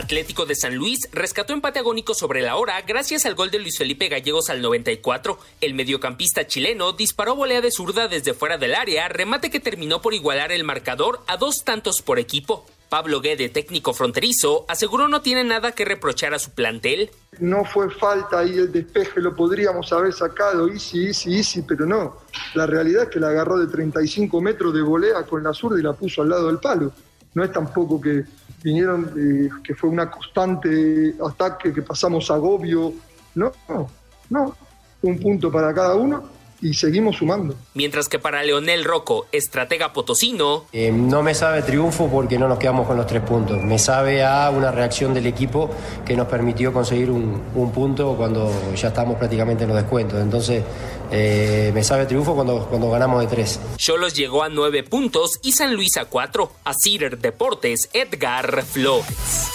Atlético 0.02 0.48
de 0.48 0.56
San 0.56 0.76
Luis 0.76 1.08
rescató 1.14 1.54
empate 1.54 1.78
agónico 1.78 2.16
sobre 2.16 2.42
la 2.42 2.56
hora 2.56 2.82
gracias 2.82 3.28
al 3.28 3.36
gol 3.36 3.52
de 3.52 3.60
Luis 3.60 3.78
Felipe 3.78 4.10
Gallegos 4.10 4.50
al 4.50 4.60
94. 4.60 5.38
El 5.62 5.76
mediocampista 5.76 6.48
chileno 6.48 6.92
disparó 6.94 7.36
volea 7.36 7.62
de 7.62 7.70
zurda 7.70 8.08
desde 8.08 8.34
fuera 8.34 8.58
del 8.58 8.74
área, 8.74 9.08
remate 9.10 9.52
que 9.52 9.60
terminó 9.60 10.02
por 10.02 10.16
igualar 10.16 10.52
el 10.52 10.64
marcador 10.64 11.22
a 11.28 11.38
dos 11.38 11.64
tantos 11.64 12.02
por 12.02 12.18
equipo. 12.18 12.66
Pablo 12.90 13.22
Guede, 13.22 13.50
técnico 13.50 13.94
fronterizo, 13.94 14.66
aseguró 14.68 15.08
no 15.08 15.22
tiene 15.22 15.44
nada 15.44 15.74
que 15.74 15.86
reprochar 15.86 16.34
a 16.34 16.40
su 16.40 16.50
plantel. 16.50 17.12
No 17.38 17.64
fue 17.64 17.92
falta 17.92 18.40
ahí 18.40 18.58
el 18.58 18.72
despeje, 18.72 19.22
lo 19.22 19.36
podríamos 19.36 19.94
haber 19.94 20.14
sacado, 20.14 20.68
easy, 20.68 21.06
easy, 21.06 21.38
easy, 21.38 21.62
pero 21.62 21.86
no. 21.86 22.18
La 22.56 22.66
realidad 22.66 23.04
es 23.04 23.10
que 23.10 23.20
la 23.20 23.30
agarró 23.30 23.60
de 23.60 23.68
35 23.68 24.42
metros 24.42 24.74
de 24.74 24.82
volea 24.82 25.22
con 25.30 25.44
la 25.44 25.54
zurda 25.54 25.80
y 25.80 25.84
la 25.84 25.94
puso 25.94 26.24
al 26.24 26.30
lado 26.30 26.48
del 26.48 26.58
palo. 26.58 26.92
No 27.34 27.44
es 27.44 27.52
tampoco 27.52 28.02
que 28.02 28.26
vinieron, 28.64 29.14
eh, 29.18 29.50
que 29.64 29.76
fue 29.76 29.90
una 29.90 30.10
constante 30.10 31.16
ataque, 31.26 31.74
que 31.74 31.82
pasamos 31.82 32.30
agobio. 32.32 32.94
No, 33.36 33.52
no, 33.68 33.88
no. 34.30 34.56
Un 35.02 35.20
punto 35.20 35.52
para 35.52 35.74
cada 35.74 35.96
uno 35.96 36.41
y 36.62 36.74
seguimos 36.74 37.18
sumando. 37.18 37.56
Mientras 37.74 38.08
que 38.08 38.20
para 38.20 38.44
Leonel 38.44 38.84
Rocco, 38.84 39.28
estratega 39.32 39.94
potosino, 39.94 40.66
eh, 40.72 40.92
no 40.92 41.24
me 41.24 41.34
sabe 41.34 41.62
triunfo 41.62 42.08
porque 42.10 42.38
no 42.38 42.48
nos 42.48 42.60
quedamos 42.60 42.88
con 42.88 42.98
los 42.98 43.08
tres 43.08 43.24
puntos. 43.24 43.58
Me 43.62 43.80
sabe 43.80 44.24
a 44.24 44.50
una 44.50 44.72
reacción 44.72 45.14
del 45.14 45.26
equipo 45.26 45.70
que 46.06 46.16
nos 46.16 46.28
permitió 46.28 46.72
conseguir 46.72 47.10
un, 47.10 47.42
un 47.56 47.72
punto 47.72 48.16
cuando 48.16 48.52
ya 48.76 48.90
estamos 48.90 49.18
prácticamente 49.18 49.64
en 49.64 49.70
los 49.70 49.78
descuentos. 49.78 50.22
Entonces, 50.22 50.64
eh, 51.12 51.72
me 51.74 51.84
sabe 51.84 52.06
triunfo 52.06 52.36
cuando, 52.36 52.66
cuando 52.68 52.90
ganamos 52.90 53.22
de 53.22 53.28
tres. 53.28 53.60
Cholos 53.78 54.14
llegó 54.14 54.44
a 54.44 54.50
nueve 54.50 54.84
puntos 54.84 55.40
y 55.42 55.52
San 55.54 55.74
Luis 55.76 55.98
a 55.98 56.06
cuatro. 56.06 56.52
A 56.64 56.74
Cider 56.74 57.18
Deportes, 57.18 57.90
Edgar 57.94 58.64
Flores. 58.64 59.52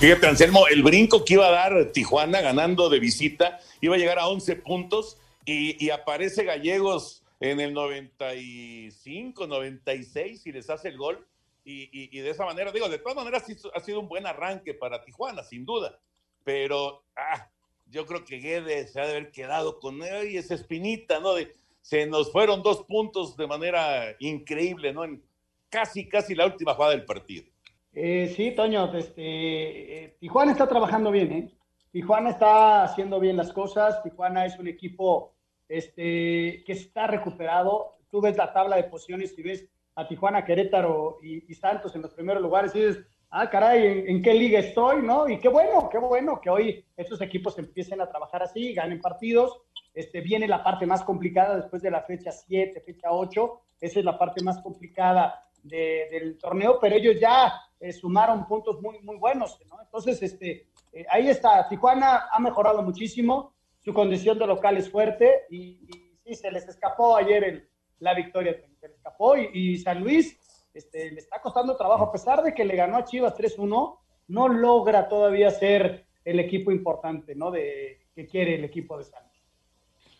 Fíjate, 0.00 0.28
Anselmo, 0.28 0.66
el 0.66 0.82
brinco 0.82 1.26
que 1.26 1.34
iba 1.34 1.46
a 1.46 1.50
dar 1.50 1.92
Tijuana 1.92 2.40
ganando 2.40 2.88
de 2.88 2.98
visita 2.98 3.60
iba 3.82 3.96
a 3.96 3.98
llegar 3.98 4.18
a 4.18 4.28
11 4.28 4.56
puntos 4.56 5.18
y, 5.44 5.76
y, 5.84 5.90
aparece 5.90 6.44
Gallegos 6.44 7.22
en 7.38 7.60
el 7.60 7.74
95, 7.74 9.46
96 9.46 10.46
y 10.46 10.52
les 10.52 10.70
hace 10.70 10.88
el 10.88 10.96
gol. 10.96 11.28
Y, 11.66 11.82
y, 11.92 12.08
y 12.18 12.20
de 12.20 12.30
esa 12.30 12.46
manera, 12.46 12.72
digo, 12.72 12.88
de 12.88 12.96
todas 12.96 13.14
maneras 13.14 13.44
ha 13.74 13.80
sido 13.80 14.00
un 14.00 14.08
buen 14.08 14.26
arranque 14.26 14.72
para 14.72 15.04
Tijuana, 15.04 15.44
sin 15.44 15.66
duda. 15.66 15.98
Pero 16.44 17.04
ah, 17.14 17.50
yo 17.90 18.06
creo 18.06 18.24
que 18.24 18.38
Guedes 18.38 18.94
se 18.94 19.02
ha 19.02 19.04
de 19.04 19.10
haber 19.10 19.30
quedado 19.32 19.80
con 19.80 20.02
ay, 20.02 20.38
esa 20.38 20.54
espinita, 20.54 21.20
¿no? 21.20 21.34
De, 21.34 21.52
se 21.82 22.06
nos 22.06 22.32
fueron 22.32 22.62
dos 22.62 22.84
puntos 22.84 23.36
de 23.36 23.46
manera 23.46 24.16
increíble, 24.18 24.94
¿no? 24.94 25.04
En 25.04 25.22
casi, 25.68 26.08
casi 26.08 26.34
la 26.34 26.46
última 26.46 26.72
jugada 26.72 26.92
del 26.92 27.04
partido. 27.04 27.44
Eh, 27.92 28.32
sí, 28.36 28.52
Toño, 28.52 28.92
este, 28.94 30.04
eh, 30.04 30.16
Tijuana 30.20 30.52
está 30.52 30.68
trabajando 30.68 31.10
bien, 31.10 31.32
¿eh? 31.32 31.50
Tijuana 31.90 32.30
está 32.30 32.84
haciendo 32.84 33.18
bien 33.18 33.36
las 33.36 33.52
cosas. 33.52 34.02
Tijuana 34.02 34.46
es 34.46 34.58
un 34.58 34.68
equipo 34.68 35.34
este, 35.68 36.62
que 36.64 36.72
está 36.72 37.08
recuperado. 37.08 37.96
Tú 38.10 38.20
ves 38.20 38.36
la 38.36 38.52
tabla 38.52 38.76
de 38.76 38.84
posiciones 38.84 39.36
y 39.36 39.42
ves 39.42 39.68
a 39.96 40.06
Tijuana, 40.06 40.44
Querétaro 40.44 41.18
y, 41.20 41.52
Santos 41.54 41.94
en 41.96 42.02
los 42.02 42.14
primeros 42.14 42.42
lugares 42.42 42.74
y 42.74 42.80
dices, 42.80 43.04
ah, 43.30 43.50
caray, 43.50 43.86
¿en, 43.86 44.08
¿en, 44.08 44.22
qué 44.22 44.34
liga 44.34 44.60
estoy? 44.60 45.02
¿no? 45.02 45.28
Y 45.28 45.38
qué 45.38 45.48
bueno, 45.48 45.88
qué 45.90 45.98
bueno 45.98 46.40
que 46.40 46.48
hoy 46.48 46.84
estos 46.96 47.20
equipos 47.20 47.58
empiecen 47.58 48.00
a 48.00 48.08
trabajar 48.08 48.42
así, 48.44 48.72
ganen 48.72 49.00
partidos. 49.00 49.60
Este, 49.92 50.20
viene 50.20 50.46
la 50.46 50.62
parte 50.62 50.86
más 50.86 51.02
complicada 51.02 51.56
después 51.56 51.82
de 51.82 51.90
la 51.90 52.02
fecha 52.02 52.30
7, 52.30 52.80
fecha 52.80 53.08
8. 53.10 53.60
Esa 53.80 53.98
es 53.98 54.04
la 54.04 54.16
parte 54.16 54.42
más 54.44 54.62
complicada 54.62 55.44
de, 55.64 56.08
del 56.12 56.38
torneo, 56.38 56.78
pero 56.80 56.94
ellos 56.94 57.16
ya 57.20 57.52
eh, 57.80 57.92
sumaron 57.94 58.46
puntos 58.46 58.80
muy, 58.82 59.00
muy 59.00 59.16
buenos, 59.16 59.58
¿no? 59.68 59.80
Entonces, 59.80 60.22
este, 60.22 60.66
eh, 60.92 61.06
ahí 61.10 61.28
está, 61.28 61.66
Tijuana 61.68 62.28
ha 62.30 62.38
mejorado 62.38 62.82
muchísimo, 62.82 63.54
su 63.82 63.94
condición 63.94 64.38
de 64.38 64.46
local 64.46 64.76
es 64.76 64.90
fuerte 64.90 65.46
y, 65.48 65.80
sí, 66.22 66.34
se 66.34 66.50
les 66.50 66.68
escapó 66.68 67.16
ayer 67.16 67.42
el, 67.42 67.68
la 67.98 68.14
victoria, 68.14 68.54
se 68.78 68.88
les 68.88 68.96
escapó 68.98 69.36
y, 69.36 69.78
San 69.78 70.00
Luis 70.00 70.38
este, 70.74 71.10
le 71.10 71.20
está 71.20 71.40
costando 71.40 71.76
trabajo, 71.76 72.04
a 72.04 72.12
pesar 72.12 72.42
de 72.42 72.52
que 72.52 72.64
le 72.64 72.76
ganó 72.76 72.98
a 72.98 73.04
Chivas 73.04 73.34
3-1, 73.34 73.98
no 74.28 74.48
logra 74.48 75.08
todavía 75.08 75.50
ser 75.50 76.06
el 76.24 76.38
equipo 76.38 76.70
importante, 76.70 77.34
¿no? 77.34 77.50
De, 77.50 78.06
que 78.14 78.26
quiere 78.26 78.56
el 78.56 78.64
equipo 78.64 78.98
de 78.98 79.04
San 79.04 79.22
Luis. 79.22 79.42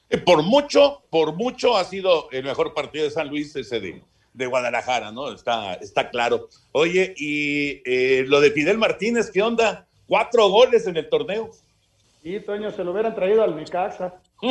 Eh, 0.09 0.19
por 0.19 0.43
mucho, 0.43 1.03
por 1.11 1.35
mucho 1.35 1.77
ha 1.77 1.85
sido 1.85 2.31
el 2.31 2.45
mejor 2.45 2.73
partido 2.73 3.05
de 3.05 3.11
San 3.11 3.29
Luis 3.29 3.55
ese 3.55 3.81
de, 3.81 4.03
de 4.33 4.47
Guadalajara, 4.47 5.13
¿no? 5.13 5.33
Está, 5.33 5.75
está 5.75 6.11
claro. 6.11 6.49
Oye, 6.73 7.15
y 7.17 7.83
eh, 7.85 8.25
lo 8.27 8.41
de 8.41 8.51
Fidel 8.51 8.79
Martínez, 8.79 9.31
¿qué 9.31 9.43
onda? 9.43 9.87
Cuatro 10.07 10.49
goles 10.49 10.87
en 10.87 10.97
el 10.97 11.09
torneo. 11.09 11.51
Sí, 12.23 12.41
Toño, 12.41 12.71
se 12.71 12.85
lo 12.85 12.93
hubieran 12.93 13.15
traído 13.15 13.43
al 13.43 13.57
Necaxa. 13.57 14.21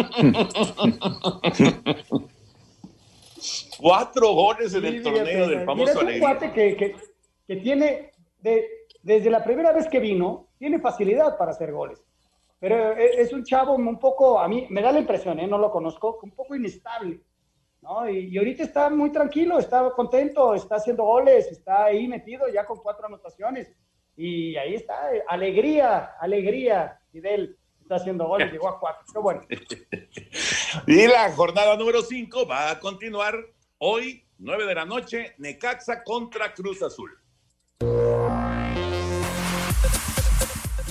Cuatro 3.80 4.34
goles 4.34 4.74
en 4.74 4.82
sí, 4.82 4.88
el 4.88 5.04
torneo 5.04 5.48
del 5.48 5.66
famoso 5.66 5.94
Mira, 6.02 6.10
es 6.10 6.16
un 6.16 6.20
cuate 6.20 6.52
que, 6.52 6.76
que, 6.76 6.96
que 7.48 7.56
tiene, 7.58 8.12
de, 8.42 8.68
desde 9.02 9.30
la 9.30 9.44
primera 9.44 9.72
vez 9.72 9.88
que 9.88 10.00
vino, 10.00 10.48
tiene 10.58 10.80
facilidad 10.80 11.38
para 11.38 11.52
hacer 11.52 11.72
goles. 11.72 12.04
Pero 12.60 12.92
es 12.98 13.32
un 13.32 13.46
chavo 13.46 13.76
un 13.76 14.00
poco, 14.00 14.40
a 14.40 14.48
mí 14.48 14.68
me 14.70 14.82
da 14.82 14.92
la 14.92 15.00
impresión, 15.00 15.40
¿eh? 15.40 15.48
no 15.48 15.58
lo 15.58 15.72
conozco, 15.72 16.20
un 16.22 16.32
poco 16.32 16.56
inestable. 16.56 17.22
¿No? 17.82 18.10
Y, 18.10 18.38
ahorita 18.38 18.64
está 18.64 18.90
muy 18.90 19.12
tranquilo, 19.12 19.60
está 19.60 19.90
contento, 19.92 20.54
está 20.54 20.76
haciendo 20.76 21.04
goles, 21.04 21.48
está 21.52 21.86
ahí 21.86 22.08
metido 22.08 22.48
ya 22.48 22.66
con 22.66 22.78
cuatro 22.78 23.08
anotaciones. 23.08 23.72
Y 24.16 24.56
ahí 24.58 24.76
está, 24.76 25.10
alegría, 25.28 26.12
alegría, 26.20 27.00
Fidel 27.12 27.58
está 27.82 27.96
haciendo 27.96 28.28
goles, 28.28 28.52
llegó 28.52 28.68
a 28.68 28.80
cuatro. 28.80 29.06
Qué 29.12 29.20
bueno. 29.20 29.42
y 30.88 31.08
la 31.08 31.32
jornada 31.32 31.76
número 31.76 32.02
cinco 32.02 32.46
va 32.46 32.70
a 32.70 32.80
continuar 32.80 33.36
hoy, 33.80 34.24
nueve 34.38 34.66
de 34.66 34.76
la 34.76 34.86
noche, 34.86 35.34
Necaxa 35.38 36.04
contra 36.04 36.54
Cruz 36.54 36.84
Azul. 36.84 37.12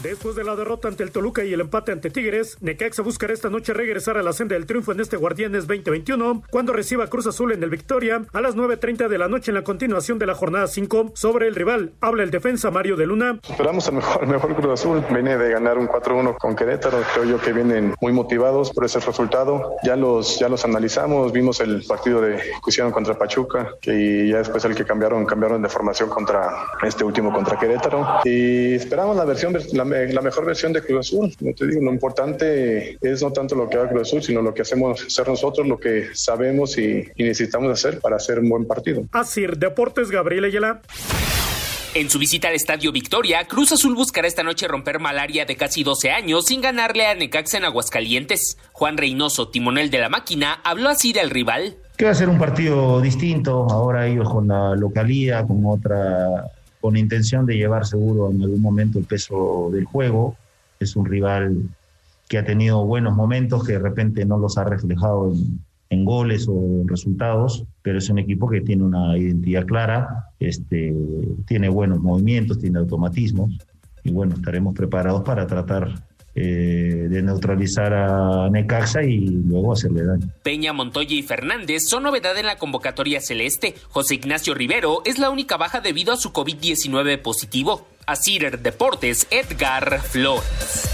Después 0.02 0.36
de 0.36 0.44
la 0.44 0.54
derrota 0.54 0.86
ante 0.86 1.02
el 1.02 1.10
Toluca 1.10 1.42
y 1.42 1.52
el 1.52 1.60
empate 1.60 1.90
ante 1.90 2.08
Tigres, 2.08 2.56
Necaxa 2.60 3.02
buscará 3.02 3.32
esta 3.32 3.50
noche 3.50 3.74
regresar 3.74 4.16
a 4.16 4.22
la 4.22 4.32
senda 4.32 4.54
del 4.54 4.64
triunfo 4.64 4.92
en 4.92 5.00
este 5.00 5.16
Guardianes 5.16 5.66
2021 5.66 6.44
cuando 6.50 6.72
reciba 6.72 7.08
Cruz 7.08 7.26
Azul 7.26 7.50
en 7.50 7.64
el 7.64 7.70
Victoria 7.70 8.22
a 8.32 8.40
las 8.40 8.54
9.30 8.54 9.08
de 9.08 9.18
la 9.18 9.26
noche 9.26 9.50
en 9.50 9.56
la 9.56 9.64
continuación 9.64 10.20
de 10.20 10.26
la 10.26 10.36
jornada 10.36 10.68
5. 10.68 11.12
Sobre 11.14 11.48
el 11.48 11.56
rival, 11.56 11.94
habla 12.00 12.22
el 12.22 12.30
defensa 12.30 12.70
Mario 12.70 12.96
de 12.96 13.06
Luna. 13.06 13.40
Esperamos 13.48 13.88
al 13.88 13.94
mejor, 13.94 14.22
el 14.22 14.28
mejor 14.28 14.54
Cruz 14.54 14.80
Azul. 14.80 15.04
Viene 15.12 15.36
de 15.36 15.50
ganar 15.50 15.78
un 15.78 15.88
4-1 15.88 16.36
con 16.38 16.54
Querétaro. 16.54 17.02
Creo 17.14 17.24
yo 17.24 17.40
que 17.40 17.52
vienen 17.52 17.94
muy 18.00 18.12
motivados 18.12 18.70
por 18.70 18.84
ese 18.84 19.00
resultado. 19.00 19.74
Ya 19.82 19.96
los, 19.96 20.38
ya 20.38 20.48
los 20.48 20.64
analizamos, 20.64 21.32
vimos 21.32 21.58
el 21.58 21.84
partido 21.84 22.20
de, 22.20 22.36
que 22.36 22.68
hicieron 22.68 22.92
contra 22.92 23.18
Pachuca 23.18 23.74
y 23.82 24.30
ya 24.30 24.38
después 24.38 24.64
el 24.64 24.76
que 24.76 24.84
cambiaron, 24.84 25.26
cambiaron 25.26 25.60
de 25.60 25.68
formación 25.68 26.08
contra 26.08 26.66
este 26.84 27.02
último 27.02 27.32
contra 27.32 27.58
Querétaro. 27.58 28.20
Y 28.24 28.74
esperamos 28.74 29.16
la 29.16 29.24
versión, 29.24 29.58
la 29.72 29.87
la 29.88 30.20
mejor 30.20 30.46
versión 30.46 30.72
de 30.72 30.82
Cruz 30.82 31.08
Azul. 31.08 31.34
No 31.40 31.52
te 31.52 31.66
digo, 31.66 31.82
lo 31.82 31.92
importante 31.92 32.98
es 33.00 33.22
no 33.22 33.32
tanto 33.32 33.54
lo 33.54 33.68
que 33.68 33.76
haga 33.76 33.88
Cruz 33.88 34.08
Azul, 34.08 34.22
sino 34.22 34.42
lo 34.42 34.54
que 34.54 34.62
hacemos 34.62 35.04
ser 35.08 35.28
nosotros, 35.28 35.66
lo 35.66 35.78
que 35.78 36.08
sabemos 36.14 36.78
y, 36.78 37.08
y 37.16 37.24
necesitamos 37.24 37.72
hacer 37.72 38.00
para 38.00 38.16
hacer 38.16 38.38
un 38.38 38.48
buen 38.48 38.66
partido. 38.66 39.04
Así, 39.12 39.46
Deportes 39.46 40.10
Gabriel 40.10 40.44
Ayala. 40.44 40.82
En 41.94 42.10
su 42.10 42.18
visita 42.18 42.48
al 42.48 42.54
Estadio 42.54 42.92
Victoria, 42.92 43.46
Cruz 43.48 43.72
Azul 43.72 43.94
buscará 43.94 44.28
esta 44.28 44.42
noche 44.42 44.68
romper 44.68 45.00
malaria 45.00 45.46
de 45.46 45.56
casi 45.56 45.82
12 45.82 46.10
años 46.10 46.44
sin 46.44 46.60
ganarle 46.60 47.06
a 47.06 47.14
Necaxa 47.14 47.56
en 47.56 47.64
Aguascalientes. 47.64 48.58
Juan 48.72 48.98
Reynoso, 48.98 49.48
timonel 49.48 49.90
de 49.90 49.98
la 49.98 50.10
máquina, 50.10 50.60
habló 50.64 50.90
así 50.90 51.14
del 51.14 51.30
rival. 51.30 51.76
Que 51.96 52.04
va 52.04 52.10
a 52.10 52.14
ser 52.14 52.28
un 52.28 52.38
partido 52.38 53.00
distinto, 53.00 53.66
ahora 53.70 54.06
ellos 54.06 54.28
con 54.28 54.48
la 54.48 54.76
localía, 54.76 55.44
con 55.44 55.64
otra 55.64 56.44
con 56.80 56.96
intención 56.96 57.46
de 57.46 57.56
llevar 57.56 57.86
seguro 57.86 58.30
en 58.30 58.42
algún 58.42 58.62
momento 58.62 58.98
el 58.98 59.04
peso 59.04 59.70
del 59.72 59.84
juego. 59.84 60.36
Es 60.80 60.96
un 60.96 61.06
rival 61.06 61.68
que 62.28 62.38
ha 62.38 62.44
tenido 62.44 62.84
buenos 62.84 63.16
momentos, 63.16 63.64
que 63.64 63.72
de 63.74 63.78
repente 63.78 64.24
no 64.24 64.38
los 64.38 64.58
ha 64.58 64.64
reflejado 64.64 65.32
en, 65.90 66.04
goles 66.04 66.46
o 66.48 66.52
en 66.52 66.88
resultados, 66.88 67.64
pero 67.82 67.98
es 67.98 68.08
un 68.10 68.18
equipo 68.18 68.48
que 68.48 68.60
tiene 68.60 68.84
una 68.84 69.16
identidad 69.16 69.64
clara, 69.64 70.26
este, 70.38 70.94
tiene 71.46 71.68
buenos 71.70 72.00
movimientos, 72.00 72.58
tiene 72.58 72.78
automatismos, 72.78 73.58
y 74.04 74.10
bueno, 74.10 74.34
estaremos 74.34 74.74
preparados 74.74 75.22
para 75.22 75.46
tratar 75.46 76.07
eh, 76.40 77.08
de 77.08 77.22
neutralizar 77.22 77.92
a 77.92 78.48
Necaxa 78.48 79.02
y 79.02 79.26
luego 79.26 79.72
hacerle 79.72 80.04
daño. 80.04 80.28
Peña, 80.44 80.72
Montoya 80.72 81.16
y 81.16 81.22
Fernández 81.22 81.88
son 81.88 82.04
novedad 82.04 82.38
en 82.38 82.46
la 82.46 82.58
convocatoria 82.58 83.20
celeste. 83.20 83.74
José 83.88 84.14
Ignacio 84.14 84.54
Rivero 84.54 85.02
es 85.04 85.18
la 85.18 85.30
única 85.30 85.56
baja 85.56 85.80
debido 85.80 86.12
a 86.12 86.16
su 86.16 86.32
COVID-19 86.32 87.20
positivo. 87.22 87.88
A 88.06 88.14
Cider 88.14 88.60
Deportes, 88.60 89.26
Edgar 89.30 90.00
Flores. 90.00 90.88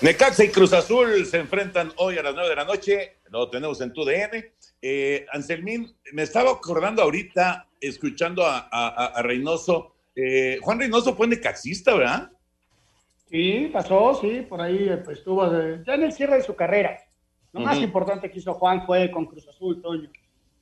Necaxa 0.00 0.44
y 0.44 0.48
Cruz 0.48 0.72
Azul 0.72 1.24
se 1.26 1.38
enfrentan 1.38 1.92
hoy 1.98 2.18
a 2.18 2.24
las 2.24 2.34
9 2.34 2.48
de 2.48 2.56
la 2.56 2.64
noche. 2.64 3.18
Lo 3.30 3.48
tenemos 3.48 3.80
en 3.80 3.92
tu 3.92 4.04
DN. 4.04 4.52
Eh, 4.82 5.26
Anselmín, 5.32 5.96
me 6.12 6.24
estaba 6.24 6.50
acordando 6.50 7.02
ahorita, 7.02 7.68
escuchando 7.80 8.44
a, 8.44 8.66
a, 8.68 9.22
Reynoso. 9.22 9.91
Eh, 10.14 10.58
Juan 10.62 10.78
Reynoso 10.78 11.14
fue 11.14 11.26
necaxista, 11.26 11.94
¿verdad? 11.96 12.30
Sí, 13.30 13.70
pasó, 13.72 14.14
sí, 14.20 14.44
por 14.46 14.60
ahí 14.60 14.90
pues, 15.04 15.18
estuvo 15.18 15.46
ya 15.84 15.94
en 15.94 16.02
el 16.02 16.12
cierre 16.12 16.36
de 16.36 16.42
su 16.42 16.54
carrera. 16.54 16.98
Lo 17.52 17.60
más 17.60 17.78
importante 17.78 18.30
que 18.30 18.38
hizo 18.38 18.54
Juan 18.54 18.86
fue 18.86 19.10
con 19.10 19.26
Cruz 19.26 19.46
Azul, 19.48 19.80
Toño. 19.80 20.10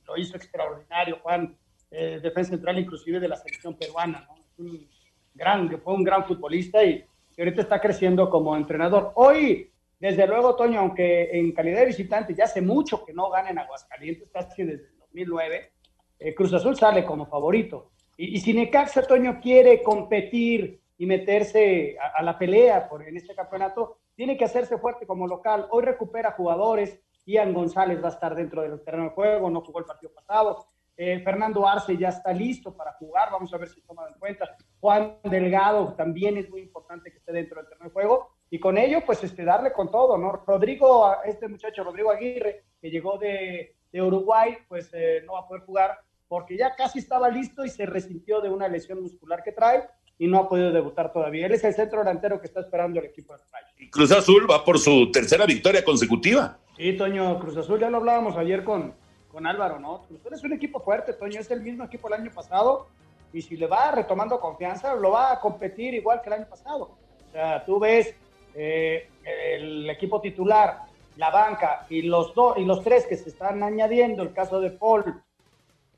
Lo 0.07 0.17
hizo 0.17 0.37
extraordinario, 0.37 1.19
Juan, 1.23 1.57
eh, 1.91 2.21
defensa 2.23 2.51
central 2.51 2.79
inclusive 2.79 3.21
de 3.21 3.29
la 3.29 3.37
selección 3.37 3.75
peruana. 3.75 4.27
¿no? 4.29 4.65
Un 4.65 4.89
gran, 5.35 5.81
fue 5.81 5.95
un 5.95 6.05
gran 6.05 6.25
futbolista 6.25 6.83
y 6.85 7.05
ahorita 7.39 7.63
está 7.63 7.81
creciendo 7.81 8.29
como 8.29 8.57
entrenador. 8.57 9.13
Hoy, 9.15 9.71
desde 9.99 10.27
luego, 10.27 10.57
Toño, 10.57 10.81
aunque 10.81 11.31
en 11.33 11.53
calidad 11.53 11.81
de 11.81 11.87
visitante 11.87 12.35
ya 12.35 12.45
hace 12.45 12.61
mucho 12.61 13.05
que 13.05 13.13
no 13.13 13.31
gana 13.31 13.51
en 13.51 13.59
Aguascalientes, 13.59 14.31
casi 14.31 14.65
desde 14.65 14.89
el 14.89 14.99
2009, 14.99 15.73
eh, 16.21 16.35
Cruz 16.35 16.53
Azul 16.53 16.77
sale 16.77 17.05
como 17.05 17.27
favorito. 17.27 17.93
Y, 18.21 18.37
y 18.37 18.41
si 18.41 18.53
Necaxa, 18.53 19.01
Toño, 19.01 19.41
quiere 19.41 19.83
competir 19.83 20.83
y 20.99 21.07
meterse 21.07 21.97
a, 21.99 22.23
la 22.23 22.39
pelea 22.39 22.87
por, 22.87 23.03
en 23.03 23.16
este 23.16 23.35
campeonato, 23.35 23.97
tiene 24.14 24.37
que 24.37 24.45
hacerse 24.45 24.77
fuerte 24.77 25.07
como 25.07 25.27
local. 25.27 25.66
Hoy 25.71 25.83
recupera 25.85 26.33
jugadores. 26.33 27.01
Ian 27.25 27.55
González 27.55 28.03
va 28.05 28.09
a 28.09 28.12
estar 28.12 28.35
dentro 28.35 28.61
del 28.61 28.85
terreno 28.85 29.05
de 29.05 29.11
juego, 29.11 29.49
no 29.49 29.62
jugó 29.62 29.79
el 29.79 29.87
partido 29.87 30.12
pasado. 30.12 30.66
Eh, 30.99 31.23
Fernando 31.25 31.66
Arce 31.66 31.97
ya 31.97 32.09
está 32.09 32.35
listo 32.35 32.77
para 32.77 32.93
jugar, 32.93 33.31
vamos 33.33 33.55
a 33.55 33.57
ver 33.57 33.68
si 33.71 33.81
toma 33.81 34.07
en 34.07 34.18
cuenta. 34.18 34.55
Juan 34.81 35.16
Delgado 35.25 35.95
también 35.95 36.37
es 36.37 36.51
muy 36.51 36.61
importante 36.61 37.11
que 37.11 37.16
esté 37.16 37.33
dentro 37.33 37.57
del 37.59 37.71
terreno 37.71 37.87
de 37.87 37.95
juego. 37.95 38.37
Y 38.51 38.61
con 38.61 38.77
ello, 38.77 39.01
pues, 39.07 39.25
este, 39.25 39.47
darle 39.47 39.73
con 39.73 39.91
todo, 39.91 40.18
¿no? 40.18 40.33
Rodrigo, 40.47 41.11
este 41.25 41.49
muchacho, 41.49 41.85
Rodrigo 41.85 42.11
Aguirre, 42.11 42.64
que 42.83 42.91
llegó 42.91 43.16
de, 43.16 43.77
Uruguay, 43.95 44.59
pues 44.68 44.91
eh, 44.93 45.23
no 45.25 45.33
va 45.33 45.41
a 45.41 45.49
poder 45.49 45.62
jugar 45.62 45.99
porque 46.31 46.57
ya 46.57 46.76
casi 46.76 47.01
estaba 47.01 47.28
listo 47.28 47.64
y 47.64 47.68
se 47.68 47.87
resintió 47.87 48.41
de 48.41 48.49
una 48.49 48.68
lesión 48.68 49.03
muscular 49.03 49.43
que 49.43 49.51
trae 49.51 49.83
y 50.16 50.28
no 50.28 50.39
ha 50.39 50.49
podido 50.49 50.70
debutar 50.70 51.12
todavía. 51.12 51.47
Él 51.47 51.55
es 51.55 51.64
el 51.64 51.74
centro 51.74 51.99
delantero 51.99 52.41
que 52.41 52.47
está 52.47 52.61
esperando 52.61 53.01
el 53.01 53.07
equipo 53.07 53.35
de. 53.35 53.43
Y 53.78 53.91
Cruz 53.91 54.12
Azul 54.12 54.49
va 54.49 54.64
por 54.64 54.78
su 54.78 55.11
tercera 55.11 55.45
victoria 55.45 55.85
consecutiva. 55.85 56.57
Sí, 56.76 56.93
Toño, 56.93 57.37
Cruz 57.41 57.57
Azul, 57.57 57.81
ya 57.81 57.91
lo 57.91 57.97
hablábamos 57.97 58.37
ayer 58.37 58.62
con, 58.62 58.95
con 59.26 59.45
Álvaro, 59.45 59.81
¿no? 59.81 60.03
Cruz 60.03 60.20
es 60.31 60.45
un 60.45 60.53
equipo 60.53 60.78
fuerte, 60.78 61.14
Toño, 61.14 61.41
es 61.41 61.51
el 61.51 61.62
mismo 61.62 61.83
equipo 61.83 62.07
el 62.07 62.14
año 62.14 62.31
pasado 62.31 62.87
y 63.33 63.43
si 63.43 63.57
le 63.57 63.66
va 63.66 63.91
retomando 63.91 64.39
confianza, 64.39 64.95
lo 64.95 65.11
va 65.11 65.33
a 65.33 65.41
competir 65.41 65.95
igual 65.95 66.20
que 66.22 66.28
el 66.28 66.35
año 66.35 66.49
pasado. 66.49 66.97
O 67.28 67.33
sea, 67.33 67.64
tú 67.64 67.81
ves 67.81 68.14
eh, 68.55 69.09
el 69.24 69.91
equipo 69.91 70.20
titular, 70.20 70.83
la 71.16 71.31
banca 71.31 71.87
y 71.91 72.03
los, 72.03 72.33
dos 72.37 72.57
y 72.57 72.64
los 72.64 72.85
tres 72.85 73.05
que 73.07 73.16
se 73.16 73.31
están 73.31 73.64
añadiendo, 73.64 74.22
el 74.22 74.33
caso 74.33 74.61
de 74.61 74.70
Paul, 74.70 75.20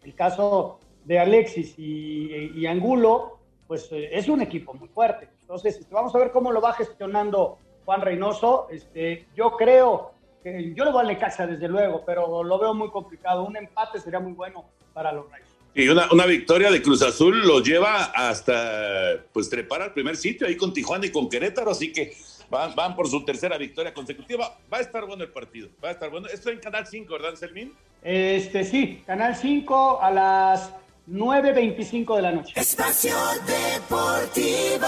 el 0.02 0.14
caso 0.14 0.80
de 1.04 1.18
Alexis 1.18 1.74
y, 1.78 2.66
Angulo, 2.66 3.38
pues 3.66 3.90
eh, 3.92 4.10
es 4.12 4.28
un 4.28 4.40
equipo 4.40 4.74
muy 4.74 4.88
fuerte. 4.88 5.28
Entonces, 5.40 5.78
este, 5.78 5.94
vamos 5.94 6.14
a 6.14 6.18
ver 6.18 6.30
cómo 6.30 6.52
lo 6.52 6.60
va 6.60 6.72
gestionando 6.74 7.58
Juan 7.84 8.00
Reynoso. 8.00 8.68
Este, 8.70 9.26
yo 9.34 9.52
creo 9.52 10.12
yo 10.44 10.84
lo 10.84 10.92
voy 10.92 11.04
a 11.04 11.08
Necaxa 11.08 11.46
desde 11.46 11.68
luego, 11.68 12.02
pero 12.04 12.42
lo 12.42 12.58
veo 12.58 12.74
muy 12.74 12.90
complicado. 12.90 13.44
Un 13.44 13.56
empate 13.56 14.00
sería 14.00 14.20
muy 14.20 14.32
bueno 14.32 14.64
para 14.92 15.12
los 15.12 15.30
Reyes. 15.30 15.48
Y 15.74 15.88
una, 15.88 16.12
una, 16.12 16.26
victoria 16.26 16.70
de 16.70 16.82
Cruz 16.82 17.00
Azul 17.00 17.46
lo 17.46 17.60
lleva 17.60 18.12
hasta 18.14 19.24
pues 19.32 19.48
trepar 19.48 19.80
al 19.80 19.92
primer 19.94 20.16
sitio 20.16 20.46
ahí 20.46 20.56
con 20.56 20.74
Tijuana 20.74 21.06
y 21.06 21.10
con 21.10 21.30
Querétaro, 21.30 21.70
así 21.70 21.92
que 21.92 22.12
van, 22.52 22.74
van 22.76 22.94
por 22.94 23.08
su 23.08 23.24
tercera 23.24 23.56
victoria 23.58 23.92
consecutiva. 23.92 24.56
Va 24.72 24.78
a 24.78 24.80
estar 24.82 25.04
bueno 25.06 25.24
el 25.24 25.30
partido, 25.30 25.70
va 25.82 25.88
a 25.88 25.92
estar 25.92 26.10
bueno. 26.10 26.28
Esto 26.28 26.50
en 26.50 26.60
Canal 26.60 26.86
5, 26.86 27.12
¿verdad, 27.12 27.34
Selmín? 27.34 27.74
Este 28.02 28.62
sí, 28.64 29.02
Canal 29.06 29.34
5 29.34 30.00
a 30.00 30.10
las 30.10 30.70
9.25 31.08 32.16
de 32.16 32.22
la 32.22 32.32
noche. 32.32 32.52
Espacio 32.54 33.16
Deportivo. 33.46 34.86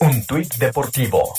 Un 0.00 0.26
tuit 0.26 0.54
deportivo 0.56 1.34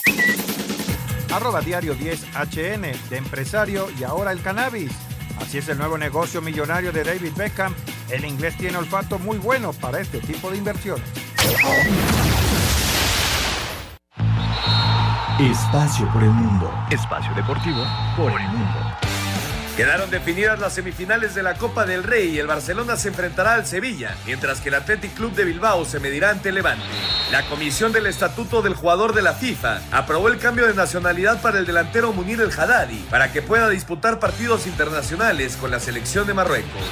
arroba 1.31 1.61
diario 1.61 1.95
10HN, 1.95 3.09
de 3.09 3.17
empresario 3.17 3.87
y 3.97 4.03
ahora 4.03 4.31
el 4.31 4.41
cannabis. 4.41 4.91
Así 5.39 5.57
es 5.57 5.69
el 5.69 5.77
nuevo 5.77 5.97
negocio 5.97 6.41
millonario 6.41 6.91
de 6.91 7.03
David 7.03 7.31
Beckham. 7.35 7.73
El 8.09 8.25
inglés 8.25 8.57
tiene 8.57 8.77
olfato 8.77 9.17
muy 9.17 9.37
bueno 9.37 9.71
para 9.73 10.01
este 10.01 10.19
tipo 10.19 10.51
de 10.51 10.57
inversiones. 10.57 11.05
Espacio 15.41 16.07
por 16.13 16.21
el 16.21 16.29
mundo. 16.29 16.71
Espacio 16.91 17.33
deportivo 17.33 17.83
por 18.15 18.31
el 18.31 18.47
mundo. 18.47 18.79
Quedaron 19.75 20.11
definidas 20.11 20.59
las 20.59 20.73
semifinales 20.73 21.33
de 21.33 21.41
la 21.41 21.55
Copa 21.55 21.87
del 21.87 22.03
Rey 22.03 22.35
y 22.35 22.37
el 22.37 22.45
Barcelona 22.45 22.95
se 22.95 23.07
enfrentará 23.07 23.55
al 23.55 23.65
Sevilla, 23.65 24.15
mientras 24.27 24.61
que 24.61 24.69
el 24.69 24.75
Athletic 24.75 25.15
Club 25.15 25.33
de 25.33 25.45
Bilbao 25.45 25.83
se 25.83 25.99
medirá 25.99 26.29
ante 26.29 26.51
Levante. 26.51 26.85
La 27.31 27.43
Comisión 27.47 27.91
del 27.91 28.05
Estatuto 28.05 28.61
del 28.61 28.75
Jugador 28.75 29.15
de 29.15 29.23
la 29.23 29.33
FIFA 29.33 29.81
aprobó 29.91 30.27
el 30.27 30.37
cambio 30.37 30.67
de 30.67 30.75
nacionalidad 30.75 31.41
para 31.41 31.57
el 31.57 31.65
delantero 31.65 32.13
Munir 32.13 32.39
El 32.39 32.51
Haddadi 32.51 32.99
para 33.09 33.31
que 33.31 33.41
pueda 33.41 33.67
disputar 33.67 34.19
partidos 34.19 34.67
internacionales 34.67 35.57
con 35.57 35.71
la 35.71 35.79
selección 35.79 36.27
de 36.27 36.35
Marruecos. 36.35 36.83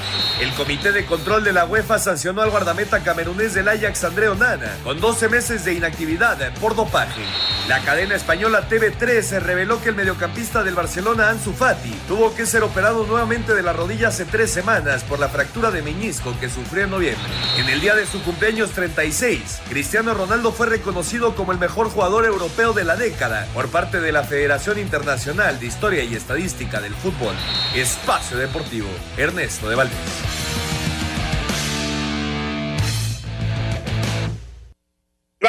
El 0.41 0.51
Comité 0.53 0.91
de 0.91 1.05
Control 1.05 1.43
de 1.43 1.53
la 1.53 1.65
UEFA 1.65 1.99
sancionó 1.99 2.41
al 2.41 2.49
guardameta 2.49 3.03
camerunés 3.03 3.53
del 3.53 3.67
Ajax 3.67 4.05
André 4.05 4.27
Onana 4.27 4.75
con 4.83 4.99
12 4.99 5.29
meses 5.29 5.63
de 5.65 5.75
inactividad 5.75 6.51
por 6.55 6.75
dopaje. 6.75 7.21
La 7.69 7.81
cadena 7.81 8.15
española 8.15 8.67
TV3 8.67 9.21
se 9.21 9.39
reveló 9.39 9.79
que 9.79 9.89
el 9.89 9.95
mediocampista 9.95 10.63
del 10.63 10.73
Barcelona 10.73 11.29
Ansu 11.29 11.53
Fati 11.53 11.91
tuvo 12.07 12.33
que 12.33 12.47
ser 12.47 12.63
operado 12.63 13.05
nuevamente 13.05 13.53
de 13.53 13.61
la 13.61 13.73
rodilla 13.73 14.07
hace 14.07 14.25
tres 14.25 14.49
semanas 14.49 15.03
por 15.03 15.19
la 15.19 15.29
fractura 15.29 15.69
de 15.69 15.83
meñisco 15.83 16.35
que 16.39 16.49
sufrió 16.49 16.85
en 16.85 16.89
noviembre. 16.89 17.31
En 17.59 17.69
el 17.69 17.79
día 17.79 17.93
de 17.93 18.07
su 18.07 18.23
cumpleaños 18.23 18.71
36, 18.71 19.61
Cristiano 19.69 20.15
Ronaldo 20.15 20.51
fue 20.51 20.65
reconocido 20.65 21.35
como 21.35 21.51
el 21.51 21.59
mejor 21.59 21.91
jugador 21.91 22.25
europeo 22.25 22.73
de 22.73 22.85
la 22.85 22.95
década 22.95 23.47
por 23.53 23.69
parte 23.69 24.01
de 24.01 24.13
la 24.13 24.23
Federación 24.23 24.79
Internacional 24.79 25.59
de 25.59 25.67
Historia 25.67 26.03
y 26.03 26.15
Estadística 26.15 26.81
del 26.81 26.95
Fútbol. 26.95 27.35
Espacio 27.75 28.37
Deportivo, 28.37 28.89
Ernesto 29.15 29.69
de 29.69 29.75
Valdés. 29.75 30.38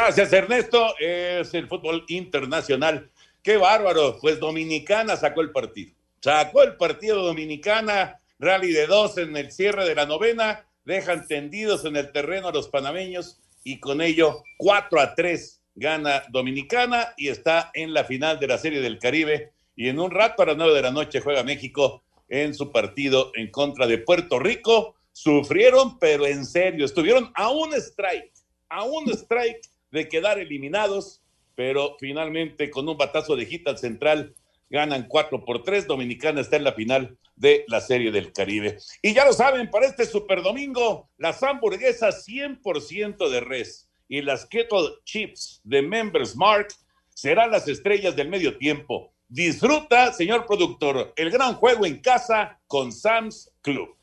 Gracias, 0.03 0.33
Ernesto. 0.33 0.95
Es 0.97 1.53
el 1.53 1.67
fútbol 1.67 2.05
internacional. 2.07 3.11
Qué 3.43 3.57
bárbaro. 3.57 4.17
Pues 4.19 4.39
Dominicana 4.39 5.15
sacó 5.15 5.41
el 5.41 5.51
partido. 5.51 5.93
Sacó 6.19 6.63
el 6.63 6.75
partido 6.75 7.21
Dominicana, 7.21 8.19
rally 8.39 8.71
de 8.71 8.87
dos 8.87 9.19
en 9.19 9.37
el 9.37 9.51
cierre 9.51 9.87
de 9.87 9.93
la 9.93 10.07
novena, 10.07 10.65
dejan 10.85 11.27
tendidos 11.27 11.85
en 11.85 11.97
el 11.97 12.11
terreno 12.11 12.47
a 12.47 12.51
los 12.51 12.67
panameños 12.67 13.41
y 13.63 13.79
con 13.79 14.01
ello 14.01 14.41
4 14.57 14.99
a 14.99 15.13
3 15.13 15.61
gana 15.75 16.23
Dominicana 16.29 17.13
y 17.15 17.27
está 17.27 17.69
en 17.75 17.93
la 17.93 18.03
final 18.03 18.39
de 18.39 18.47
la 18.47 18.57
Serie 18.57 18.81
del 18.81 18.97
Caribe. 18.97 19.51
Y 19.75 19.87
en 19.87 19.99
un 19.99 20.09
rato 20.09 20.41
a 20.41 20.47
las 20.47 20.57
9 20.57 20.73
de 20.73 20.81
la 20.81 20.91
noche 20.91 21.21
juega 21.21 21.43
México 21.43 22.01
en 22.27 22.55
su 22.55 22.71
partido 22.71 23.31
en 23.35 23.51
contra 23.51 23.85
de 23.85 23.99
Puerto 23.99 24.39
Rico. 24.39 24.95
Sufrieron, 25.11 25.99
pero 25.99 26.25
en 26.25 26.43
serio, 26.43 26.85
estuvieron 26.85 27.31
a 27.35 27.51
un 27.51 27.71
strike, 27.75 28.33
a 28.67 28.83
un 28.83 29.07
strike 29.11 29.70
de 29.91 30.07
quedar 30.07 30.39
eliminados, 30.39 31.21
pero 31.55 31.97
finalmente 31.99 32.69
con 32.69 32.87
un 32.87 32.97
batazo 32.97 33.35
de 33.35 33.45
hit 33.45 33.67
al 33.67 33.77
central 33.77 34.35
ganan 34.69 35.07
4 35.07 35.43
por 35.45 35.63
3. 35.63 35.85
Dominicana 35.85 36.41
está 36.41 36.55
en 36.55 36.63
la 36.63 36.73
final 36.73 37.17
de 37.35 37.65
la 37.67 37.81
Serie 37.81 38.11
del 38.11 38.31
Caribe. 38.31 38.77
Y 39.01 39.13
ya 39.13 39.25
lo 39.25 39.33
saben, 39.33 39.69
para 39.69 39.85
este 39.85 40.05
Super 40.05 40.41
Domingo, 40.41 41.09
las 41.17 41.43
hamburguesas 41.43 42.25
100% 42.27 43.29
de 43.29 43.39
res 43.41 43.89
y 44.07 44.21
las 44.21 44.45
Keto 44.45 45.01
Chips 45.03 45.61
de 45.63 45.81
Members 45.81 46.35
Mark 46.35 46.69
serán 47.09 47.51
las 47.51 47.67
estrellas 47.67 48.15
del 48.15 48.29
medio 48.29 48.57
tiempo. 48.57 49.11
Disfruta, 49.27 50.11
señor 50.11 50.45
productor, 50.45 51.13
el 51.15 51.29
gran 51.29 51.55
juego 51.55 51.85
en 51.85 51.99
casa 51.99 52.59
con 52.67 52.91
Sam's 52.91 53.51
Club. 53.61 53.95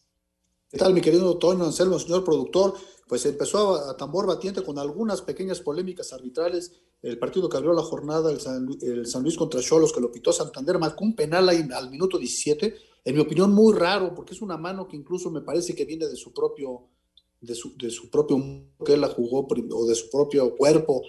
¿Qué 0.71 0.79
tal, 0.79 0.93
mi 0.93 1.01
querido 1.01 1.39
Toño 1.39 1.65
Anselmo, 1.65 1.99
señor 1.99 2.25
productor? 2.25 2.75
Pues 3.07 3.25
empezó 3.27 3.77
a, 3.77 3.91
a, 3.91 3.97
tambor 3.97 4.27
batiente 4.27 4.63
con 4.63 4.79
algunas 4.79 5.23
pequeñas 5.23 5.61
polémicas 5.61 6.13
arbitrales. 6.13 6.73
El 7.03 7.19
partido 7.19 7.49
que 7.49 7.57
abrió 7.57 7.73
la 7.73 7.83
jornada, 7.83 8.33
el 8.33 8.41
San, 8.41 8.69
el 8.81 9.07
San 9.07 9.23
Luis 9.23 9.37
contra 9.37 9.61
Cholos, 9.61 9.93
que 9.93 10.01
lo 10.01 10.11
pitó 10.11 10.33
Santander, 10.33 10.79
marcó 10.79 11.05
un 11.05 11.15
penal 11.15 11.49
ahí 11.49 11.69
al 11.73 11.91
minuto 11.91 12.19
17. 12.19 12.75
En 13.05 13.15
mi 13.15 13.21
opinión, 13.21 13.53
muy 13.53 13.75
raro, 13.75 14.15
porque 14.15 14.33
es 14.33 14.41
una 14.41 14.57
mano 14.57 14.89
que 14.89 14.97
incluso 14.97 15.31
me 15.31 15.43
parece 15.43 15.75
que 15.75 15.85
viene 15.85 16.07
de 16.07 16.17
su 16.17 16.33
propio, 16.33 16.89
de 17.41 17.55
su, 17.55 17.77
de 17.77 17.91
su 17.91 18.11
propio, 18.11 18.39
que 18.85 18.95
él 18.95 19.03
la 19.03 19.09
jugó, 19.09 19.47
o 19.47 19.87
de 19.87 19.95
su 19.95 20.11
propio 20.11 20.57
cuerpo. 20.57 21.03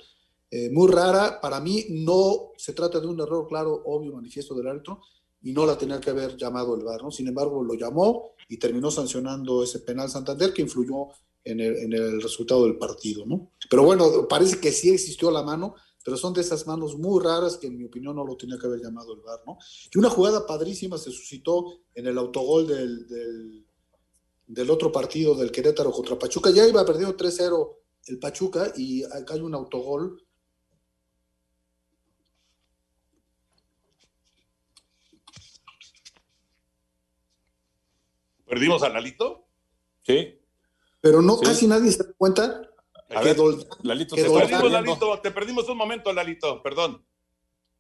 Eh, 0.52 0.70
muy 0.70 0.92
rara. 0.92 1.40
Para 1.42 1.60
mí, 1.62 1.86
no 1.90 2.52
se 2.58 2.74
trata 2.74 3.00
de 3.00 3.08
un 3.08 3.20
error 3.20 3.48
claro, 3.48 3.82
obvio, 3.86 4.14
manifiesto 4.14 4.54
del 4.54 4.68
árbitro, 4.68 5.00
y 5.46 5.54
no 5.54 5.64
la 5.64 5.78
tenía 5.78 6.02
que 6.02 6.10
haber 6.10 6.36
llamado 6.36 6.76
el 6.76 6.84
VAR, 6.84 7.04
¿no? 7.04 7.12
Sin 7.12 7.28
embargo, 7.28 7.64
lo 7.64 7.76
llamó 7.76 8.32
y 8.50 8.58
terminó 8.58 8.90
sancionando 8.90 9.64
ese 9.64 9.80
penal 9.80 10.10
Santander 10.10 10.52
que 10.52 10.64
influyó 10.64 11.10
en 11.44 11.60
el, 11.60 11.76
en 11.76 11.94
el, 11.94 12.20
resultado 12.20 12.64
del 12.64 12.80
partido, 12.80 13.28
¿no? 13.28 13.52
Pero 13.70 13.84
bueno, 13.84 14.28
parece 14.28 14.60
que 14.60 14.72
sí 14.72 14.90
existió 14.90 15.30
la 15.30 15.44
mano, 15.44 15.76
pero 16.04 16.18
son 16.18 16.34
de 16.34 16.42
esas 16.42 16.66
manos 16.66 16.98
muy 16.98 17.24
raras 17.24 17.58
que 17.58 17.68
en 17.68 17.78
mi 17.78 17.86
opinión 17.86 18.16
no 18.16 18.26
lo 18.26 18.36
tenía 18.36 18.58
que 18.58 18.66
haber 18.66 18.82
llamado 18.82 19.14
el 19.14 19.22
VAR, 19.22 19.42
¿no? 19.46 19.60
Y 19.94 20.00
una 20.00 20.10
jugada 20.10 20.48
padrísima 20.48 20.98
se 20.98 21.12
suscitó 21.12 21.82
en 21.94 22.08
el 22.08 22.18
autogol 22.18 22.66
del, 22.66 23.08
del, 23.08 23.66
del 24.48 24.70
otro 24.72 24.92
partido 24.92 25.36
del 25.36 25.52
Querétaro 25.52 25.92
contra 25.92 26.18
Pachuca. 26.18 26.50
Ya 26.50 26.68
iba 26.68 26.84
perdiendo 26.84 27.16
3-0 27.16 27.70
el 28.08 28.18
Pachuca 28.18 28.74
y 28.76 29.04
acá 29.04 29.36
hay 29.36 29.42
un 29.42 29.54
autogol. 29.54 30.25
¿Perdimos 38.56 38.84
a 38.84 38.90
Lalito? 38.90 39.50
Sí. 40.04 40.40
Pero 41.02 41.22
no, 41.22 41.36
sí. 41.36 41.44
casi 41.44 41.68
nadie 41.68 41.92
se 41.92 42.06
da 42.06 42.14
cuenta 42.18 42.62
a 43.10 43.20
que 43.20 43.26
ver, 43.26 43.36
Dol, 43.36 43.68
Lalito, 43.84 44.16
que 44.16 44.22
te, 44.22 44.30
Doldán, 44.30 44.48
perdimos, 44.48 44.72
Lalito, 44.72 45.20
te 45.20 45.32
perdimos 45.32 45.68
un 45.68 45.78
momento, 45.78 46.14
Lalito, 46.14 46.64
perdón. 46.64 47.06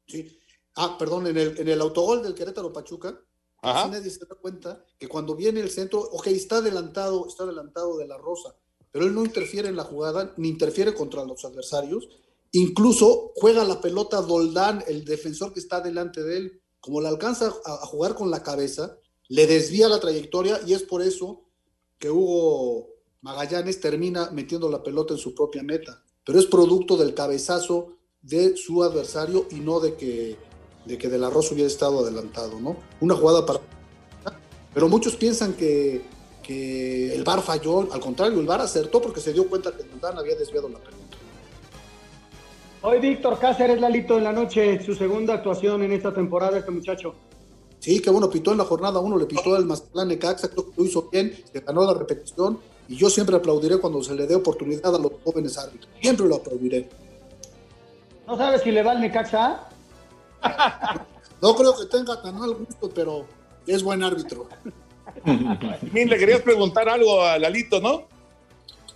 Sí. 0.05 0.37
Ah, 0.75 0.97
perdón, 0.99 1.27
en 1.27 1.37
el, 1.37 1.57
en 1.57 1.69
el 1.69 1.79
autogol 1.79 2.21
del 2.21 2.35
Querétaro 2.35 2.73
Pachuca, 2.73 3.17
casi 3.61 3.89
nadie 3.89 4.09
se 4.09 4.25
da 4.25 4.35
cuenta 4.35 4.83
que 4.99 5.07
cuando 5.07 5.33
viene 5.33 5.61
el 5.61 5.69
centro, 5.69 6.01
ok, 6.01 6.27
está 6.27 6.57
adelantado, 6.57 7.25
está 7.25 7.45
adelantado 7.45 7.95
de 7.97 8.07
la 8.07 8.17
Rosa, 8.17 8.53
pero 8.91 9.05
él 9.05 9.15
no 9.15 9.23
interfiere 9.23 9.69
en 9.69 9.77
la 9.77 9.85
jugada, 9.85 10.33
ni 10.35 10.49
interfiere 10.49 10.93
contra 10.93 11.23
los 11.23 11.45
adversarios, 11.45 12.09
incluso 12.51 13.31
juega 13.37 13.63
la 13.63 13.79
pelota 13.79 14.19
Doldán, 14.19 14.83
el 14.89 15.05
defensor 15.05 15.53
que 15.53 15.61
está 15.61 15.79
delante 15.79 16.21
de 16.21 16.35
él, 16.35 16.61
como 16.81 16.99
le 16.99 17.07
alcanza 17.07 17.53
a, 17.63 17.75
a 17.75 17.85
jugar 17.85 18.13
con 18.13 18.29
la 18.29 18.43
cabeza, 18.43 18.97
le 19.29 19.47
desvía 19.47 19.87
la 19.87 19.99
trayectoria 19.99 20.59
y 20.65 20.73
es 20.73 20.83
por 20.83 21.01
eso 21.01 21.43
que 21.97 22.09
Hugo 22.09 22.87
Magallanes 23.21 23.79
termina 23.79 24.29
metiendo 24.31 24.69
la 24.69 24.83
pelota 24.83 25.13
en 25.13 25.19
su 25.19 25.33
propia 25.33 25.63
meta, 25.63 26.03
pero 26.25 26.39
es 26.39 26.45
producto 26.45 26.97
del 26.97 27.13
cabezazo 27.13 27.97
de 28.21 28.55
su 28.57 28.83
adversario 28.83 29.47
y 29.51 29.55
no 29.55 29.79
de 29.79 29.95
que 29.95 30.37
de 30.85 30.97
que 30.97 31.09
De 31.09 31.17
La 31.17 31.29
Rosa 31.29 31.53
hubiera 31.53 31.67
estado 31.67 31.99
adelantado, 31.99 32.59
¿no? 32.59 32.77
Una 33.01 33.15
jugada 33.15 33.45
para... 33.45 33.59
Pero 34.73 34.87
muchos 34.87 35.15
piensan 35.15 35.53
que, 35.53 36.01
que 36.43 37.13
el 37.13 37.23
VAR 37.23 37.41
falló, 37.41 37.91
al 37.91 37.99
contrario, 37.99 38.39
el 38.39 38.45
VAR 38.45 38.61
acertó 38.61 39.01
porque 39.01 39.19
se 39.19 39.33
dio 39.33 39.47
cuenta 39.47 39.75
que 39.75 39.83
Doldán 39.83 40.17
había 40.17 40.35
desviado 40.35 40.69
la 40.69 40.79
pelota. 40.79 41.17
Hoy 42.81 42.99
Víctor 42.99 43.39
Cáceres, 43.39 43.81
Lalito, 43.81 44.17
en 44.17 44.25
la 44.25 44.31
noche, 44.31 44.83
su 44.83 44.93
segunda 44.93 45.33
actuación 45.33 45.81
en 45.81 45.91
esta 45.93 46.13
temporada, 46.13 46.59
este 46.59 46.71
muchacho. 46.71 47.15
Sí, 47.85 47.99
que 47.99 48.09
bueno, 48.09 48.31
pitó 48.31 48.51
en 48.51 48.57
la 48.57 48.63
jornada 48.63 48.99
uno, 48.99 49.15
le 49.15 49.27
pitó 49.27 49.53
al 49.53 49.67
Mazatlán 49.67 50.07
Necaxa, 50.07 50.49
creo 50.49 50.65
que 50.65 50.73
lo 50.75 50.85
hizo 50.85 51.07
bien, 51.11 51.37
se 51.53 51.59
ganó 51.59 51.85
la 51.85 51.93
repetición 51.93 52.57
y 52.87 52.95
yo 52.95 53.11
siempre 53.11 53.35
aplaudiré 53.35 53.77
cuando 53.77 54.01
se 54.01 54.15
le 54.15 54.25
dé 54.25 54.33
oportunidad 54.33 54.95
a 54.95 54.97
los 54.97 55.11
jóvenes 55.23 55.55
árbitros. 55.55 55.87
Siempre 56.01 56.25
lo 56.25 56.37
aplaudiré. 56.37 56.89
¿No 58.25 58.35
sabes 58.37 58.63
si 58.63 58.71
le 58.71 58.81
va 58.81 58.93
al 58.93 59.01
Necaxa? 59.01 59.69
no 61.43 61.55
creo 61.55 61.77
que 61.77 61.85
tenga 61.85 62.19
tan 62.19 62.39
mal 62.39 62.55
gusto, 62.55 62.89
pero 62.89 63.27
es 63.67 63.83
buen 63.83 64.01
árbitro. 64.01 64.47
Min, 65.93 66.09
le 66.09 66.17
querías 66.17 66.41
preguntar 66.41 66.89
algo 66.89 67.21
a 67.21 67.37
Lalito, 67.37 67.79
¿no? 67.79 68.07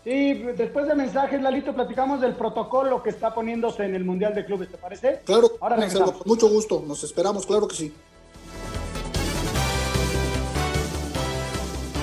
Sí, 0.03 0.33
después 0.33 0.87
de 0.87 0.95
mensajes, 0.95 1.39
Lalito, 1.39 1.75
platicamos 1.75 2.21
del 2.21 2.33
protocolo 2.33 3.03
que 3.03 3.11
está 3.11 3.35
poniéndose 3.35 3.83
en 3.83 3.93
el 3.93 4.03
Mundial 4.03 4.33
de 4.33 4.45
Clubes, 4.45 4.71
¿te 4.71 4.77
parece? 4.79 5.21
Claro, 5.25 5.51
Ahora 5.61 5.77
Marcelo, 5.77 6.11
con 6.11 6.23
mucho 6.25 6.49
gusto, 6.49 6.83
nos 6.87 7.03
esperamos, 7.03 7.45
claro 7.45 7.67
que 7.67 7.75
sí. 7.75 7.93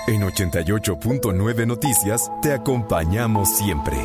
En 0.09 0.23
88.9 0.23 1.67
Noticias 1.67 2.29
te 2.43 2.53
acompañamos 2.53 3.57
siempre. 3.57 3.97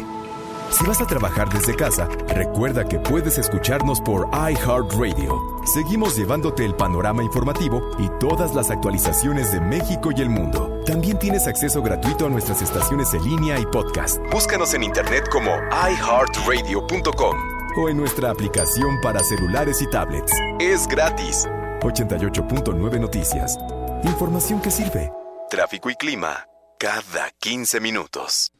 Si 0.73 0.83
vas 0.87 0.99
a 1.01 1.05
trabajar 1.05 1.53
desde 1.53 1.75
casa, 1.75 2.07
recuerda 2.29 2.83
que 2.83 2.97
puedes 2.97 3.37
escucharnos 3.37 4.01
por 4.01 4.27
iHeartRadio. 4.33 5.61
Seguimos 5.71 6.17
llevándote 6.17 6.65
el 6.65 6.75
panorama 6.75 7.21
informativo 7.21 7.91
y 7.99 8.09
todas 8.19 8.55
las 8.55 8.71
actualizaciones 8.71 9.51
de 9.51 9.61
México 9.61 10.09
y 10.15 10.19
el 10.21 10.29
mundo. 10.29 10.81
También 10.87 11.19
tienes 11.19 11.45
acceso 11.45 11.83
gratuito 11.83 12.25
a 12.25 12.29
nuestras 12.29 12.63
estaciones 12.63 13.13
en 13.13 13.23
línea 13.23 13.59
y 13.59 13.67
podcast. 13.67 14.17
Búscanos 14.31 14.73
en 14.73 14.81
internet 14.81 15.29
como 15.31 15.51
iHeartRadio.com 15.51 17.37
o 17.77 17.89
en 17.89 17.97
nuestra 17.97 18.31
aplicación 18.31 18.99
para 19.01 19.19
celulares 19.19 19.79
y 19.79 19.87
tablets. 19.87 20.31
Es 20.59 20.87
gratis. 20.87 21.45
88.9 21.81 22.99
Noticias. 22.99 23.59
Información 24.03 24.59
que 24.59 24.71
sirve. 24.71 25.11
Tráfico 25.51 25.91
y 25.91 25.95
clima 25.95 26.47
cada 26.83 27.29
15 27.39 27.79
minutos. 27.79 28.51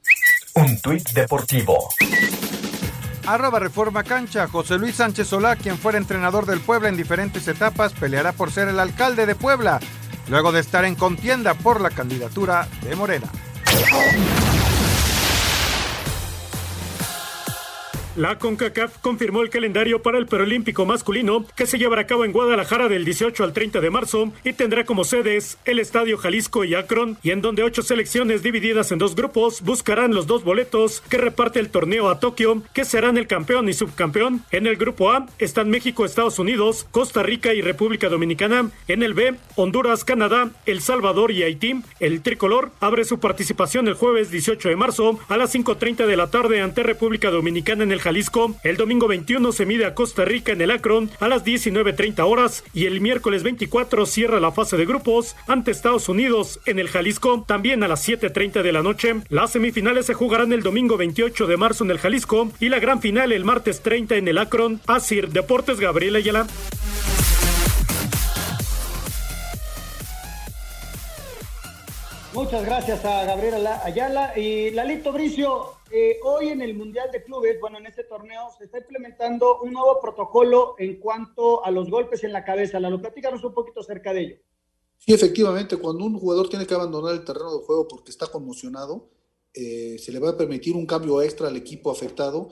Un 0.55 0.79
tuit 0.79 1.09
deportivo. 1.13 1.89
Arroba 3.25 3.59
Reforma 3.59 4.03
Cancha. 4.03 4.47
José 4.47 4.77
Luis 4.77 4.95
Sánchez 4.95 5.27
Solá, 5.27 5.55
quien 5.55 5.77
fuera 5.77 5.97
entrenador 5.97 6.45
del 6.45 6.59
Puebla 6.59 6.89
en 6.89 6.97
diferentes 6.97 7.47
etapas, 7.47 7.93
peleará 7.93 8.33
por 8.33 8.51
ser 8.51 8.67
el 8.67 8.79
alcalde 8.79 9.25
de 9.25 9.33
Puebla, 9.33 9.79
luego 10.27 10.51
de 10.51 10.59
estar 10.59 10.85
en 10.85 10.95
contienda 10.95 11.55
por 11.55 11.81
la 11.81 11.89
candidatura 11.89 12.67
de 12.83 12.95
Morena. 12.95 13.27
La 18.16 18.38
CONCACAF 18.38 18.99
confirmó 18.99 19.41
el 19.41 19.49
calendario 19.49 20.03
para 20.03 20.20
el 20.20 20.28
Perolímpico 20.28 20.86
masculino 20.86 21.47
que 21.55 21.66
se 21.66 21.80
llevará 21.80 22.03
a 22.03 22.05
cabo 22.05 22.26
en 22.26 22.32
Guadalajara 22.32 22.88
del 22.88 23.05
18 23.05 23.43
al 23.43 23.53
30 23.53 23.82
de 23.82 23.89
marzo 23.89 24.32
y 24.43 24.53
tendrá 24.53 24.86
como 24.86 25.03
sedes 25.03 25.57
el 25.66 25.80
Estadio 25.80 26.20
Jalisco 26.20 26.64
y 26.64 26.76
Akron 26.76 27.18
y 27.24 27.32
en 27.32 27.41
donde 27.41 27.64
ocho 27.64 27.82
selecciones 27.82 28.43
divididas 28.43 28.91
en 28.91 28.99
dos 28.99 29.16
grupos 29.16 29.61
buscarán 29.61 30.14
los 30.14 30.28
dos 30.28 30.43
boletos 30.43 31.01
que 31.09 31.18
reparte 31.18 31.59
el 31.59 31.72
torneo 31.72 32.07
a 32.07 32.20
Tokio 32.20 32.61
que 32.76 32.86
serán 32.86 33.18
el 33.18 33.26
campeón 33.26 33.68
y 33.68 33.74
subcampeón. 33.74 34.43
En 34.51 34.68
el 34.68 34.76
grupo 34.76 35.11
A 35.11 35.26
están 35.39 35.72
México, 35.72 36.05
Estados 36.05 36.38
Unidos, 36.38 36.86
Costa 36.91 37.24
Rica 37.24 37.55
y 37.55 37.64
República 37.64 38.09
Dominicana. 38.09 38.70
En 38.88 39.01
el 39.01 39.16
B, 39.16 39.34
Honduras, 39.55 40.05
Canadá, 40.05 40.51
El 40.68 40.82
Salvador 40.82 41.32
y 41.32 41.41
Haití. 41.41 41.82
El 41.99 42.22
tricolor 42.22 42.70
abre 42.80 43.05
su 43.05 43.20
participación 43.20 43.88
el 43.88 43.95
jueves 43.95 44.30
18 44.30 44.70
de 44.70 44.76
marzo 44.76 45.20
a 45.30 45.38
las 45.38 45.55
5.30 45.55 46.05
de 46.05 46.16
la 46.16 46.30
tarde 46.30 46.61
ante 46.61 46.84
República 46.84 47.32
Dominicana 47.32 47.84
en 47.84 47.91
el 47.91 48.02
Jalisco. 48.03 48.55
El 48.63 48.77
domingo 48.77 49.07
21 49.07 49.51
se 49.53 49.65
mide 49.65 49.85
a 49.85 49.95
Costa 49.95 50.25
Rica 50.25 50.51
en 50.51 50.61
el 50.61 50.71
Akron 50.71 51.09
a 51.19 51.27
las 51.29 51.45
19.30 51.45 52.19
horas 52.19 52.63
y 52.73 52.85
el 52.85 52.99
miércoles 52.99 53.43
24 53.43 54.05
cierra 54.05 54.39
la 54.39 54.51
fase 54.51 54.75
de 54.77 54.85
grupos 54.85 55.35
ante 55.47 55.71
Estados 55.71 56.09
Unidos 56.09 56.59
en 56.65 56.79
el 56.79 56.89
Jalisco 56.89 57.45
también 57.47 57.81
a 57.83 57.87
las 57.87 58.07
7.30 58.07 58.61
de 58.61 58.71
la 58.73 58.83
noche. 58.83 59.15
Las 59.29 59.51
semifinales 59.51 60.05
se 60.05 60.13
jugarán 60.13 60.51
el 60.51 60.63
domingo 60.63 60.97
28 60.97 61.47
de 61.47 61.57
marzo 61.57 61.85
en 61.85 61.91
el 61.91 61.99
Jalisco 61.99 62.51
y 62.59 62.69
la 62.69 62.79
gran 62.79 62.99
final 63.01 63.31
el 63.31 63.45
martes 63.45 63.81
30 63.81 64.17
en 64.17 64.27
el 64.27 64.37
Akron. 64.37 64.81
Asir 64.85 65.29
Deportes 65.29 65.79
Gabriela 65.79 66.17
Ayala. 66.17 66.45
Muchas 72.34 72.65
gracias 72.65 73.05
a 73.05 73.25
Gabriela 73.25 73.79
Ayala 73.86 74.34
y 74.36 74.71
Lalito 74.71 75.11
Bricio. 75.11 75.65
Eh, 75.91 76.17
hoy 76.23 76.47
en 76.47 76.63
el 76.63 76.75
Mundial 76.75 77.11
de 77.11 77.23
Clubes, 77.23 77.59
bueno, 77.61 77.77
en 77.77 77.86
este 77.86 78.05
torneo 78.05 78.47
se 78.57 78.65
está 78.65 78.79
implementando 78.79 79.59
un 79.61 79.71
nuevo 79.71 79.99
protocolo 80.01 80.73
en 80.79 80.99
cuanto 80.99 81.63
a 81.63 81.69
los 81.69 81.91
golpes 81.91 82.23
en 82.23 82.34
la 82.34 82.43
cabeza. 82.43 82.79
Lalo, 82.79 82.99
platícanos 82.99 83.43
un 83.43 83.53
poquito 83.53 83.81
acerca 83.81 84.13
de 84.13 84.21
ello. 84.21 84.36
Sí, 84.97 85.13
efectivamente, 85.13 85.77
cuando 85.77 86.05
un 86.05 86.17
jugador 86.17 86.49
tiene 86.49 86.65
que 86.65 86.73
abandonar 86.73 87.13
el 87.13 87.23
terreno 87.23 87.55
de 87.55 87.63
juego 87.63 87.88
porque 87.88 88.09
está 88.09 88.25
conmocionado, 88.25 89.11
eh, 89.53 89.99
se 89.99 90.11
le 90.11 90.17
va 90.17 90.31
a 90.31 90.38
permitir 90.38 90.75
un 90.75 90.88
cambio 90.88 91.21
extra 91.21 91.49
al 91.49 91.55
equipo 91.55 91.91
afectado 91.91 92.49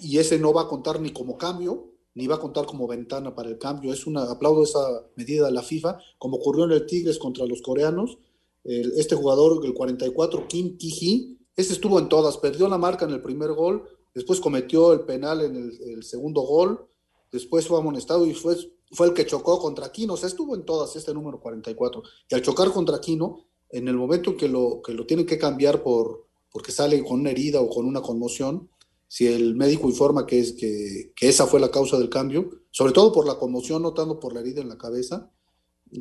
y 0.00 0.18
ese 0.18 0.40
no 0.40 0.52
va 0.52 0.62
a 0.62 0.68
contar 0.68 1.00
ni 1.00 1.12
como 1.12 1.38
cambio, 1.38 1.92
ni 2.14 2.26
va 2.26 2.34
a 2.34 2.40
contar 2.40 2.66
como 2.66 2.88
ventana 2.88 3.32
para 3.32 3.48
el 3.48 3.58
cambio. 3.58 3.92
Es 3.92 4.08
una, 4.08 4.24
aplaudo 4.24 4.64
esa 4.64 5.06
medida 5.14 5.46
de 5.46 5.52
la 5.52 5.62
FIFA, 5.62 5.98
como 6.18 6.38
ocurrió 6.38 6.64
en 6.64 6.72
el 6.72 6.86
Tigres 6.86 7.16
contra 7.16 7.46
los 7.46 7.62
coreanos. 7.62 8.18
Este 8.64 9.14
jugador, 9.14 9.64
el 9.64 9.74
44, 9.74 10.46
Kim 10.46 10.76
Ki-hee, 10.76 11.38
ese 11.56 11.72
estuvo 11.72 11.98
en 11.98 12.08
todas, 12.08 12.38
perdió 12.38 12.68
la 12.68 12.78
marca 12.78 13.04
en 13.04 13.12
el 13.12 13.22
primer 13.22 13.52
gol, 13.52 13.84
después 14.14 14.40
cometió 14.40 14.92
el 14.92 15.00
penal 15.00 15.40
en 15.40 15.56
el, 15.56 16.02
segundo 16.02 16.42
gol, 16.42 16.86
después 17.32 17.66
fue 17.66 17.78
amonestado 17.78 18.26
y 18.26 18.34
fue, 18.34 18.56
fue 18.92 19.08
el 19.08 19.14
que 19.14 19.26
chocó 19.26 19.58
contra 19.58 19.90
Quino, 19.92 20.14
o 20.14 20.16
sea, 20.16 20.28
estuvo 20.28 20.54
en 20.54 20.64
todas 20.64 20.94
este 20.96 21.14
número 21.14 21.40
44. 21.40 22.02
Y 22.28 22.34
al 22.34 22.42
chocar 22.42 22.70
contra 22.72 23.00
Quino, 23.00 23.46
en 23.70 23.88
el 23.88 23.96
momento 23.96 24.36
que 24.36 24.48
lo, 24.48 24.80
que 24.82 24.92
lo 24.92 25.06
tienen 25.06 25.26
que 25.26 25.38
cambiar 25.38 25.82
por, 25.82 26.26
porque 26.50 26.72
sale 26.72 27.02
con 27.04 27.20
una 27.20 27.30
herida 27.30 27.60
o 27.60 27.68
con 27.68 27.86
una 27.86 28.02
conmoción, 28.02 28.68
si 29.06 29.26
el 29.26 29.54
médico 29.54 29.88
informa 29.88 30.26
que, 30.26 30.38
es, 30.38 30.52
que, 30.52 31.12
que 31.16 31.28
esa 31.28 31.46
fue 31.46 31.60
la 31.60 31.70
causa 31.70 31.98
del 31.98 32.08
cambio, 32.08 32.50
sobre 32.70 32.92
todo 32.92 33.12
por 33.12 33.26
la 33.26 33.38
conmoción, 33.38 33.82
no 33.82 33.92
tanto 33.92 34.20
por 34.20 34.32
la 34.32 34.40
herida 34.40 34.60
en 34.60 34.68
la 34.68 34.78
cabeza, 34.78 35.32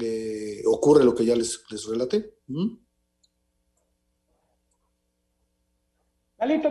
eh, 0.02 0.62
ocurre 0.66 1.04
lo 1.04 1.14
que 1.16 1.26
ya 1.26 1.36
les, 1.36 1.64
les 1.70 1.86
relaté. 1.86 2.36
¿Mm? 2.48 2.76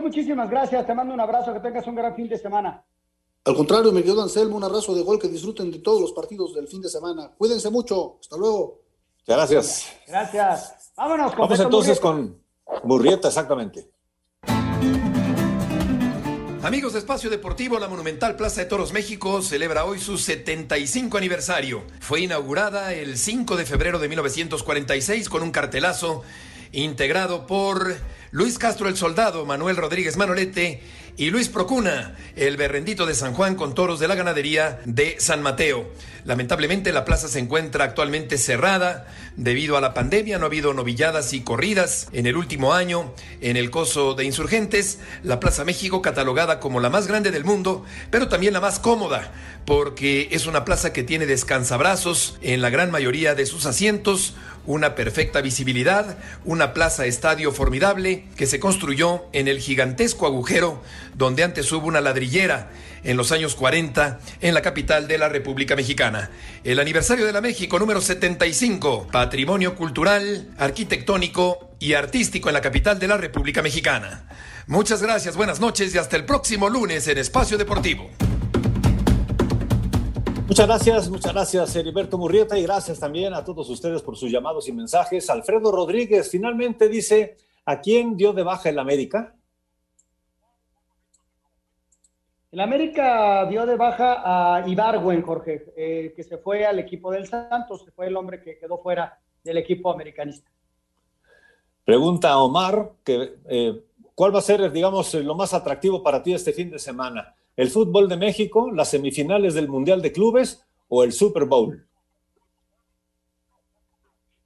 Muchísimas 0.01 0.49
gracias. 0.49 0.85
Te 0.87 0.95
mando 0.95 1.13
un 1.13 1.19
abrazo. 1.19 1.53
Que 1.53 1.59
tengas 1.59 1.85
un 1.87 1.95
gran 1.95 2.15
fin 2.15 2.27
de 2.27 2.37
semana. 2.37 2.83
Al 3.45 3.55
contrario, 3.55 3.91
me 3.91 4.03
quedo 4.03 4.21
Anselmo, 4.21 4.57
un 4.57 4.63
abrazo 4.63 4.93
de 4.93 5.01
gol, 5.01 5.19
que 5.19 5.27
disfruten 5.27 5.71
de 5.71 5.79
todos 5.79 6.01
los 6.01 6.11
partidos 6.11 6.53
del 6.53 6.67
fin 6.67 6.81
de 6.81 6.89
semana. 6.89 7.33
Cuídense 7.37 7.69
mucho. 7.69 8.17
Hasta 8.19 8.37
luego. 8.37 8.81
Gracias. 9.25 9.87
Gracias. 10.07 10.91
Vámonos 10.97 11.31
con 11.31 11.41
Vamos 11.41 11.59
entonces 11.59 12.01
Murrieta. 12.03 12.41
con 12.71 12.89
Murrieta, 12.89 13.27
exactamente. 13.29 13.91
Amigos 16.61 16.91
de 16.91 16.99
Espacio 16.99 17.29
Deportivo, 17.29 17.79
la 17.79 17.87
Monumental 17.87 18.35
Plaza 18.35 18.59
de 18.59 18.67
Toros 18.67 18.91
México 18.91 19.41
celebra 19.41 19.85
hoy 19.85 19.97
su 19.97 20.17
75 20.17 21.17
aniversario. 21.17 21.83
Fue 22.01 22.19
inaugurada 22.19 22.93
el 22.93 23.17
5 23.17 23.55
de 23.55 23.65
febrero 23.65 23.97
de 23.97 24.09
1946 24.09 25.29
con 25.29 25.41
un 25.41 25.51
cartelazo 25.51 26.21
integrado 26.73 27.47
por 27.47 27.95
Luis 28.31 28.59
Castro 28.59 28.89
el 28.89 28.97
Soldado, 28.97 29.45
Manuel 29.45 29.77
Rodríguez 29.77 30.17
Manolete 30.17 30.81
y 31.19 31.31
Luis 31.31 31.49
Procuna, 31.49 32.15
el 32.37 32.55
berrendito 32.55 33.05
de 33.05 33.13
San 33.13 33.33
Juan 33.33 33.55
con 33.55 33.75
toros 33.75 33.99
de 33.99 34.07
la 34.07 34.15
ganadería 34.15 34.79
de 34.85 35.17
San 35.19 35.41
Mateo. 35.41 35.91
Lamentablemente 36.23 36.93
la 36.93 37.03
plaza 37.03 37.27
se 37.27 37.39
encuentra 37.39 37.83
actualmente 37.83 38.37
cerrada 38.37 39.05
debido 39.35 39.75
a 39.75 39.81
la 39.81 39.93
pandemia, 39.93 40.37
no 40.37 40.45
ha 40.45 40.47
habido 40.47 40.73
novilladas 40.73 41.33
y 41.33 41.41
corridas 41.41 42.07
en 42.13 42.25
el 42.25 42.37
último 42.37 42.73
año 42.73 43.13
en 43.41 43.57
el 43.57 43.69
coso 43.69 44.13
de 44.13 44.23
insurgentes, 44.23 44.99
la 45.21 45.41
Plaza 45.41 45.65
México 45.65 46.01
catalogada 46.01 46.61
como 46.61 46.79
la 46.79 46.89
más 46.89 47.07
grande 47.07 47.31
del 47.31 47.43
mundo, 47.43 47.83
pero 48.11 48.29
también 48.29 48.53
la 48.53 48.61
más 48.61 48.79
cómoda, 48.79 49.33
porque 49.65 50.29
es 50.31 50.45
una 50.45 50.63
plaza 50.63 50.93
que 50.93 51.03
tiene 51.03 51.25
descansabrazos 51.25 52.37
en 52.41 52.61
la 52.61 52.69
gran 52.69 52.91
mayoría 52.91 53.35
de 53.35 53.45
sus 53.45 53.65
asientos, 53.65 54.35
una 54.65 54.93
perfecta 54.93 55.41
visibilidad, 55.41 56.17
una 56.45 56.73
plaza 56.73 57.05
estadio 57.05 57.51
formidable 57.51 58.25
que 58.35 58.45
se 58.45 58.59
construyó 58.59 59.25
en 59.33 59.47
el 59.47 59.59
gigantesco 59.59 60.27
agujero 60.27 60.81
donde 61.19 61.43
antes 61.43 61.69
hubo 61.73 61.85
una 61.85 61.99
ladrillera 61.99 62.71
en 63.03 63.17
los 63.17 63.33
años 63.33 63.53
40 63.55 64.19
en 64.39 64.53
la 64.53 64.61
capital 64.61 65.05
de 65.09 65.17
la 65.17 65.27
República 65.27 65.75
Mexicana. 65.75 66.31
El 66.63 66.79
aniversario 66.79 67.25
de 67.25 67.33
la 67.33 67.41
México 67.41 67.77
número 67.77 67.99
75, 67.99 69.09
patrimonio 69.11 69.75
cultural, 69.75 70.47
arquitectónico 70.57 71.71
y 71.77 71.91
artístico 71.93 72.47
en 72.47 72.53
la 72.53 72.61
capital 72.61 72.99
de 72.99 73.09
la 73.09 73.17
República 73.17 73.61
Mexicana. 73.61 74.29
Muchas 74.67 75.03
gracias, 75.03 75.35
buenas 75.35 75.59
noches 75.59 75.93
y 75.93 75.97
hasta 75.97 76.15
el 76.15 76.23
próximo 76.23 76.69
lunes 76.69 77.05
en 77.09 77.17
Espacio 77.17 77.57
Deportivo. 77.57 78.09
Muchas 80.47 80.67
gracias, 80.67 81.09
muchas 81.09 81.33
gracias 81.33 81.75
Heriberto 81.75 82.17
Murrieta 82.17 82.57
y 82.57 82.63
gracias 82.63 82.97
también 82.97 83.33
a 83.33 83.43
todos 83.43 83.69
ustedes 83.69 84.01
por 84.01 84.15
sus 84.15 84.31
llamados 84.31 84.69
y 84.69 84.71
mensajes. 84.71 85.29
Alfredo 85.29 85.69
Rodríguez 85.69 86.29
finalmente 86.31 86.87
dice, 86.87 87.35
¿a 87.65 87.81
quién 87.81 88.15
dio 88.15 88.31
de 88.31 88.43
baja 88.43 88.69
el 88.69 88.79
América? 88.79 89.35
El 92.51 92.61
América 92.61 93.45
dio 93.45 93.63
de 93.67 93.75
baja 93.75 94.23
a 94.25 94.67
Ibargüen, 94.67 95.21
Jorge, 95.21 95.71
eh, 95.77 96.13
que 96.15 96.23
se 96.23 96.39
fue 96.39 96.65
al 96.65 96.79
equipo 96.79 97.11
del 97.11 97.27
Santos, 97.27 97.83
que 97.83 97.91
fue 97.91 98.07
el 98.07 98.17
hombre 98.17 98.41
que 98.41 98.57
quedó 98.57 98.79
fuera 98.79 99.19
del 99.43 99.57
equipo 99.57 99.91
americanista. 99.91 100.49
Pregunta 101.85 102.31
a 102.31 102.39
Omar, 102.39 102.93
que, 103.03 103.35
eh, 103.47 103.83
¿cuál 104.15 104.33
va 104.33 104.39
a 104.39 104.43
ser, 104.43 104.71
digamos, 104.71 105.13
lo 105.13 105.35
más 105.35 105.53
atractivo 105.53 106.01
para 106.01 106.23
ti 106.23 106.33
este 106.33 106.51
fin 106.51 106.71
de 106.71 106.79
semana? 106.79 107.35
¿El 107.55 107.69
fútbol 107.69 108.09
de 108.09 108.17
México, 108.17 108.71
las 108.71 108.89
semifinales 108.89 109.53
del 109.53 109.67
Mundial 109.67 110.01
de 110.01 110.11
Clubes 110.11 110.65
o 110.87 111.03
el 111.03 111.11
Super 111.11 111.45
Bowl? 111.45 111.85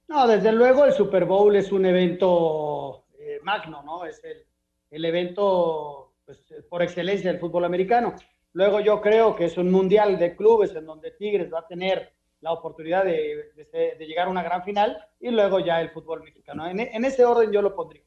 No, 0.08 0.26
desde 0.26 0.52
luego 0.52 0.84
el 0.84 0.92
Super 0.92 1.24
Bowl 1.24 1.56
es 1.56 1.72
un 1.72 1.86
evento 1.86 3.04
eh, 3.18 3.40
magno, 3.42 3.82
¿no? 3.82 4.04
Es 4.04 4.22
el, 4.24 4.44
el 4.90 5.04
evento 5.06 6.03
pues, 6.24 6.44
por 6.68 6.82
excelencia 6.82 7.30
del 7.30 7.40
fútbol 7.40 7.64
americano. 7.64 8.14
Luego 8.52 8.80
yo 8.80 9.00
creo 9.00 9.34
que 9.34 9.46
es 9.46 9.56
un 9.58 9.70
mundial 9.70 10.18
de 10.18 10.36
clubes 10.36 10.74
en 10.76 10.86
donde 10.86 11.10
Tigres 11.12 11.52
va 11.52 11.60
a 11.60 11.66
tener 11.66 12.12
la 12.40 12.52
oportunidad 12.52 13.04
de, 13.04 13.52
de- 13.56 13.96
de 13.98 14.06
llegar 14.06 14.28
a 14.28 14.30
una 14.30 14.42
gran 14.42 14.62
final 14.64 14.96
y 15.18 15.30
luego 15.30 15.58
ya 15.60 15.80
el 15.80 15.90
fútbol 15.90 16.22
mexicano. 16.22 16.66
En, 16.68 16.78
en 16.80 17.04
ese 17.04 17.24
orden 17.24 17.50
yo 17.50 17.62
lo 17.62 17.74
pondría. 17.74 18.02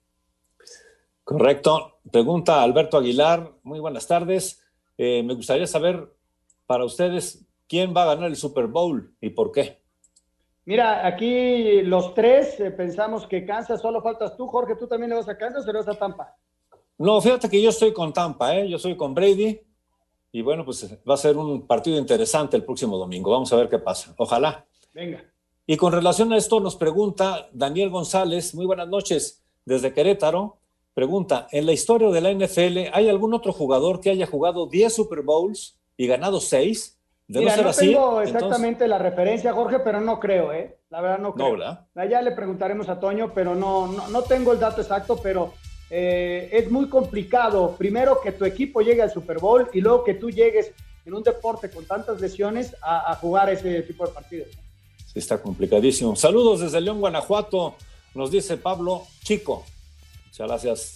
Correcto. 1.24 2.00
Pregunta 2.12 2.64
Alberto 2.64 2.98
Aguilar, 2.98 3.52
muy 3.64 3.80
buenas 3.80 4.08
tardes. 4.08 4.64
Eh, 4.98 5.24
me 5.24 5.34
gustaría 5.34 5.68
saber 5.68 6.08
para 6.66 6.86
ustedes 6.86 7.46
quién 7.68 7.94
va 7.96 8.04
a 8.04 8.16
ganar 8.16 8.30
el 8.30 8.36
Super 8.36 8.68
Bowl 8.68 9.14
y 9.20 9.32
por 9.32 9.52
qué. 9.52 9.82
Mira, 10.66 11.06
aquí 11.06 11.82
los 11.82 12.14
tres 12.14 12.60
eh, 12.60 12.72
pensamos 12.72 13.26
que 13.28 13.46
Kansas, 13.46 13.82
solo 13.82 14.02
faltas 14.02 14.36
tú, 14.38 14.48
Jorge, 14.48 14.76
¿tú 14.76 14.88
también 14.88 15.10
le 15.10 15.16
vas 15.16 15.30
a 15.30 15.38
Kansas 15.38 15.68
o 15.68 15.72
le 15.72 15.80
vas 15.80 15.88
a 15.88 15.94
Tampa? 15.98 16.36
No, 16.98 17.22
fíjate 17.22 17.50
que 17.50 17.62
yo 17.62 17.70
estoy 17.70 17.94
con 17.94 18.12
Tampa, 18.14 18.56
¿eh? 18.56 18.68
yo 18.68 18.80
soy 18.80 18.96
con 18.98 19.14
Brady 19.14 19.60
y 20.32 20.42
bueno, 20.42 20.66
pues 20.66 20.88
va 21.08 21.14
a 21.14 21.18
ser 21.18 21.38
un 21.38 21.66
partido 21.68 21.98
interesante 21.98 22.58
el 22.58 22.64
próximo 22.64 22.98
domingo. 22.98 23.32
Vamos 23.32 23.52
a 23.54 23.56
ver 23.56 23.70
qué 23.70 23.80
pasa. 23.80 24.14
Ojalá. 24.18 24.66
Venga. 24.94 25.24
Y 25.66 25.78
con 25.78 25.92
relación 25.92 26.32
a 26.34 26.38
esto 26.38 26.60
nos 26.60 26.76
pregunta 26.76 27.48
Daniel 27.54 27.90
González, 27.90 28.56
muy 28.56 28.66
buenas 28.66 28.88
noches, 28.88 29.44
desde 29.66 29.94
Querétaro. 29.94 30.58
Pregunta, 30.94 31.48
¿en 31.52 31.68
la 31.68 31.74
historia 31.74 32.10
de 32.10 32.22
la 32.22 32.32
NFL 32.32 32.90
hay 32.92 33.10
algún 33.10 33.34
otro 33.34 33.54
jugador 33.54 34.00
que 34.00 34.10
haya 34.10 34.26
jugado 34.26 34.66
10 34.68 34.96
Super 34.96 35.22
Bowls 35.22 35.78
y 35.98 36.08
ganado 36.08 36.40
6? 36.40 36.98
¿De 37.28 37.40
Mira, 37.40 37.52
no 37.52 37.56
ser 37.58 37.64
no 37.66 37.70
así? 37.70 37.86
tengo 37.88 38.08
entonces- 38.22 38.34
exactamente 38.36 38.88
la 38.88 38.98
referencia, 38.98 39.54
Jorge, 39.54 39.80
pero 39.80 40.00
no 40.02 40.20
creo, 40.20 40.54
¿eh? 40.54 40.78
La 40.90 41.02
verdad 41.02 41.20
no 41.20 41.34
creo. 41.34 41.48
No, 41.48 41.52
¿verdad? 41.58 42.10
Ya 42.10 42.22
le 42.22 42.32
preguntaremos 42.32 42.88
a 42.90 43.00
Toño, 43.00 43.34
pero 43.36 43.54
no, 43.54 43.88
no, 43.88 44.08
no 44.08 44.22
tengo 44.24 44.54
el 44.54 44.60
dato 44.60 44.82
exacto, 44.82 45.20
pero 45.22 45.54
eh, 45.90 46.50
es 46.52 46.70
muy 46.72 46.90
complicado. 46.90 47.76
Primero 47.78 48.20
que 48.22 48.32
tu 48.32 48.46
equipo 48.46 48.82
llegue 48.82 49.02
al 49.02 49.12
Super 49.12 49.40
Bowl 49.40 49.70
y 49.74 49.82
luego 49.82 50.04
que 50.04 50.14
tú 50.14 50.30
llegues 50.30 50.72
en 51.06 51.14
un 51.14 51.24
deporte 51.24 51.70
con 51.70 51.86
tantas 51.86 52.20
lesiones 52.20 52.76
a, 52.82 53.12
a 53.12 53.16
jugar 53.16 53.50
ese 53.50 53.82
tipo 53.84 54.06
de 54.06 54.14
partidos. 54.14 54.50
Sí, 55.06 55.20
está 55.20 55.42
complicadísimo. 55.42 56.16
Saludos 56.16 56.60
desde 56.60 56.82
León, 56.82 57.00
Guanajuato, 57.00 57.76
nos 58.14 58.30
dice 58.32 58.58
Pablo 58.58 59.04
Chico. 59.24 59.64
Muchas 60.28 60.48
gracias. 60.48 60.96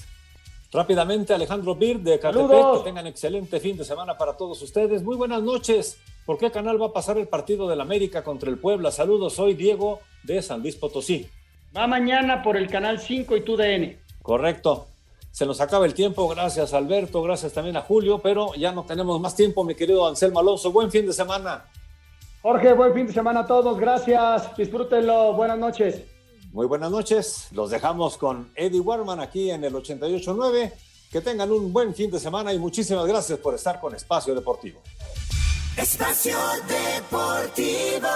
Rápidamente, 0.73 1.33
Alejandro 1.33 1.75
Bir 1.75 1.99
de 1.99 2.17
Catepec, 2.19 2.47
Saludos. 2.49 2.77
que 2.79 2.83
tengan 2.85 3.07
excelente 3.07 3.59
fin 3.59 3.77
de 3.77 3.83
semana 3.83 4.17
para 4.17 4.37
todos 4.37 4.61
ustedes. 4.61 5.03
Muy 5.03 5.17
buenas 5.17 5.41
noches. 5.43 5.97
¿Por 6.25 6.37
qué 6.37 6.49
canal 6.51 6.81
va 6.81 6.87
a 6.87 6.93
pasar 6.93 7.17
el 7.17 7.27
partido 7.27 7.67
del 7.67 7.81
América 7.81 8.23
contra 8.23 8.49
el 8.49 8.57
Puebla? 8.57 8.91
Saludos, 8.91 9.33
soy 9.33 9.53
Diego 9.53 9.99
de 10.23 10.41
San 10.41 10.61
Luis 10.61 10.75
Potosí. 10.75 11.27
Va 11.75 11.87
mañana 11.87 12.41
por 12.43 12.55
el 12.57 12.69
canal 12.69 12.99
5 12.99 13.35
y 13.37 13.41
tu 13.41 13.57
DN. 13.57 13.97
Correcto. 14.21 14.87
Se 15.31 15.45
nos 15.45 15.61
acaba 15.61 15.85
el 15.85 15.93
tiempo. 15.93 16.27
Gracias, 16.27 16.73
Alberto. 16.73 17.21
Gracias 17.23 17.53
también 17.53 17.77
a 17.77 17.81
Julio. 17.81 18.19
Pero 18.19 18.53
ya 18.55 18.71
no 18.71 18.83
tenemos 18.83 19.19
más 19.19 19.35
tiempo, 19.35 19.63
mi 19.63 19.75
querido 19.75 20.07
Anselmo 20.07 20.39
Alonso. 20.39 20.71
Buen 20.71 20.91
fin 20.91 21.05
de 21.05 21.13
semana. 21.13 21.65
Jorge, 22.41 22.73
buen 22.73 22.93
fin 22.93 23.07
de 23.07 23.13
semana 23.13 23.41
a 23.41 23.45
todos. 23.45 23.77
Gracias. 23.79 24.55
Disfrútenlo. 24.57 25.33
Buenas 25.33 25.57
noches. 25.57 26.01
Muy 26.51 26.65
buenas 26.65 26.91
noches. 26.91 27.47
Los 27.51 27.69
dejamos 27.69 28.17
con 28.17 28.51
Eddie 28.55 28.81
Warman 28.81 29.21
aquí 29.21 29.51
en 29.51 29.63
el 29.63 29.73
88.9. 29.73 30.73
Que 31.11 31.21
tengan 31.21 31.51
un 31.51 31.71
buen 31.71 31.93
fin 31.93 32.09
de 32.11 32.19
semana 32.19 32.53
y 32.53 32.59
muchísimas 32.59 33.05
gracias 33.05 33.39
por 33.39 33.53
estar 33.53 33.79
con 33.79 33.95
Espacio 33.95 34.33
Deportivo. 34.33 34.81
Espacio 35.77 36.37
Deportivo. 36.67 38.07